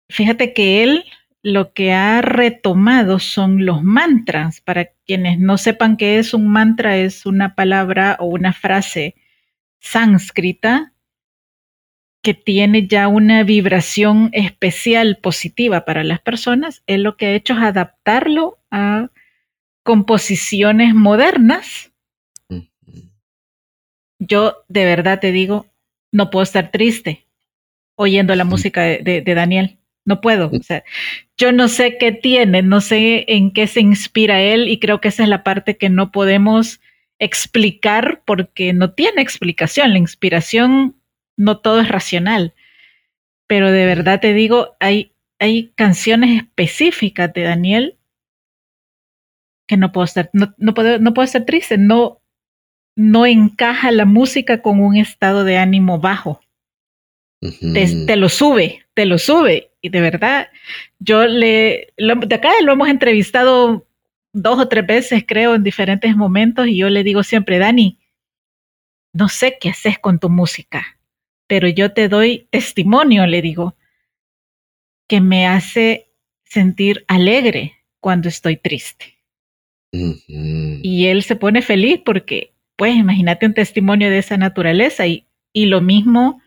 Fíjate 0.08 0.52
que 0.52 0.84
él 0.84 1.04
lo 1.42 1.72
que 1.72 1.92
ha 1.92 2.22
retomado 2.22 3.18
son 3.18 3.66
los 3.66 3.82
mantras. 3.82 4.60
Para 4.60 4.90
quienes 5.04 5.40
no 5.40 5.58
sepan 5.58 5.96
qué 5.96 6.18
es 6.18 6.34
un 6.34 6.48
mantra, 6.48 6.96
es 6.96 7.26
una 7.26 7.56
palabra 7.56 8.16
o 8.20 8.26
una 8.26 8.52
frase 8.52 9.16
sánscrita 9.80 10.91
que 12.22 12.34
tiene 12.34 12.86
ya 12.86 13.08
una 13.08 13.42
vibración 13.42 14.30
especial 14.32 15.18
positiva 15.20 15.84
para 15.84 16.04
las 16.04 16.20
personas. 16.20 16.82
Él 16.86 17.02
lo 17.02 17.16
que 17.16 17.26
ha 17.26 17.34
hecho 17.34 17.54
es 17.54 17.60
adaptarlo 17.60 18.58
a 18.70 19.08
composiciones 19.82 20.94
modernas. 20.94 21.90
Yo 24.20 24.64
de 24.68 24.84
verdad 24.84 25.18
te 25.18 25.32
digo, 25.32 25.66
no 26.12 26.30
puedo 26.30 26.44
estar 26.44 26.70
triste 26.70 27.26
oyendo 27.96 28.34
la 28.36 28.44
música 28.44 28.82
de, 28.82 29.22
Daniel. 29.26 29.78
No 30.04 30.20
puedo. 30.20 30.50
O 30.52 30.62
sea, 30.62 30.84
yo 31.36 31.50
no 31.50 31.66
sé 31.66 31.98
qué 31.98 32.12
tiene, 32.12 32.62
no 32.62 32.80
sé 32.80 33.24
en 33.28 33.52
qué 33.52 33.66
se 33.66 33.80
inspira 33.80 34.40
él 34.40 34.68
y 34.68 34.78
creo 34.78 35.00
que 35.00 35.08
esa 35.08 35.24
es 35.24 35.28
la 35.28 35.42
parte 35.42 35.76
que 35.76 35.88
no 35.88 36.12
podemos 36.12 36.80
explicar 37.18 38.22
porque 38.24 38.72
no 38.72 38.92
tiene 38.92 39.22
explicación. 39.22 39.92
La 39.92 39.98
inspiración 39.98 40.96
no 41.42 41.58
todo 41.58 41.80
es 41.80 41.88
racional. 41.88 42.54
Pero 43.46 43.70
de 43.70 43.84
verdad 43.84 44.20
te 44.20 44.32
digo, 44.32 44.76
hay, 44.80 45.12
hay 45.38 45.72
canciones 45.74 46.42
específicas 46.42 47.32
de 47.32 47.42
Daniel 47.42 47.98
que 49.66 49.76
no 49.76 49.92
puedo 49.92 50.04
estar, 50.04 50.30
no, 50.32 50.54
no 50.56 50.74
puedo, 50.74 50.98
no 50.98 51.14
puedo 51.14 51.24
estar 51.24 51.44
triste, 51.44 51.78
no, 51.78 52.20
no 52.96 53.26
encaja 53.26 53.90
la 53.90 54.04
música 54.04 54.62
con 54.62 54.80
un 54.80 54.96
estado 54.96 55.44
de 55.44 55.58
ánimo 55.58 55.98
bajo. 55.98 56.40
te, 57.40 58.16
lo 58.16 58.28
sube, 58.28 58.84
te 58.94 59.04
lo 59.04 59.18
sube. 59.18 59.72
Y 59.80 59.88
de 59.88 60.00
verdad, 60.00 60.48
yo 61.00 61.26
le, 61.26 61.92
de 61.96 62.34
acá 62.34 62.50
lo 62.62 62.72
hemos 62.72 62.88
entrevistado 62.88 63.86
dos 64.32 64.58
o 64.60 64.68
tres 64.68 64.86
veces, 64.86 65.24
creo, 65.26 65.54
en 65.54 65.64
diferentes 65.64 66.16
momentos, 66.16 66.68
y 66.68 66.76
yo 66.76 66.88
le 66.88 67.02
digo 67.02 67.22
siempre, 67.22 67.58
Dani, 67.58 67.98
no 69.12 69.28
sé 69.28 69.58
qué 69.60 69.70
haces 69.70 69.98
con 69.98 70.18
tu 70.18 70.30
música, 70.30 70.98
pero 71.52 71.68
yo 71.68 71.92
te 71.92 72.08
doy 72.08 72.48
testimonio, 72.48 73.26
le 73.26 73.42
digo, 73.42 73.76
que 75.06 75.20
me 75.20 75.46
hace 75.46 76.10
sentir 76.44 77.04
alegre 77.08 77.74
cuando 78.00 78.30
estoy 78.30 78.56
triste. 78.56 79.18
Y 79.92 81.08
él 81.08 81.22
se 81.22 81.36
pone 81.36 81.60
feliz 81.60 82.00
porque, 82.06 82.54
pues, 82.74 82.96
imagínate 82.96 83.44
un 83.44 83.52
testimonio 83.52 84.08
de 84.08 84.16
esa 84.16 84.38
naturaleza 84.38 85.06
y, 85.06 85.26
y 85.52 85.66
lo 85.66 85.82
mismo 85.82 86.40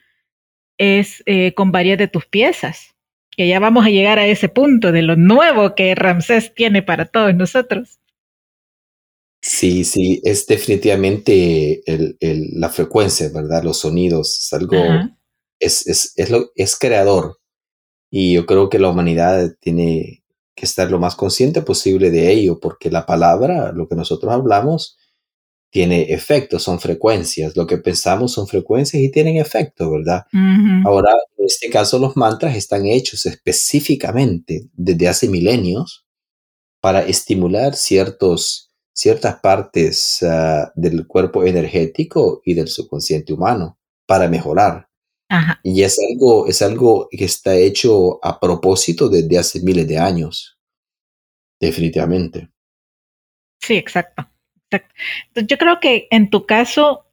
es 0.80 1.22
eh, 1.28 1.54
con 1.54 1.72
varias 1.72 2.00
de 2.00 2.08
tus 2.08 2.26
piezas, 2.26 2.96
que 3.30 3.48
ya 3.48 3.60
vamos 3.60 3.86
a 3.86 3.90
llegar 3.90 4.18
a 4.18 4.26
ese 4.26 4.50
punto 4.50 4.92
de 4.92 5.04
lo 5.04 5.16
nuevo 5.16 5.76
que 5.76 5.94
Ramsés 5.94 6.52
tiene 6.56 6.82
para 6.82 7.06
todos 7.06 7.36
nosotros. 7.36 8.00
Sí, 9.48 9.84
sí, 9.84 10.22
es 10.24 10.48
definitivamente 10.48 11.84
el, 11.86 12.18
el, 12.20 12.50
la 12.60 12.70
frecuencia, 12.70 13.30
¿verdad? 13.30 13.64
Los 13.64 13.78
sonidos, 13.78 14.40
es 14.40 14.54
algo, 14.54 14.76
es, 15.60 15.86
es, 15.86 16.14
es, 16.16 16.32
lo, 16.32 16.52
es 16.56 16.76
creador. 16.76 17.38
Y 18.10 18.34
yo 18.34 18.48
creo 18.48 18.70
que 18.70 18.80
la 18.80 18.90
humanidad 18.90 19.56
tiene 19.60 20.24
que 20.56 20.66
estar 20.66 20.90
lo 20.90 20.98
más 20.98 21.16
consciente 21.16 21.62
posible 21.62 22.10
de 22.10 22.32
ello, 22.32 22.60
porque 22.60 22.90
la 22.90 23.06
palabra, 23.06 23.72
lo 23.72 23.88
que 23.88 23.96
nosotros 23.96 24.34
hablamos, 24.34 24.98
tiene 25.70 26.14
efectos, 26.14 26.64
son 26.64 26.80
frecuencias. 26.80 27.56
Lo 27.56 27.68
que 27.68 27.78
pensamos 27.78 28.32
son 28.32 28.48
frecuencias 28.48 29.04
y 29.04 29.12
tienen 29.12 29.38
efecto, 29.38 29.92
¿verdad? 29.92 30.24
Ahora, 30.86 31.12
en 31.38 31.46
este 31.46 31.70
caso, 31.70 32.00
los 32.00 32.18
mantras 32.18 32.56
están 32.56 32.88
hechos 32.88 33.28
específicamente 33.28 34.70
desde 34.74 35.08
hace 35.08 35.30
milenios 35.30 36.04
para 36.80 37.06
estimular 37.06 37.76
ciertos, 37.76 38.72
ciertas 38.96 39.40
partes 39.42 40.24
ah, 40.24 40.72
del 40.76 41.06
cuerpo 41.06 41.44
energético 41.44 42.42
y 42.46 42.54
del 42.54 42.70
subconsciente 42.70 43.34
humano 43.34 43.78
para 44.08 44.28
mejorar. 44.28 44.90
Y 45.64 45.84
es 45.84 45.98
algo, 46.12 46.48
es 46.48 46.62
algo 46.62 47.10
que 47.12 47.26
está 47.26 47.56
hecho 47.56 48.24
a 48.24 48.40
propósito 48.40 49.10
desde 49.10 49.38
hace 49.38 49.60
miles 49.60 49.88
de 49.88 49.98
años. 49.98 50.58
Definitivamente. 51.60 52.50
Sí, 53.60 53.76
exacto. 53.76 54.30
yo 55.36 55.58
creo 55.58 55.80
que 55.82 56.08
en 56.12 56.30
tu 56.30 56.46
caso, 56.46 57.06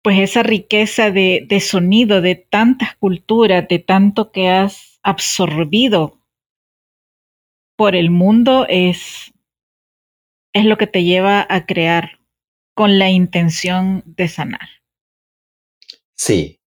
pues 0.00 0.20
esa 0.20 0.42
riqueza 0.42 1.10
de, 1.10 1.44
de 1.46 1.60
sonido, 1.60 2.22
de 2.22 2.36
tantas 2.36 2.96
culturas, 2.96 3.66
de 3.68 3.80
tanto 3.80 4.30
que 4.32 4.48
has 4.48 4.98
absorbido 5.02 6.18
por 7.76 7.94
el 7.96 8.10
mundo, 8.10 8.64
es, 8.68 9.31
es 10.52 10.64
lo 10.64 10.78
que 10.78 10.86
te 10.86 11.04
lleva 11.04 11.46
a 11.48 11.66
crear 11.66 12.20
con 12.74 12.98
la 12.98 13.10
intención 13.10 14.02
de 14.06 14.28
sanar. 14.28 14.68
Sí, 16.14 16.62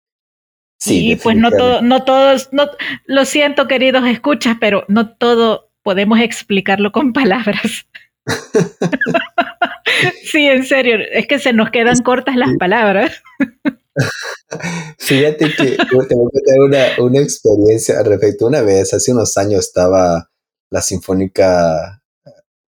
Sí, 0.80 1.20
pues 1.22 1.36
no 1.36 1.50
todo, 1.50 1.82
no 1.82 2.04
todos, 2.04 2.48
no, 2.52 2.70
lo 3.04 3.26
siento 3.26 3.68
queridos 3.68 4.06
escuchas, 4.06 4.56
pero 4.58 4.86
no 4.88 5.14
todo 5.14 5.70
podemos 5.82 6.18
explicarlo 6.20 6.90
con 6.90 7.12
palabras. 7.12 7.86
sí, 10.24 10.46
en 10.46 10.64
serio, 10.64 10.96
es 11.12 11.26
que 11.26 11.38
se 11.38 11.52
nos 11.52 11.70
quedan 11.70 11.98
cortas 11.98 12.36
las 12.36 12.56
palabras. 12.58 13.22
Fíjate 14.98 15.54
que 15.54 15.76
tengo 16.08 16.30
que 16.30 16.40
tener 16.46 16.60
una, 16.60 17.04
una 17.04 17.20
experiencia 17.20 17.98
al 17.98 18.06
respecto. 18.06 18.46
Una 18.46 18.62
vez, 18.62 18.94
hace 18.94 19.12
unos 19.12 19.36
años, 19.36 19.66
estaba 19.66 20.30
la 20.70 20.80
sinfónica, 20.80 21.99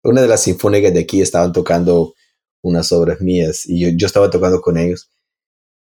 una 0.03 0.23
de 0.23 0.29
las 0.29 0.43
sinfónicas 0.43 0.93
de 0.95 1.01
aquí 1.01 1.21
estaban 1.21 1.53
tocando 1.53 2.15
unas 2.63 2.93
obras 2.93 3.21
mías 3.21 3.67
y 3.67 3.81
yo, 3.81 3.89
yo 3.97 4.07
estaba 4.07 4.31
tocando 4.31 4.61
con 4.61 4.79
ellos. 4.79 5.11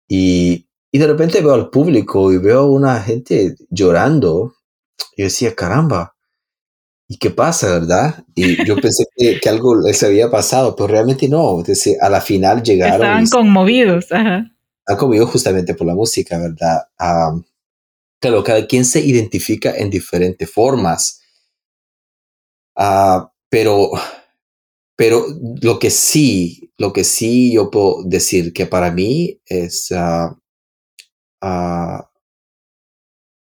Y 0.08 0.68
y 0.92 1.00
de 1.00 1.08
repente 1.08 1.42
veo 1.42 1.54
al 1.54 1.70
público 1.70 2.32
y 2.32 2.38
veo 2.38 2.62
a 2.62 2.70
una 2.72 3.02
gente 3.02 3.56
llorando. 3.70 4.56
Y 5.16 5.22
yo 5.22 5.26
decía, 5.26 5.54
caramba, 5.54 6.16
¿y 7.08 7.18
qué 7.18 7.30
pasa, 7.30 7.68
verdad? 7.68 8.24
Y 8.36 8.66
yo 8.66 8.76
pensé 8.78 9.06
que, 9.16 9.40
algo 9.50 9.76
les 9.80 10.02
había 10.04 10.32
pasado, 10.32 10.76
pero 10.76 10.88
realmente 10.88 11.28
no. 11.28 11.60
Entonces, 11.60 11.98
a 12.02 12.10
la 12.10 12.22
final 12.22 12.64
llegaron. 12.64 13.02
Estaban 13.02 13.28
conmovidos, 13.28 14.12
ajá. 14.12 14.50
Estaban 14.80 15.00
conmovidos 15.00 15.30
justamente 15.30 15.76
por 15.76 15.88
la 15.88 15.96
música, 15.96 16.38
¿verdad? 16.40 16.88
claro, 18.20 18.44
cada 18.44 18.66
quien 18.66 18.86
se 18.86 19.02
identifica 19.02 19.76
en 19.76 19.90
diferentes 19.90 20.50
formas. 20.50 21.22
Ah, 22.76 23.32
pero, 23.50 23.92
pero 24.96 25.26
lo 25.62 25.80
que 25.80 25.90
sí, 25.90 26.72
lo 26.78 26.94
que 26.94 27.04
sí 27.04 27.54
yo 27.54 27.70
puedo 27.70 28.04
decir 28.04 28.54
que 28.54 28.66
para 28.66 28.92
mí 28.92 29.40
es 29.46 29.92
ah, 29.92 30.38
Ah, 31.42 32.10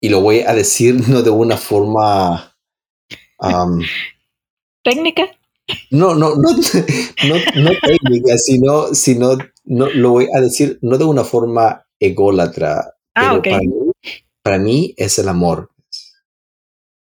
y 0.01 0.09
lo 0.09 0.21
voy 0.21 0.41
a 0.41 0.55
decir 0.55 0.95
no 1.09 1.23
de 1.23 1.31
una 1.31 1.57
forma 1.57 2.57
técnica. 4.83 5.31
No, 5.91 6.15
no, 6.15 6.35
no, 6.37 6.51
no, 6.51 7.71
técnica, 7.81 8.37
sino, 8.39 8.93
sino 8.95 9.39
no, 9.65 9.89
lo 9.91 10.11
voy 10.11 10.29
a 10.35 10.41
decir 10.41 10.79
no 10.83 10.99
de 10.99 11.05
una 11.05 11.25
forma 11.25 11.87
ególatra. 11.99 12.95
Ah, 13.15 13.41
para, 13.43 13.59
mí, 13.59 13.93
para, 14.43 14.59
mí, 14.59 14.95
es 14.97 15.19
el 15.19 15.29
amor. 15.29 15.70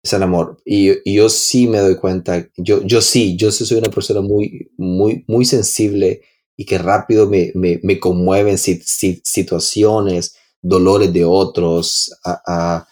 Es 0.07 0.13
el 0.13 0.23
amor. 0.23 0.63
Y, 0.65 1.13
yo 1.13 1.29
sí 1.29 1.67
me 1.67 1.79
doy 1.79 1.97
cuenta, 1.97 2.49
yo, 2.57 2.81
yo 2.85 3.01
sí, 3.01 3.37
yo 3.37 3.51
soy 3.51 3.77
una 3.77 3.91
persona 3.91 4.21
muy, 4.21 4.71
muy, 4.77 5.25
muy 5.27 5.45
sensible 5.45 6.23
y 6.57 6.65
que 6.65 6.79
rápido 6.79 7.29
me, 7.29 7.51
me, 7.57 7.81
me 7.83 7.99
conmueven 7.99 8.57
situaciones 8.57 10.37
dolores 10.63 11.13
de 11.13 11.25
otros, 11.25 12.17
a, 12.25 12.87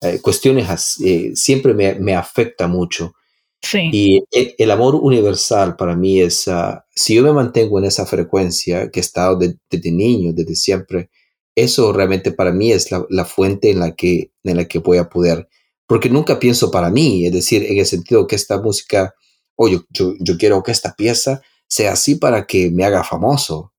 eh, 0.00 0.20
cuestiones 0.22 0.70
así, 0.70 1.06
eh, 1.06 1.32
siempre 1.34 1.74
me, 1.74 1.96
me, 1.96 2.14
afecta 2.14 2.66
mucho. 2.66 3.12
Sí. 3.60 3.90
Y 3.92 4.24
el, 4.56 4.70
amor 4.70 4.94
universal 4.94 5.76
para 5.76 5.94
mí 5.94 6.22
es, 6.22 6.48
ah, 6.48 6.86
si 6.94 7.14
yo 7.14 7.22
me 7.22 7.32
mantengo 7.34 7.78
en 7.78 7.84
esa 7.84 8.06
frecuencia 8.06 8.90
que 8.90 9.00
he 9.00 9.02
estado 9.02 9.36
desde 9.36 9.90
niño, 9.90 10.32
desde 10.32 10.56
siempre, 10.56 11.10
eso 11.54 11.92
realmente 11.92 12.32
para 12.32 12.52
mí 12.52 12.72
es 12.72 12.90
la, 12.90 13.04
la, 13.10 13.26
fuente 13.26 13.70
en 13.70 13.80
la, 13.80 13.94
que, 13.94 14.32
en 14.44 14.56
la 14.56 14.64
que 14.64 14.78
voy 14.78 14.96
a 14.96 15.10
poder 15.10 15.46
porque 15.86 16.08
nunca 16.08 16.38
pienso 16.38 16.70
para 16.70 16.90
mí, 16.90 17.26
es 17.26 17.32
decir, 17.32 17.64
en 17.64 17.78
el 17.78 17.86
sentido 17.86 18.26
que 18.26 18.36
esta 18.36 18.60
música, 18.60 19.14
o 19.56 19.68
yo, 19.68 19.84
yo, 19.90 20.36
quiero 20.38 20.62
que 20.62 20.72
esta 20.72 20.94
pieza 20.94 21.42
sea 21.66 21.92
así 21.92 22.16
para 22.16 22.46
que 22.46 22.70
me 22.70 22.84
haga 22.84 23.04
famoso. 23.04 23.72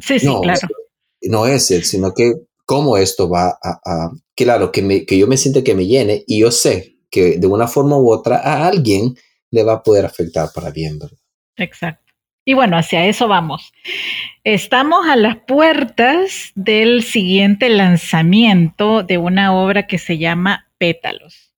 Sí, 0.00 0.18
sí, 0.18 0.28
claro. 0.42 0.68
No 1.22 1.46
es 1.46 1.70
él, 1.70 1.84
sino 1.84 2.12
que 2.12 2.32
cómo 2.66 2.96
esto 2.96 3.28
va 3.28 3.58
a, 3.62 4.10
claro, 4.36 4.70
que, 4.72 4.82
me, 4.82 5.06
que 5.06 5.18
yo 5.18 5.26
me 5.26 5.36
siente 5.36 5.64
que 5.64 5.74
me 5.74 5.86
llene 5.86 6.24
y 6.26 6.40
yo 6.40 6.50
sé 6.50 6.98
que 7.10 7.38
de 7.38 7.46
una 7.46 7.68
forma 7.68 7.96
u 7.96 8.12
otra 8.12 8.38
a 8.38 8.66
alguien 8.66 9.16
le 9.50 9.62
va 9.62 9.74
a 9.74 9.82
poder 9.82 10.04
afectar 10.04 10.48
para 10.54 10.70
bien, 10.70 10.98
¿verdad? 10.98 11.18
Exacto. 11.56 12.12
Y 12.44 12.52
bueno, 12.52 12.76
hacia 12.76 13.06
eso 13.06 13.26
vamos. 13.26 13.72
Estamos 14.42 15.06
a 15.06 15.16
las 15.16 15.36
puertas 15.46 16.52
del 16.54 17.02
siguiente 17.02 17.70
lanzamiento 17.70 19.02
de 19.02 19.16
una 19.16 19.54
obra 19.54 19.86
que 19.86 19.98
se 19.98 20.18
llama 20.18 20.68
Pétalos. 20.84 21.54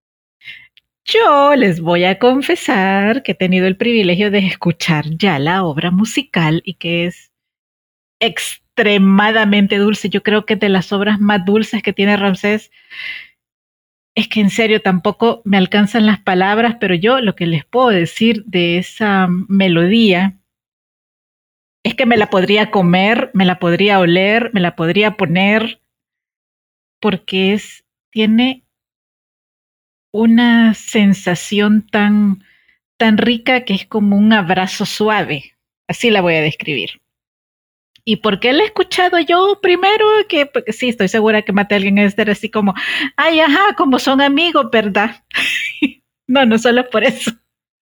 Yo 1.05 1.57
les 1.57 1.81
voy 1.81 2.05
a 2.05 2.21
confesar 2.21 3.25
que 3.25 3.33
he 3.33 3.35
tenido 3.35 3.67
el 3.67 3.77
privilegio 3.77 4.31
de 4.31 4.39
escuchar 4.39 5.05
ya 5.19 5.41
la 5.41 5.65
obra 5.65 5.91
musical 5.91 6.63
y 6.65 6.75
que 6.75 7.07
es 7.07 7.33
extremadamente 8.21 9.79
dulce. 9.79 10.11
Yo 10.11 10.23
creo 10.23 10.47
que 10.47 10.55
de 10.55 10.69
las 10.69 10.93
obras 10.93 11.19
más 11.19 11.45
dulces 11.45 11.83
que 11.83 11.93
tiene 11.93 12.17
Ramsés. 12.17 12.71
Es 14.15 14.29
que 14.29 14.39
en 14.39 14.51
serio 14.51 14.81
tampoco 14.81 15.43
me 15.45 15.57
alcanzan 15.57 16.07
las 16.07 16.21
palabras, 16.21 16.77
pero 16.79 16.95
yo 16.95 17.21
lo 17.21 17.35
que 17.35 17.47
les 17.47 17.65
puedo 17.65 17.89
decir 17.89 18.45
de 18.45 18.79
esa 18.79 19.27
melodía 19.29 20.39
es 21.83 21.97
que 21.97 22.07
me 22.07 22.17
la 22.17 22.31
podría 22.31 22.71
comer, 22.71 23.33
me 23.35 23.45
la 23.45 23.59
podría 23.59 23.99
oler, 23.99 24.53
me 24.55 24.61
la 24.61 24.77
podría 24.77 25.17
poner, 25.17 25.81
porque 27.01 27.55
es, 27.55 27.85
tiene 28.11 28.66
una 30.17 30.75
sensación 30.75 31.87
tan, 31.87 32.45
tan 32.97 33.19
rica 33.19 33.65
que 33.65 33.75
es 33.75 33.87
como 33.87 34.17
un 34.17 34.33
abrazo 34.33 34.87
suave. 34.87 35.55
Así 35.89 36.11
la 36.11 36.21
voy 36.21 36.35
a 36.35 36.41
describir. 36.41 37.01
¿Y 38.05 38.17
por 38.17 38.39
qué 38.39 38.53
la 38.53 38.63
he 38.63 38.67
escuchado 38.67 39.19
yo 39.19 39.59
primero? 39.61 40.07
Que 40.29 40.49
sí, 40.69 40.89
estoy 40.89 41.09
segura 41.09 41.43
que 41.43 41.53
maté 41.53 41.75
a 41.75 41.79
alguien 41.79 41.99
es 41.99 42.17
así 42.19 42.49
como, 42.49 42.75
ay, 43.17 43.41
ajá, 43.41 43.75
como 43.77 43.99
son 43.99 44.21
amigos, 44.21 44.69
¿verdad? 44.71 45.25
no, 46.27 46.47
no 46.47 46.59
solo 46.59 46.89
por 46.89 47.05
eso. 47.05 47.33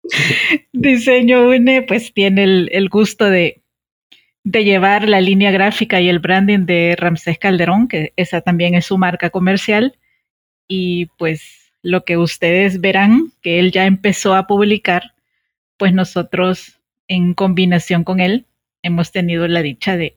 Diseño 0.72 1.48
Une, 1.48 1.82
pues 1.82 2.12
tiene 2.14 2.44
el 2.44 2.88
gusto 2.88 3.28
de, 3.28 3.64
de 4.44 4.62
llevar 4.64 5.08
la 5.08 5.20
línea 5.20 5.50
gráfica 5.50 6.00
y 6.00 6.08
el 6.08 6.18
branding 6.18 6.66
de 6.66 6.94
Ramsés 6.96 7.38
Calderón, 7.38 7.88
que 7.88 8.12
esa 8.16 8.42
también 8.42 8.74
es 8.74 8.86
su 8.86 8.98
marca 8.98 9.30
comercial. 9.30 9.98
Y 10.68 11.06
pues 11.18 11.63
lo 11.84 12.04
que 12.04 12.16
ustedes 12.16 12.80
verán 12.80 13.32
que 13.42 13.60
él 13.60 13.70
ya 13.70 13.84
empezó 13.84 14.34
a 14.34 14.46
publicar, 14.46 15.14
pues 15.76 15.92
nosotros 15.92 16.80
en 17.08 17.34
combinación 17.34 18.04
con 18.04 18.20
él 18.20 18.46
hemos 18.82 19.12
tenido 19.12 19.46
la 19.46 19.60
dicha 19.60 19.96
de, 19.96 20.16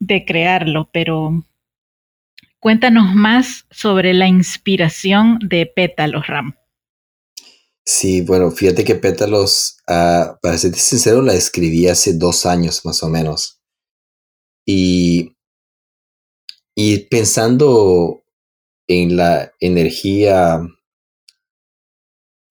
de 0.00 0.24
crearlo. 0.24 0.88
Pero 0.90 1.44
cuéntanos 2.58 3.14
más 3.14 3.66
sobre 3.70 4.14
la 4.14 4.26
inspiración 4.26 5.38
de 5.42 5.66
Pétalos 5.66 6.26
Ram. 6.26 6.54
Sí, 7.84 8.22
bueno, 8.22 8.50
fíjate 8.50 8.82
que 8.82 8.94
Pétalos, 8.94 9.76
uh, 9.88 10.38
para 10.40 10.56
ser 10.56 10.74
sincero, 10.76 11.20
la 11.20 11.34
escribí 11.34 11.88
hace 11.88 12.14
dos 12.14 12.46
años 12.46 12.86
más 12.86 13.02
o 13.02 13.10
menos. 13.10 13.60
Y, 14.64 15.36
y 16.74 17.00
pensando 17.08 18.24
en 18.86 19.16
la 19.16 19.52
energía 19.60 20.62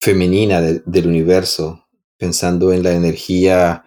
femenina 0.02 0.60
del 0.60 1.06
universo, 1.06 1.86
pensando 2.18 2.72
en 2.72 2.82
la 2.82 2.92
energía 2.92 3.84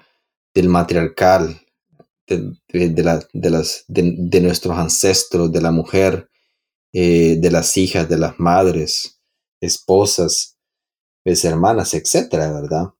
del 0.53 0.70
matriarcal, 0.70 1.59
de, 2.26 3.03
las, 3.03 3.86
de, 3.89 4.41
nuestros 4.41 4.78
ancestros, 4.78 5.51
de 5.51 5.61
la 5.61 5.72
mujer, 5.72 6.30
eh, 6.93 7.36
de 7.38 7.51
las 7.51 7.76
hijas, 7.76 8.07
de 8.07 8.18
las 8.18 8.39
madres, 8.39 9.22
esposas, 9.59 10.57
pues, 11.22 11.43
hermanas, 11.43 11.93
etcétera, 11.93 12.49
¿verdad? 12.49 12.93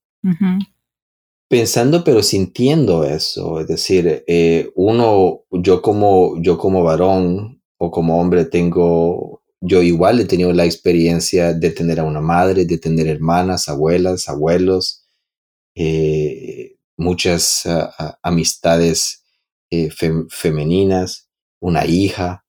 pensando 1.48 2.04
pero 2.04 2.22
sintiendo 2.22 3.06
eso, 3.06 3.62
es 3.62 3.68
decir, 3.68 4.26
eh, 4.28 4.72
uno, 4.76 5.44
yo 5.52 5.82
como, 5.82 6.42
yo 6.42 6.58
como 6.58 6.84
varón 6.84 7.62
o 7.78 7.92
como 7.92 8.20
hombre 8.20 8.44
tengo, 8.44 9.42
yo 9.68 9.82
igual 9.82 10.20
he 10.20 10.26
tenido 10.26 10.54
la 10.54 10.66
experiencia 10.66 11.54
de 11.54 11.72
tener 11.72 12.00
a 12.00 12.04
una 12.04 12.22
madre, 12.22 12.66
de 12.66 12.78
tener 12.78 13.08
hermanas, 13.08 13.70
abuelas, 13.70 14.30
abuelos, 14.30 15.06
eh, 15.76 16.78
muchas 16.98 17.64
amistades 18.24 19.24
eh, 19.70 19.90
femeninas, 20.30 21.30
una 21.60 21.86
hija, 21.86 22.46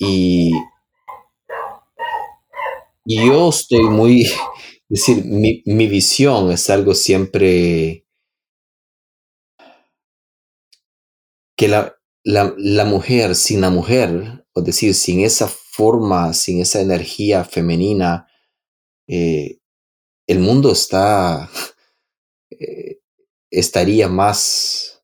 y, 0.00 0.50
y 3.04 3.26
yo 3.26 3.50
estoy 3.50 3.82
muy, 3.84 4.22
es 4.88 5.06
decir, 5.06 5.24
mi, 5.24 5.62
mi 5.66 5.86
visión 5.86 6.50
es 6.50 6.70
algo 6.70 6.94
siempre 6.94 8.06
que 11.56 11.68
la, 11.68 11.94
la, 12.24 12.54
la, 12.56 12.86
mujer, 12.86 13.34
sin 13.34 13.60
la 13.60 13.68
mujer, 13.68 14.39
es 14.54 14.64
decir, 14.64 14.94
sin 14.94 15.20
esa 15.20 15.48
forma, 15.48 16.32
sin 16.32 16.60
esa 16.60 16.80
energía 16.80 17.44
femenina, 17.44 18.26
eh, 19.06 19.58
el 20.26 20.38
mundo 20.40 20.72
está, 20.72 21.48
eh, 22.50 22.98
estaría 23.50 24.08
más, 24.08 25.02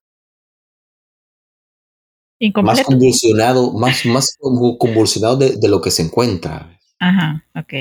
más 2.63 2.83
convulsionado, 2.83 3.73
más, 3.73 4.05
más 4.07 4.37
convulsionado 4.79 5.37
de, 5.37 5.57
de, 5.57 5.69
lo 5.69 5.81
que 5.81 5.91
se 5.91 6.03
encuentra. 6.03 6.79
Ajá, 6.99 7.45
ok. 7.55 7.73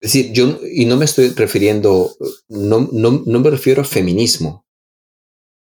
Es 0.00 0.12
decir, 0.12 0.32
yo, 0.32 0.60
y 0.70 0.84
no 0.84 0.96
me 0.96 1.06
estoy 1.06 1.28
refiriendo, 1.28 2.10
no, 2.48 2.88
no, 2.92 3.22
no 3.24 3.40
me 3.40 3.50
refiero 3.50 3.82
a 3.82 3.86
feminismo. 3.86 4.66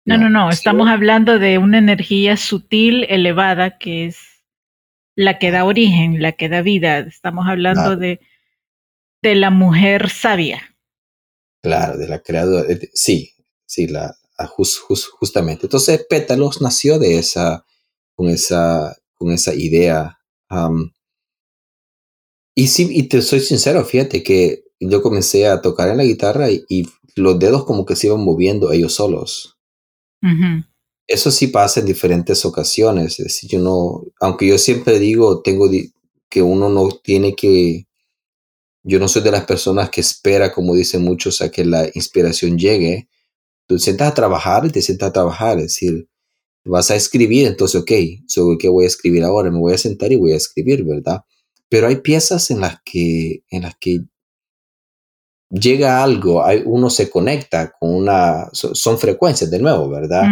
No, 0.03 0.17
no, 0.17 0.29
no, 0.29 0.49
estamos 0.49 0.89
hablando 0.89 1.37
de 1.37 1.59
una 1.59 1.77
energía 1.77 2.35
sutil, 2.35 3.05
elevada, 3.07 3.77
que 3.77 4.07
es 4.07 4.17
la 5.15 5.39
que 5.39 5.51
da 5.51 5.65
origen, 5.65 6.21
la 6.21 6.33
que 6.33 6.49
da 6.49 6.61
vida. 6.61 6.99
Estamos 6.99 7.47
hablando 7.47 7.95
de, 7.95 8.19
de 9.21 9.35
la 9.35 9.49
mujer 9.49 10.09
sabia. 10.09 10.75
Claro, 11.63 11.97
de 11.97 12.07
la 12.07 12.19
creadora. 12.19 12.67
Sí, 12.93 13.33
sí, 13.65 13.87
la, 13.87 14.15
justamente. 15.19 15.65
Entonces, 15.65 16.05
Pétalos 16.09 16.61
nació 16.61 16.99
de 16.99 17.17
esa, 17.17 17.65
con 18.15 18.29
esa, 18.29 18.95
con 19.15 19.31
esa 19.31 19.53
idea. 19.53 20.19
Y 22.55 22.67
sí, 22.67 22.89
y 22.91 23.03
te 23.03 23.21
soy 23.21 23.39
sincero, 23.39 23.83
fíjate 23.85 24.23
que 24.23 24.63
yo 24.79 25.01
comencé 25.01 25.47
a 25.47 25.61
tocar 25.61 25.89
en 25.89 25.97
la 25.97 26.03
guitarra 26.03 26.49
y, 26.49 26.87
los 27.17 27.37
dedos 27.39 27.65
como 27.65 27.85
que 27.85 27.97
se 27.97 28.07
iban 28.07 28.23
moviendo 28.23 28.71
ellos 28.71 28.93
solos. 28.93 29.59
Eso 31.11 31.29
sí 31.29 31.47
pasa 31.47 31.81
en 31.81 31.85
diferentes 31.85 32.45
ocasiones. 32.45 33.19
Es 33.19 33.25
decir, 33.25 33.49
yo 33.49 33.59
no, 33.59 34.01
aunque 34.21 34.47
yo 34.47 34.57
siempre 34.57 34.97
digo, 34.97 35.41
tengo 35.41 35.69
que 36.29 36.41
uno 36.41 36.69
no 36.69 36.87
tiene 37.03 37.35
que, 37.35 37.85
yo 38.83 38.97
no 38.97 39.09
soy 39.09 39.21
de 39.21 39.31
las 39.31 39.43
personas 39.43 39.89
que 39.89 39.99
espera, 39.99 40.53
como 40.53 40.73
dicen 40.73 41.03
muchos, 41.03 41.41
a 41.41 41.51
que 41.51 41.65
la 41.65 41.85
inspiración 41.95 42.57
llegue. 42.57 43.09
Tú 43.67 43.77
sientas 43.77 44.09
a 44.09 44.13
trabajar 44.13 44.65
y 44.65 44.69
te 44.69 44.81
sientas 44.81 45.09
a 45.09 45.13
trabajar. 45.13 45.57
Es 45.57 45.65
decir, 45.65 46.07
vas 46.63 46.89
a 46.91 46.95
escribir, 46.95 47.45
entonces, 47.45 47.81
ok, 47.81 47.91
¿sobre 48.27 48.57
qué 48.57 48.69
voy 48.69 48.85
a 48.85 48.87
escribir 48.87 49.25
ahora? 49.25 49.51
Me 49.51 49.59
voy 49.59 49.73
a 49.73 49.77
sentar 49.77 50.13
y 50.13 50.15
voy 50.15 50.31
a 50.31 50.37
escribir, 50.37 50.85
¿verdad? 50.85 51.25
Pero 51.67 51.87
hay 51.87 51.97
piezas 51.97 52.51
en 52.51 52.61
las 52.61 52.77
que, 52.85 53.43
en 53.49 53.63
las 53.63 53.75
que 53.77 53.99
llega 55.49 56.01
algo, 56.01 56.41
hay, 56.41 56.63
uno 56.65 56.89
se 56.89 57.09
conecta 57.09 57.73
con 57.77 57.93
una, 57.95 58.47
son, 58.53 58.97
frecuencias 58.97 59.51
de 59.51 59.59
nuevo, 59.59 59.89
¿verdad? 59.89 60.23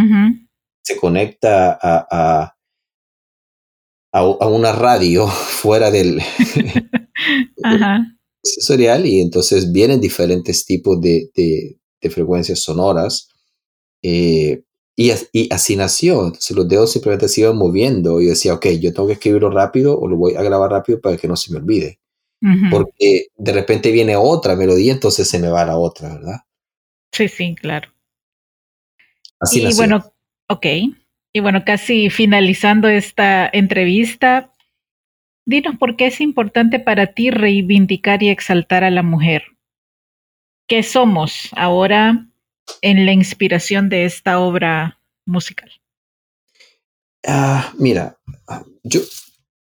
Se 0.83 0.97
conecta 0.97 1.77
a, 1.81 2.55
a, 4.11 4.47
una 4.47 4.71
radio 4.71 5.27
fuera 5.27 5.91
del 5.91 6.21
sensorial 8.43 9.05
y 9.05 9.21
entonces 9.21 9.71
vienen 9.71 10.01
diferentes 10.01 10.65
tipos 10.65 10.99
de, 11.01 11.29
de, 11.35 12.09
frecuencias 12.09 12.59
sonoras. 12.61 13.29
Eh, 14.01 14.63
y, 14.95 15.51
así 15.51 15.75
nació. 15.77 16.25
Entonces 16.25 16.55
los 16.57 16.67
dedos 16.67 16.91
simplemente 16.91 17.29
se 17.29 17.41
iban 17.41 17.57
moviendo 17.57 18.19
y 18.19 18.25
decía, 18.25 18.53
ok, 18.53 18.67
yo 18.81 18.93
tengo 18.93 19.07
que 19.07 19.13
escribirlo 19.13 19.49
rápido 19.49 19.97
o 19.97 20.07
lo 20.07 20.17
voy 20.17 20.35
a 20.35 20.43
grabar 20.43 20.71
rápido 20.71 20.99
para 20.99 21.15
que 21.15 21.27
no 21.27 21.35
se 21.35 21.53
me 21.53 21.59
olvide. 21.59 21.99
Porque 22.71 23.27
de 23.35 23.51
repente 23.51 23.91
viene 23.91 24.15
otra 24.15 24.55
melodía, 24.55 24.93
entonces 24.93 25.27
se 25.27 25.39
me 25.39 25.49
va 25.49 25.65
la 25.65 25.77
otra, 25.77 26.13
¿verdad? 26.13 26.37
Sí, 27.11 27.27
sí, 27.27 27.53
claro. 27.55 27.89
Así 29.41 29.61
y 29.61 29.73
bueno, 29.75 30.13
ok. 30.49 30.65
Y 31.31 31.39
bueno, 31.41 31.63
casi 31.63 32.09
finalizando 32.09 32.89
esta 32.89 33.47
entrevista, 33.51 34.53
dinos 35.45 35.77
por 35.77 35.95
qué 35.95 36.07
es 36.07 36.21
importante 36.21 36.79
para 36.79 37.13
ti 37.13 37.29
reivindicar 37.29 38.23
y 38.23 38.29
exaltar 38.29 38.83
a 38.83 38.89
la 38.89 39.03
mujer. 39.03 39.43
¿Qué 40.67 40.83
somos 40.83 41.49
ahora 41.55 42.27
en 42.81 43.05
la 43.05 43.13
inspiración 43.13 43.89
de 43.89 44.05
esta 44.05 44.39
obra 44.39 44.99
musical? 45.25 45.71
Ah, 47.25 47.73
mira, 47.77 48.17
yo 48.83 49.01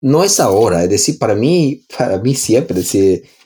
no 0.00 0.24
es 0.24 0.40
ahora, 0.40 0.82
es 0.82 0.90
decir, 0.90 1.18
para 1.18 1.34
mí, 1.34 1.82
para 1.96 2.18
mí 2.18 2.34
siempre, 2.34 2.82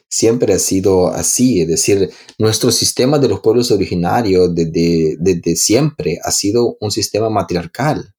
siempre 0.08 0.54
ha 0.54 0.58
sido 0.58 1.08
así, 1.08 1.60
es 1.60 1.68
decir, 1.68 2.10
nuestro 2.38 2.72
sistema 2.72 3.18
de 3.18 3.28
los 3.28 3.40
pueblos 3.40 3.70
originarios 3.70 4.54
desde, 4.54 5.56
siempre 5.56 6.18
ha 6.22 6.30
sido 6.30 6.76
un 6.80 6.90
sistema 6.90 7.28
matriarcal. 7.28 8.14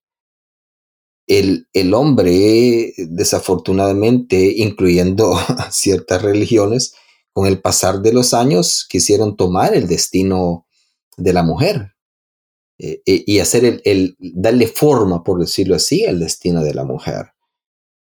El, 1.28 1.94
hombre, 1.94 2.94
desafortunadamente, 2.98 4.54
incluyendo 4.58 5.38
ciertas 5.72 6.22
religiones, 6.22 6.94
con 7.34 7.46
el 7.46 7.62
pasar 7.62 8.02
de 8.02 8.14
los 8.14 8.34
años 8.34 8.86
quisieron 8.90 9.38
tomar 9.38 9.76
el 9.76 9.88
destino 9.88 10.66
de 11.16 11.34
la 11.34 11.44
mujer 11.44 11.94
eh, 12.80 13.02
eh, 13.06 13.24
y 13.28 13.40
hacer 13.40 13.82
el, 13.86 14.16
darle 14.20 14.68
forma, 14.68 15.24
por 15.24 15.40
decirlo 15.40 15.76
así, 15.76 16.06
al 16.06 16.20
destino 16.20 16.64
de 16.64 16.74
la 16.74 16.84
mujer. 16.84 17.34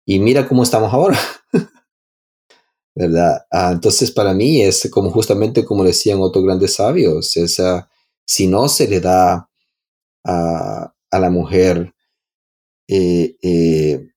Y 0.05 0.19
mira 0.19 0.47
cómo 0.47 0.63
estamos 0.63 0.93
ahora. 0.93 1.19
¿Verdad? 2.99 3.45
Ah, 3.51 3.69
entonces, 3.73 4.09
para 4.09 4.33
mí 4.33 4.63
es 4.63 4.89
como 4.89 5.11
justamente 5.11 5.63
como 5.63 5.83
decían 5.83 6.19
otros 6.19 6.43
grandes 6.43 6.73
sabios, 6.73 7.37
esa, 7.37 7.91
si 8.25 8.47
no 8.47 8.67
se 8.69 8.87
le 8.87 8.99
da 8.99 9.51
a, 10.25 10.93
la 11.11 11.29
mujer, 11.29 11.93
eh, 12.87 14.09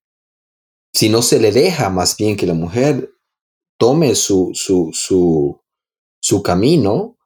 si 0.94 1.08
no 1.10 1.20
se 1.20 1.40
le 1.40 1.52
deja 1.52 1.90
más 1.90 2.16
bien 2.16 2.38
que 2.38 2.46
la 2.46 2.54
mujer 2.54 3.10
tome 3.78 4.14
su, 4.14 4.52
su, 4.54 4.90
su, 4.94 5.60
su 6.22 6.42
camino, 6.42 7.18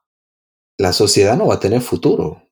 la 0.77 0.93
sociedad 0.93 1.37
no 1.37 1.47
va 1.47 1.55
a 1.55 1.61
tener 1.61 1.83
futuro. 1.83 2.51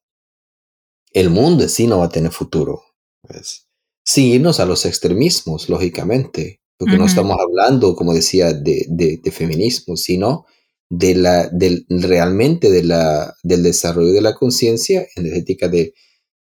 El 1.13 1.29
mundo 1.29 1.65
en 1.65 1.71
sí 1.71 1.89
no 1.89 1.99
va 1.99 2.05
a 2.05 2.11
tener 2.11 2.31
futuro. 2.31 2.85
Pues. 3.21 3.69
Sin 4.05 4.27
irnos 4.27 4.61
a 4.61 4.65
los 4.65 4.87
extremismos, 4.87 5.69
lógicamente, 5.69 6.62
porque 6.83 6.99
no 6.99 7.07
estamos 7.07 7.37
hablando, 7.39 7.95
como 7.95 8.13
decía, 8.13 8.53
de, 8.53 8.87
de, 8.89 9.31
feminismo, 9.31 9.97
sino 9.97 10.47
de 10.91 11.15
la, 11.15 11.47
del, 11.47 11.87
realmente 11.89 12.73
de 12.73 12.83
la, 12.83 13.37
del 13.45 13.63
desarrollo 13.63 14.13
de 14.13 14.21
la 14.21 14.35
conciencia 14.35 15.07
energética 15.15 15.69
de, 15.69 15.95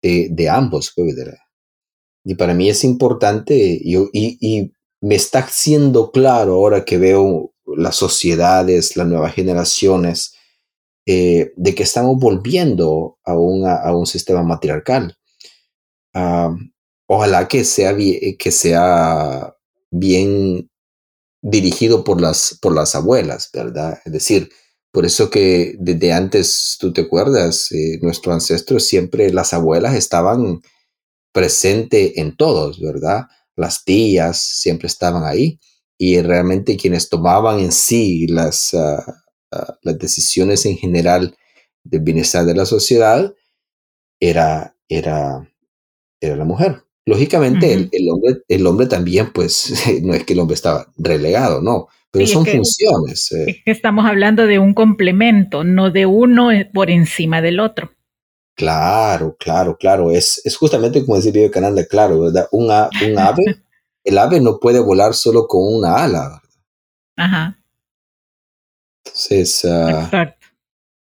de, 0.03 0.49
ambos. 0.51 0.93
Pues, 0.95 1.17
y 2.25 2.35
para 2.35 2.53
mí 2.53 2.69
es 2.69 2.85
importante, 2.85 3.57
y, 3.57 3.97
y 4.13 4.71
me 5.01 5.15
está 5.15 5.49
siendo 5.49 6.11
claro 6.11 6.57
ahora 6.57 6.85
que 6.85 6.99
veo 6.99 7.55
las 7.65 7.97
sociedades, 7.97 8.99
las 8.99 9.07
nuevas 9.07 9.33
generaciones, 9.33 10.35
eh, 11.07 11.55
de 11.57 11.75
que 11.75 11.85
estamos 11.85 12.19
volviendo 12.19 13.17
a, 13.25 13.33
a 13.33 13.97
un 13.97 14.07
sistema 14.07 14.43
matriarcal. 14.43 15.17
ojalá 17.07 17.49
que 17.49 17.65
sea, 17.65 17.97
que 17.97 18.51
sea 18.51 19.55
bien 19.91 20.71
dirigido 21.43 22.05
por 22.05 22.21
las, 22.21 22.59
por 22.61 22.75
las 22.75 22.95
abuelas, 22.95 23.51
¿verdad? 23.53 23.99
Es 24.05 24.13
decir, 24.13 24.51
por 24.93 25.07
eso 25.07 25.31
que 25.31 25.77
desde 25.79 26.13
antes, 26.13 26.77
tú 26.81 26.93
te 26.93 27.03
acuerdas, 27.03 27.71
eh, 27.73 27.99
nuestros 28.03 28.35
ancestros 28.35 28.85
siempre, 28.85 29.33
las 29.33 29.53
abuelas 29.53 29.95
estaban 29.95 30.61
presentes 31.33 32.13
en 32.17 32.37
todos, 32.37 32.81
¿verdad? 32.81 33.27
Las 33.57 33.85
tías 33.85 34.41
siempre 34.41 34.89
estaban 34.89 35.25
ahí 35.25 35.61
y 35.99 36.21
realmente 36.23 36.77
quienes 36.77 37.09
tomaban 37.09 37.59
en 37.61 37.73
sí 37.73 38.27
las, 38.29 38.75
ah, 38.75 39.23
las 39.83 39.99
decisiones 39.99 40.65
en 40.67 40.77
general 40.77 41.37
del 41.85 42.01
bienestar 42.01 42.45
de 42.45 42.55
la 42.55 42.67
sociedad 42.67 43.35
era, 44.21 44.77
era, 44.89 45.49
era 46.21 46.37
la 46.37 46.45
mujer. 46.45 46.88
Lógicamente, 47.09 47.73
el, 47.73 48.11
hombre, 48.11 48.43
el 48.49 48.67
hombre 48.67 48.87
también, 48.87 49.33
pues, 49.33 49.73
no 50.03 50.13
es 50.13 50.25
que 50.25 50.35
el 50.35 50.41
hombre 50.41 50.55
estaba 50.55 50.93
relegado, 50.99 51.63
no, 51.63 51.89
pero 52.11 52.27
son 52.27 52.45
funciones. 52.45 53.33
Eh. 53.33 53.63
estamos 53.65 54.05
hablando 54.05 54.47
de 54.47 54.59
un 54.59 54.75
complemento, 54.75 55.65
no 55.65 55.91
de 55.91 56.05
uno 56.05 56.51
por 56.75 56.91
encima 56.91 57.41
del 57.41 57.61
otro. 57.61 57.93
Claro, 58.55 59.37
claro, 59.39 59.79
claro. 59.79 60.11
Es, 60.11 60.43
es 60.45 60.57
justamente 60.57 61.03
como 61.05 61.17
decir 61.17 61.33
Vive 61.33 61.51
Cananda, 61.51 61.87
claro, 61.87 62.21
¿verdad? 62.21 62.47
Un, 62.53 62.65
un 62.65 63.19
ave, 63.19 63.43
el 64.05 64.19
ave 64.19 64.41
no 64.41 64.59
puede 64.59 64.81
volar 64.81 65.15
solo 65.15 65.47
con 65.47 65.63
una 65.63 66.03
ala, 66.03 66.23
¿verdad? 66.25 66.43
Ajá. 67.17 67.59
Entonces, 69.07 69.65
uh, 69.65 70.29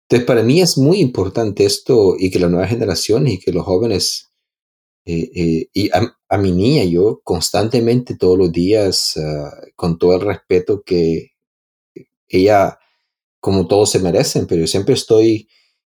entonces, 0.10 0.28
para 0.28 0.44
mí 0.44 0.62
es 0.62 0.78
muy 0.78 1.00
importante 1.00 1.66
esto 1.66 2.16
y 2.20 2.30
que 2.30 2.40
la 2.40 2.50
nueva 2.50 2.68
generación 2.68 3.28
y 3.28 3.40
que 3.40 3.52
los 3.52 3.66
jóvenes, 3.66 4.30
eh, 5.10 5.32
eh, 5.36 5.70
y 5.74 5.90
a, 5.94 6.38
mi 6.38 6.52
niña, 6.52 6.84
yo 6.84 7.22
constantemente 7.24 8.18
todos 8.18 8.38
los 8.38 8.52
días, 8.52 9.16
ah, 9.16 9.52
con 9.78 9.98
todo 9.98 10.16
el 10.16 10.22
respeto 10.22 10.84
que 10.86 11.32
ella, 12.28 12.78
como 13.40 13.68
todos 13.68 13.92
se 13.92 14.00
merecen, 14.00 14.48
pero 14.48 14.62
yo 14.62 14.68
siempre 14.68 14.96
estoy 14.96 15.48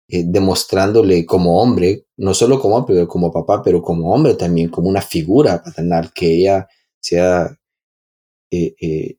eh, 0.08 0.24
demostrándole 0.26 1.24
como 1.26 1.62
hombre, 1.62 2.06
no 2.16 2.34
solo 2.34 2.60
como 2.60 2.76
hombre, 2.76 2.96
pero 2.96 3.08
como 3.08 3.32
papá, 3.32 3.62
pero 3.62 3.82
como 3.82 4.12
hombre 4.12 4.34
también, 4.34 4.68
como 4.68 4.88
una 4.88 5.02
figura 5.02 5.62
paternal, 5.62 6.12
que 6.12 6.34
ella 6.34 6.66
sea 7.00 7.56
que 8.50 9.18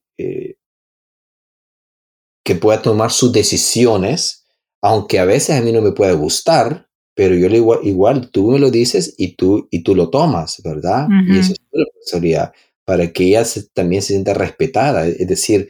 pueda 2.55 2.81
tomar 2.81 3.11
sus 3.11 3.31
decisiones, 3.31 4.45
aunque 4.81 5.19
a 5.19 5.25
veces 5.25 5.57
a 5.57 5.61
mí 5.61 5.71
no 5.71 5.81
me 5.81 5.93
puede 5.93 6.13
gustar, 6.13 6.84
pero 7.15 7.33
yo 7.35 7.47
le 7.47 7.57
igual, 7.57 7.79
igual 7.83 8.29
tú 8.29 8.51
me 8.51 8.59
lo 8.59 8.69
dices 8.69 9.15
y 9.17 9.35
tú, 9.35 9.67
y 9.71 9.83
tú 9.83 9.95
lo 9.95 10.09
tomas, 10.09 10.61
¿verdad? 10.63 11.07
Y 11.27 11.39
eso 11.39 11.53
es 11.53 11.59
la 11.71 11.85
responsabilidad, 11.85 12.53
para 12.83 13.11
que 13.11 13.23
ella 13.23 13.43
también 13.73 14.01
se 14.01 14.09
sienta 14.09 14.33
respetada, 14.33 15.07
es 15.07 15.27
decir, 15.27 15.69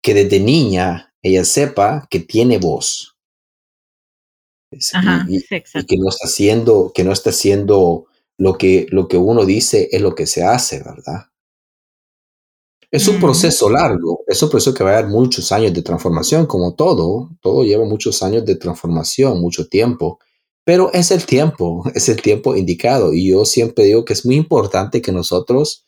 que 0.00 0.14
desde 0.14 0.38
niña 0.38 1.12
ella 1.22 1.44
sepa 1.44 2.06
que 2.08 2.20
tiene 2.20 2.58
voz. 2.58 3.16
y, 4.70 5.42
que 5.42 5.96
no 5.98 6.08
está 6.08 6.26
haciendo, 6.26 6.92
que 6.94 7.02
no 7.02 7.12
está 7.12 7.30
haciendo 7.30 8.06
lo 8.38 8.56
que, 8.56 8.86
lo 8.90 9.08
que 9.08 9.16
uno 9.16 9.44
dice 9.44 9.88
es 9.90 10.00
lo 10.00 10.14
que 10.14 10.26
se 10.26 10.44
hace, 10.44 10.78
¿verdad? 10.78 11.26
Es 12.92 13.06
un 13.06 13.20
proceso 13.20 13.70
largo, 13.70 14.24
es 14.26 14.42
un 14.42 14.50
proceso 14.50 14.74
que 14.74 14.82
va 14.82 14.90
a 14.90 14.94
dar 14.94 15.08
muchos 15.08 15.52
años 15.52 15.72
de 15.72 15.82
transformación, 15.82 16.46
como 16.46 16.74
todo, 16.74 17.30
todo 17.40 17.64
lleva 17.64 17.84
muchos 17.84 18.22
años 18.22 18.44
de 18.44 18.56
transformación, 18.56 19.40
mucho 19.40 19.68
tiempo, 19.68 20.18
pero 20.70 20.92
es 20.92 21.10
el 21.10 21.26
tiempo, 21.26 21.82
es 21.96 22.08
el 22.08 22.22
tiempo 22.22 22.54
indicado. 22.54 23.12
Y 23.12 23.30
yo 23.30 23.44
siempre 23.44 23.86
digo 23.86 24.04
que 24.04 24.12
es 24.12 24.24
muy 24.24 24.36
importante 24.36 25.02
que 25.02 25.10
nosotros 25.10 25.84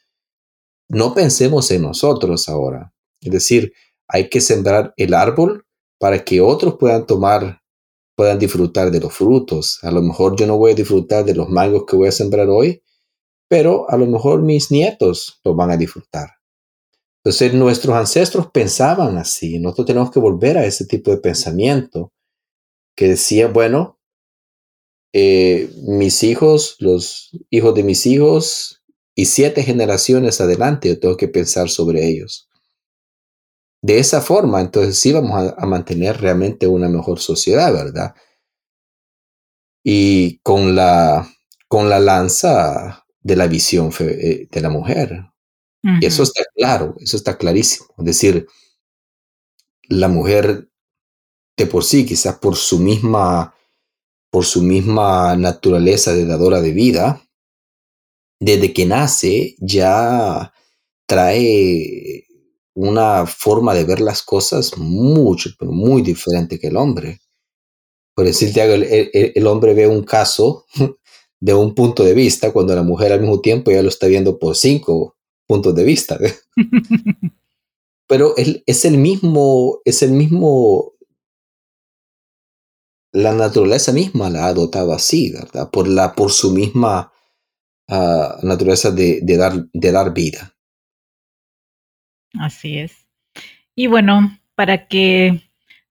no 0.89 1.15
pensemos 1.15 1.71
en 1.71 1.83
nosotros 1.83 2.49
ahora. 2.49 2.93
Es 3.21 3.31
decir, 3.31 3.73
hay 4.09 4.29
que 4.29 4.41
sembrar 4.41 4.93
el 4.97 5.15
árbol 5.15 5.67
para 6.01 6.25
que 6.25 6.41
otros 6.41 6.79
puedan 6.81 7.07
tomar, 7.07 7.63
puedan 8.17 8.41
disfrutar 8.41 8.91
de 8.91 8.99
los 8.99 9.15
frutos. 9.15 9.79
A 9.83 9.93
lo 9.93 10.03
mejor 10.03 10.35
yo 10.35 10.49
no 10.49 10.59
voy 10.59 10.73
a 10.73 10.75
disfrutar 10.75 11.25
de 11.25 11.37
los 11.37 11.49
mangos 11.49 11.85
que 11.87 11.95
voy 11.95 12.09
a 12.09 12.11
sembrar 12.11 12.49
hoy, 12.49 12.83
pero 13.49 13.89
a 13.89 13.97
lo 13.97 14.07
mejor 14.07 14.43
mis 14.43 14.73
nietos 14.73 15.39
lo 15.45 15.55
van 15.55 15.71
a 15.71 15.77
disfrutar. 15.77 16.29
Entonces 17.23 17.55
nuestros 17.55 17.95
ancestros 17.95 18.51
pensaban 18.51 19.17
así, 19.17 19.61
nosotros 19.61 19.87
tenemos 19.87 20.11
que 20.11 20.19
volver 20.19 20.59
a 20.59 20.67
ese 20.67 20.87
tipo 20.87 21.13
de 21.13 21.19
pensamiento 21.19 22.13
que 22.97 23.07
decía, 23.07 23.47
bueno, 23.47 24.01
eh, 25.13 25.71
mis 25.83 26.23
hijos, 26.23 26.77
los 26.79 27.31
hijos 27.51 27.75
de 27.75 27.83
mis 27.83 28.07
hijos 28.07 28.83
y 29.15 29.27
siete 29.27 29.63
generaciones 29.63 30.41
adelante, 30.41 30.89
yo 30.89 30.99
tengo 30.99 31.17
que 31.17 31.29
pensar 31.29 31.69
sobre 31.69 32.07
ellos. 32.09 32.49
De 33.83 33.99
esa 33.99 34.21
forma, 34.21 34.61
entonces 34.61 34.99
sí 34.99 35.13
vamos 35.13 35.53
a, 35.57 35.67
mantener 35.67 36.21
realmente 36.21 36.67
una 36.67 36.89
mejor 36.89 37.19
sociedad, 37.19 37.73
¿verdad? 37.73 38.15
Y 39.85 40.39
con 40.39 40.77
la, 40.77 41.29
con 41.69 41.89
la 41.89 41.99
lanza 41.99 43.05
de 43.21 43.37
la 43.37 43.49
visión 43.49 43.91
eh, 43.99 44.47
de 44.51 44.61
la 44.61 44.71
mujer, 44.71 45.33
y 46.01 46.07
eso 46.07 46.23
está 46.23 46.45
claro, 46.55 46.95
eso 47.01 47.17
está 47.17 47.37
clarísimo. 47.37 47.89
Es 47.99 48.05
decir, 48.05 48.47
la 49.89 50.07
mujer 50.07 50.69
de 51.57 51.67
por 51.67 51.83
sí, 51.83 52.07
quizás 52.07 52.39
por 52.39 52.57
su 52.57 52.79
misma, 52.79 53.55
por 54.33 54.47
su 54.47 54.63
misma 54.63 55.37
naturaleza 55.37 56.15
de 56.15 56.25
dadora 56.25 56.63
de 56.63 56.73
vida, 56.73 57.23
desde 58.41 58.73
que 58.73 58.87
nace 58.87 59.55
ya 59.59 60.55
trae 61.07 62.25
una 62.75 63.27
forma 63.27 63.75
de 63.75 63.85
ver 63.85 64.01
las 64.01 64.23
cosas 64.23 64.79
mucho, 64.79 65.51
pero 65.59 65.71
muy 65.71 66.01
diferente 66.01 66.59
que 66.59 66.69
el 66.69 66.79
hombre. 66.79 67.21
Por 68.15 68.25
decirte 68.25 68.63
algo, 68.63 68.83
el, 68.83 69.47
hombre 69.47 69.75
ve 69.75 69.87
un 69.87 70.03
caso 70.03 70.65
de 71.41 71.53
un 71.53 71.75
punto 71.75 72.03
de 72.03 72.15
vista 72.15 72.55
cuando 72.55 72.75
la 72.75 72.83
mujer 72.83 73.13
al 73.13 73.21
mismo 73.21 73.43
tiempo 73.43 73.71
ya 73.71 73.83
lo 73.83 73.91
está 73.91 74.07
viendo 74.07 74.39
por 74.39 74.57
cinco 74.57 75.15
puntos 75.47 75.75
de 75.75 75.85
vista. 75.85 76.19
Pero 78.07 78.35
es 78.37 78.85
el 78.87 78.97
mismo, 78.97 79.81
es 79.85 80.03
el 80.03 80.13
mismo, 80.13 80.95
la 83.13 83.35
naturaleza 83.35 83.93
misma 83.93 84.31
la 84.31 84.47
ha 84.47 84.55
dotado 84.55 84.93
así, 84.93 85.31
¿verdad? 85.31 85.71
Por, 85.71 85.87
la, 85.87 86.15
por 86.15 86.33
su 86.33 86.53
misma 86.53 87.13
ah, 87.89 88.39
naturaleza 88.43 88.91
de, 88.91 89.21
dar, 89.23 89.67
de 89.73 89.93
dar 89.93 90.15
vida. 90.15 90.55
Así 92.41 92.79
es. 92.79 93.07
Y 93.75 93.87
bueno, 93.87 94.39
para 94.55 94.87
que 94.87 95.43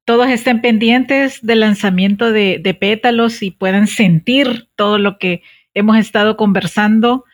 todos 0.05 0.28
estén 0.30 0.61
pendientes 0.61 1.39
del 1.41 1.59
lanzamiento 1.59 2.32
de, 2.32 2.59
de 2.61 2.74
pétalos 2.74 3.43
y 3.43 3.51
puedan 3.51 3.88
sentir 3.88 4.69
todo 4.76 4.97
lo 4.97 5.19
que 5.19 5.43
hemos 5.76 5.97
estado 5.97 6.38
conversando. 6.38 7.26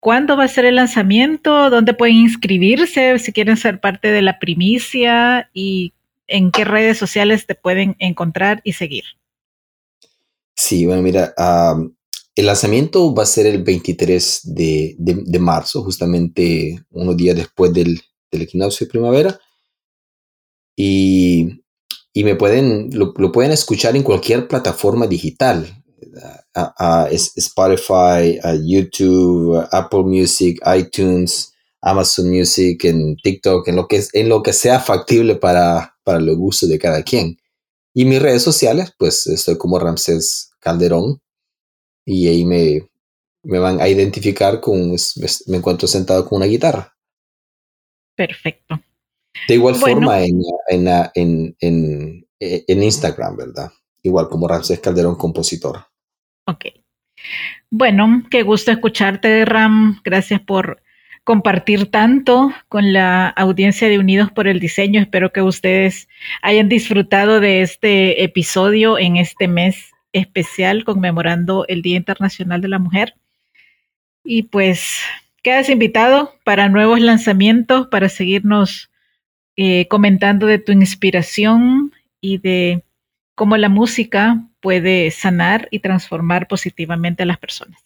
¿Cuándo 0.00 0.36
va 0.36 0.44
a 0.44 0.48
ser 0.48 0.64
el 0.64 0.76
lanzamiento? 0.76 1.70
¿Dónde 1.70 1.94
pueden 1.94 2.16
inscribirse 2.16 3.18
si 3.18 3.32
quieren 3.32 3.56
ser 3.56 3.80
parte 3.80 4.10
de 4.10 4.22
la 4.22 4.38
primicia? 4.38 5.50
¿Y 5.52 5.92
en 6.26 6.50
qué 6.50 6.64
redes 6.64 6.98
sociales 6.98 7.46
te 7.46 7.54
pueden 7.54 7.96
encontrar 7.98 8.60
y 8.64 8.74
seguir? 8.74 9.04
Sí, 10.68 10.84
bueno, 10.84 11.00
mira, 11.00 11.32
el 12.34 12.44
lanzamiento 12.44 13.14
va 13.14 13.22
a 13.22 13.26
ser 13.26 13.46
el 13.46 13.62
23 13.62 14.40
de, 14.44 15.38
marzo, 15.40 15.82
justamente 15.82 16.84
unos 16.90 17.16
días 17.16 17.34
después 17.34 17.72
del, 17.72 17.98
equinoccio 18.30 18.84
de 18.84 18.90
primavera. 18.90 19.40
Y, 20.76 21.62
me 22.14 22.34
pueden, 22.34 22.90
lo, 22.92 23.14
pueden 23.32 23.52
escuchar 23.52 23.96
en 23.96 24.02
cualquier 24.02 24.46
plataforma 24.46 25.06
digital 25.06 25.82
a, 26.54 27.08
Spotify, 27.10 28.38
a 28.42 28.54
YouTube, 28.62 29.66
Apple 29.72 30.02
Music, 30.02 30.60
iTunes, 30.76 31.54
Amazon 31.80 32.28
Music, 32.28 32.84
en 32.84 33.16
TikTok, 33.16 33.68
en 33.68 33.76
lo 33.76 33.88
que, 33.88 34.04
en 34.12 34.28
lo 34.28 34.42
que 34.42 34.52
sea 34.52 34.80
factible 34.80 35.36
para, 35.36 35.96
para 36.04 36.20
los 36.20 36.36
gustos 36.36 36.68
de 36.68 36.78
cada 36.78 37.02
quien. 37.02 37.38
Y 37.94 38.04
mis 38.04 38.20
redes 38.20 38.42
sociales, 38.42 38.92
pues 38.98 39.26
estoy 39.28 39.56
como 39.56 39.78
Ramsés 39.78 40.48
Calderón 40.68 41.18
y 42.04 42.28
ahí 42.28 42.44
me, 42.44 42.86
me 43.42 43.58
van 43.58 43.80
a 43.80 43.88
identificar 43.88 44.60
con, 44.60 44.94
me 45.46 45.56
encuentro 45.56 45.88
sentado 45.88 46.26
con 46.26 46.36
una 46.36 46.46
guitarra. 46.46 46.94
Perfecto. 48.14 48.78
De 49.46 49.54
igual 49.54 49.76
forma 49.76 50.20
en, 50.22 50.42
en, 50.68 51.56
en, 51.60 52.26
en, 52.38 52.82
Instagram, 52.82 53.36
¿verdad? 53.36 53.70
Igual 54.02 54.28
como 54.28 54.46
Ramsés 54.46 54.80
Calderón, 54.80 55.16
compositor. 55.16 55.86
Ok. 56.44 56.66
Bueno, 57.70 58.24
qué 58.30 58.42
gusto 58.42 58.70
escucharte, 58.70 59.44
Ram. 59.46 60.00
Gracias 60.04 60.40
por 60.40 60.82
compartir 61.24 61.90
tanto 61.90 62.50
con 62.68 62.92
la 62.92 63.28
audiencia 63.28 63.88
de 63.88 63.98
Unidos 63.98 64.30
por 64.32 64.48
el 64.48 64.60
Diseño. 64.60 65.00
Espero 65.00 65.32
que 65.32 65.40
ustedes 65.40 66.08
hayan 66.42 66.68
disfrutado 66.68 67.40
de 67.40 67.62
este 67.62 68.24
episodio 68.24 68.98
en 68.98 69.16
este 69.16 69.48
mes 69.48 69.92
especial 70.18 70.84
conmemorando 70.84 71.64
el 71.68 71.82
Día 71.82 71.96
Internacional 71.96 72.60
de 72.60 72.68
la 72.68 72.78
Mujer. 72.78 73.14
Y 74.24 74.44
pues 74.44 75.00
quedas 75.42 75.68
invitado 75.68 76.34
para 76.44 76.68
nuevos 76.68 77.00
lanzamientos, 77.00 77.88
para 77.88 78.08
seguirnos 78.08 78.90
eh, 79.56 79.88
comentando 79.88 80.46
de 80.46 80.58
tu 80.58 80.72
inspiración 80.72 81.92
y 82.20 82.38
de 82.38 82.84
cómo 83.34 83.56
la 83.56 83.68
música 83.68 84.44
puede 84.60 85.10
sanar 85.10 85.68
y 85.70 85.78
transformar 85.78 86.48
positivamente 86.48 87.22
a 87.22 87.26
las 87.26 87.38
personas. 87.38 87.80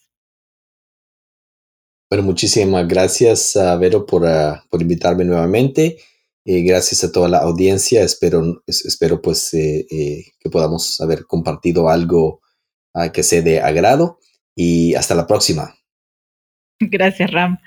Bueno, 2.11 2.25
muchísimas 2.25 2.87
gracias, 2.87 3.59
Vero, 3.81 4.05
por, 4.05 4.27
ah, 4.27 4.63
por 4.69 4.83
invitarme 4.83 5.25
nuevamente. 5.25 5.99
Eh, 6.45 6.63
gracias 6.63 7.05
a 7.05 7.13
toda 7.13 7.29
la 7.29 7.39
audiencia. 7.39 8.03
Espero, 8.03 8.63
espero 8.67 9.23
pues 9.23 9.55
eh, 9.55 9.87
eh, 9.91 10.25
que 10.41 10.51
podamos 10.51 11.01
haber 11.01 11.27
compartido 11.27 11.89
algo 11.89 12.41
ah, 12.95 13.13
que 13.13 13.23
sea 13.23 13.43
de 13.43 13.61
agrado 13.61 14.19
y 14.55 14.95
hasta 14.95 15.15
la 15.15 15.27
próxima. 15.27 15.75
Gracias, 16.81 17.31
Ram. 17.31 17.59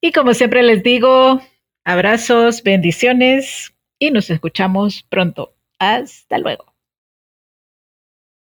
Y 0.00 0.12
como 0.12 0.34
siempre 0.34 0.62
les 0.62 0.82
digo, 0.82 1.40
abrazos, 1.84 2.62
bendiciones 2.62 3.72
y 3.98 4.10
nos 4.10 4.28
escuchamos 4.28 5.04
pronto. 5.08 5.56
Hasta 5.78 6.38
luego. 6.38 6.73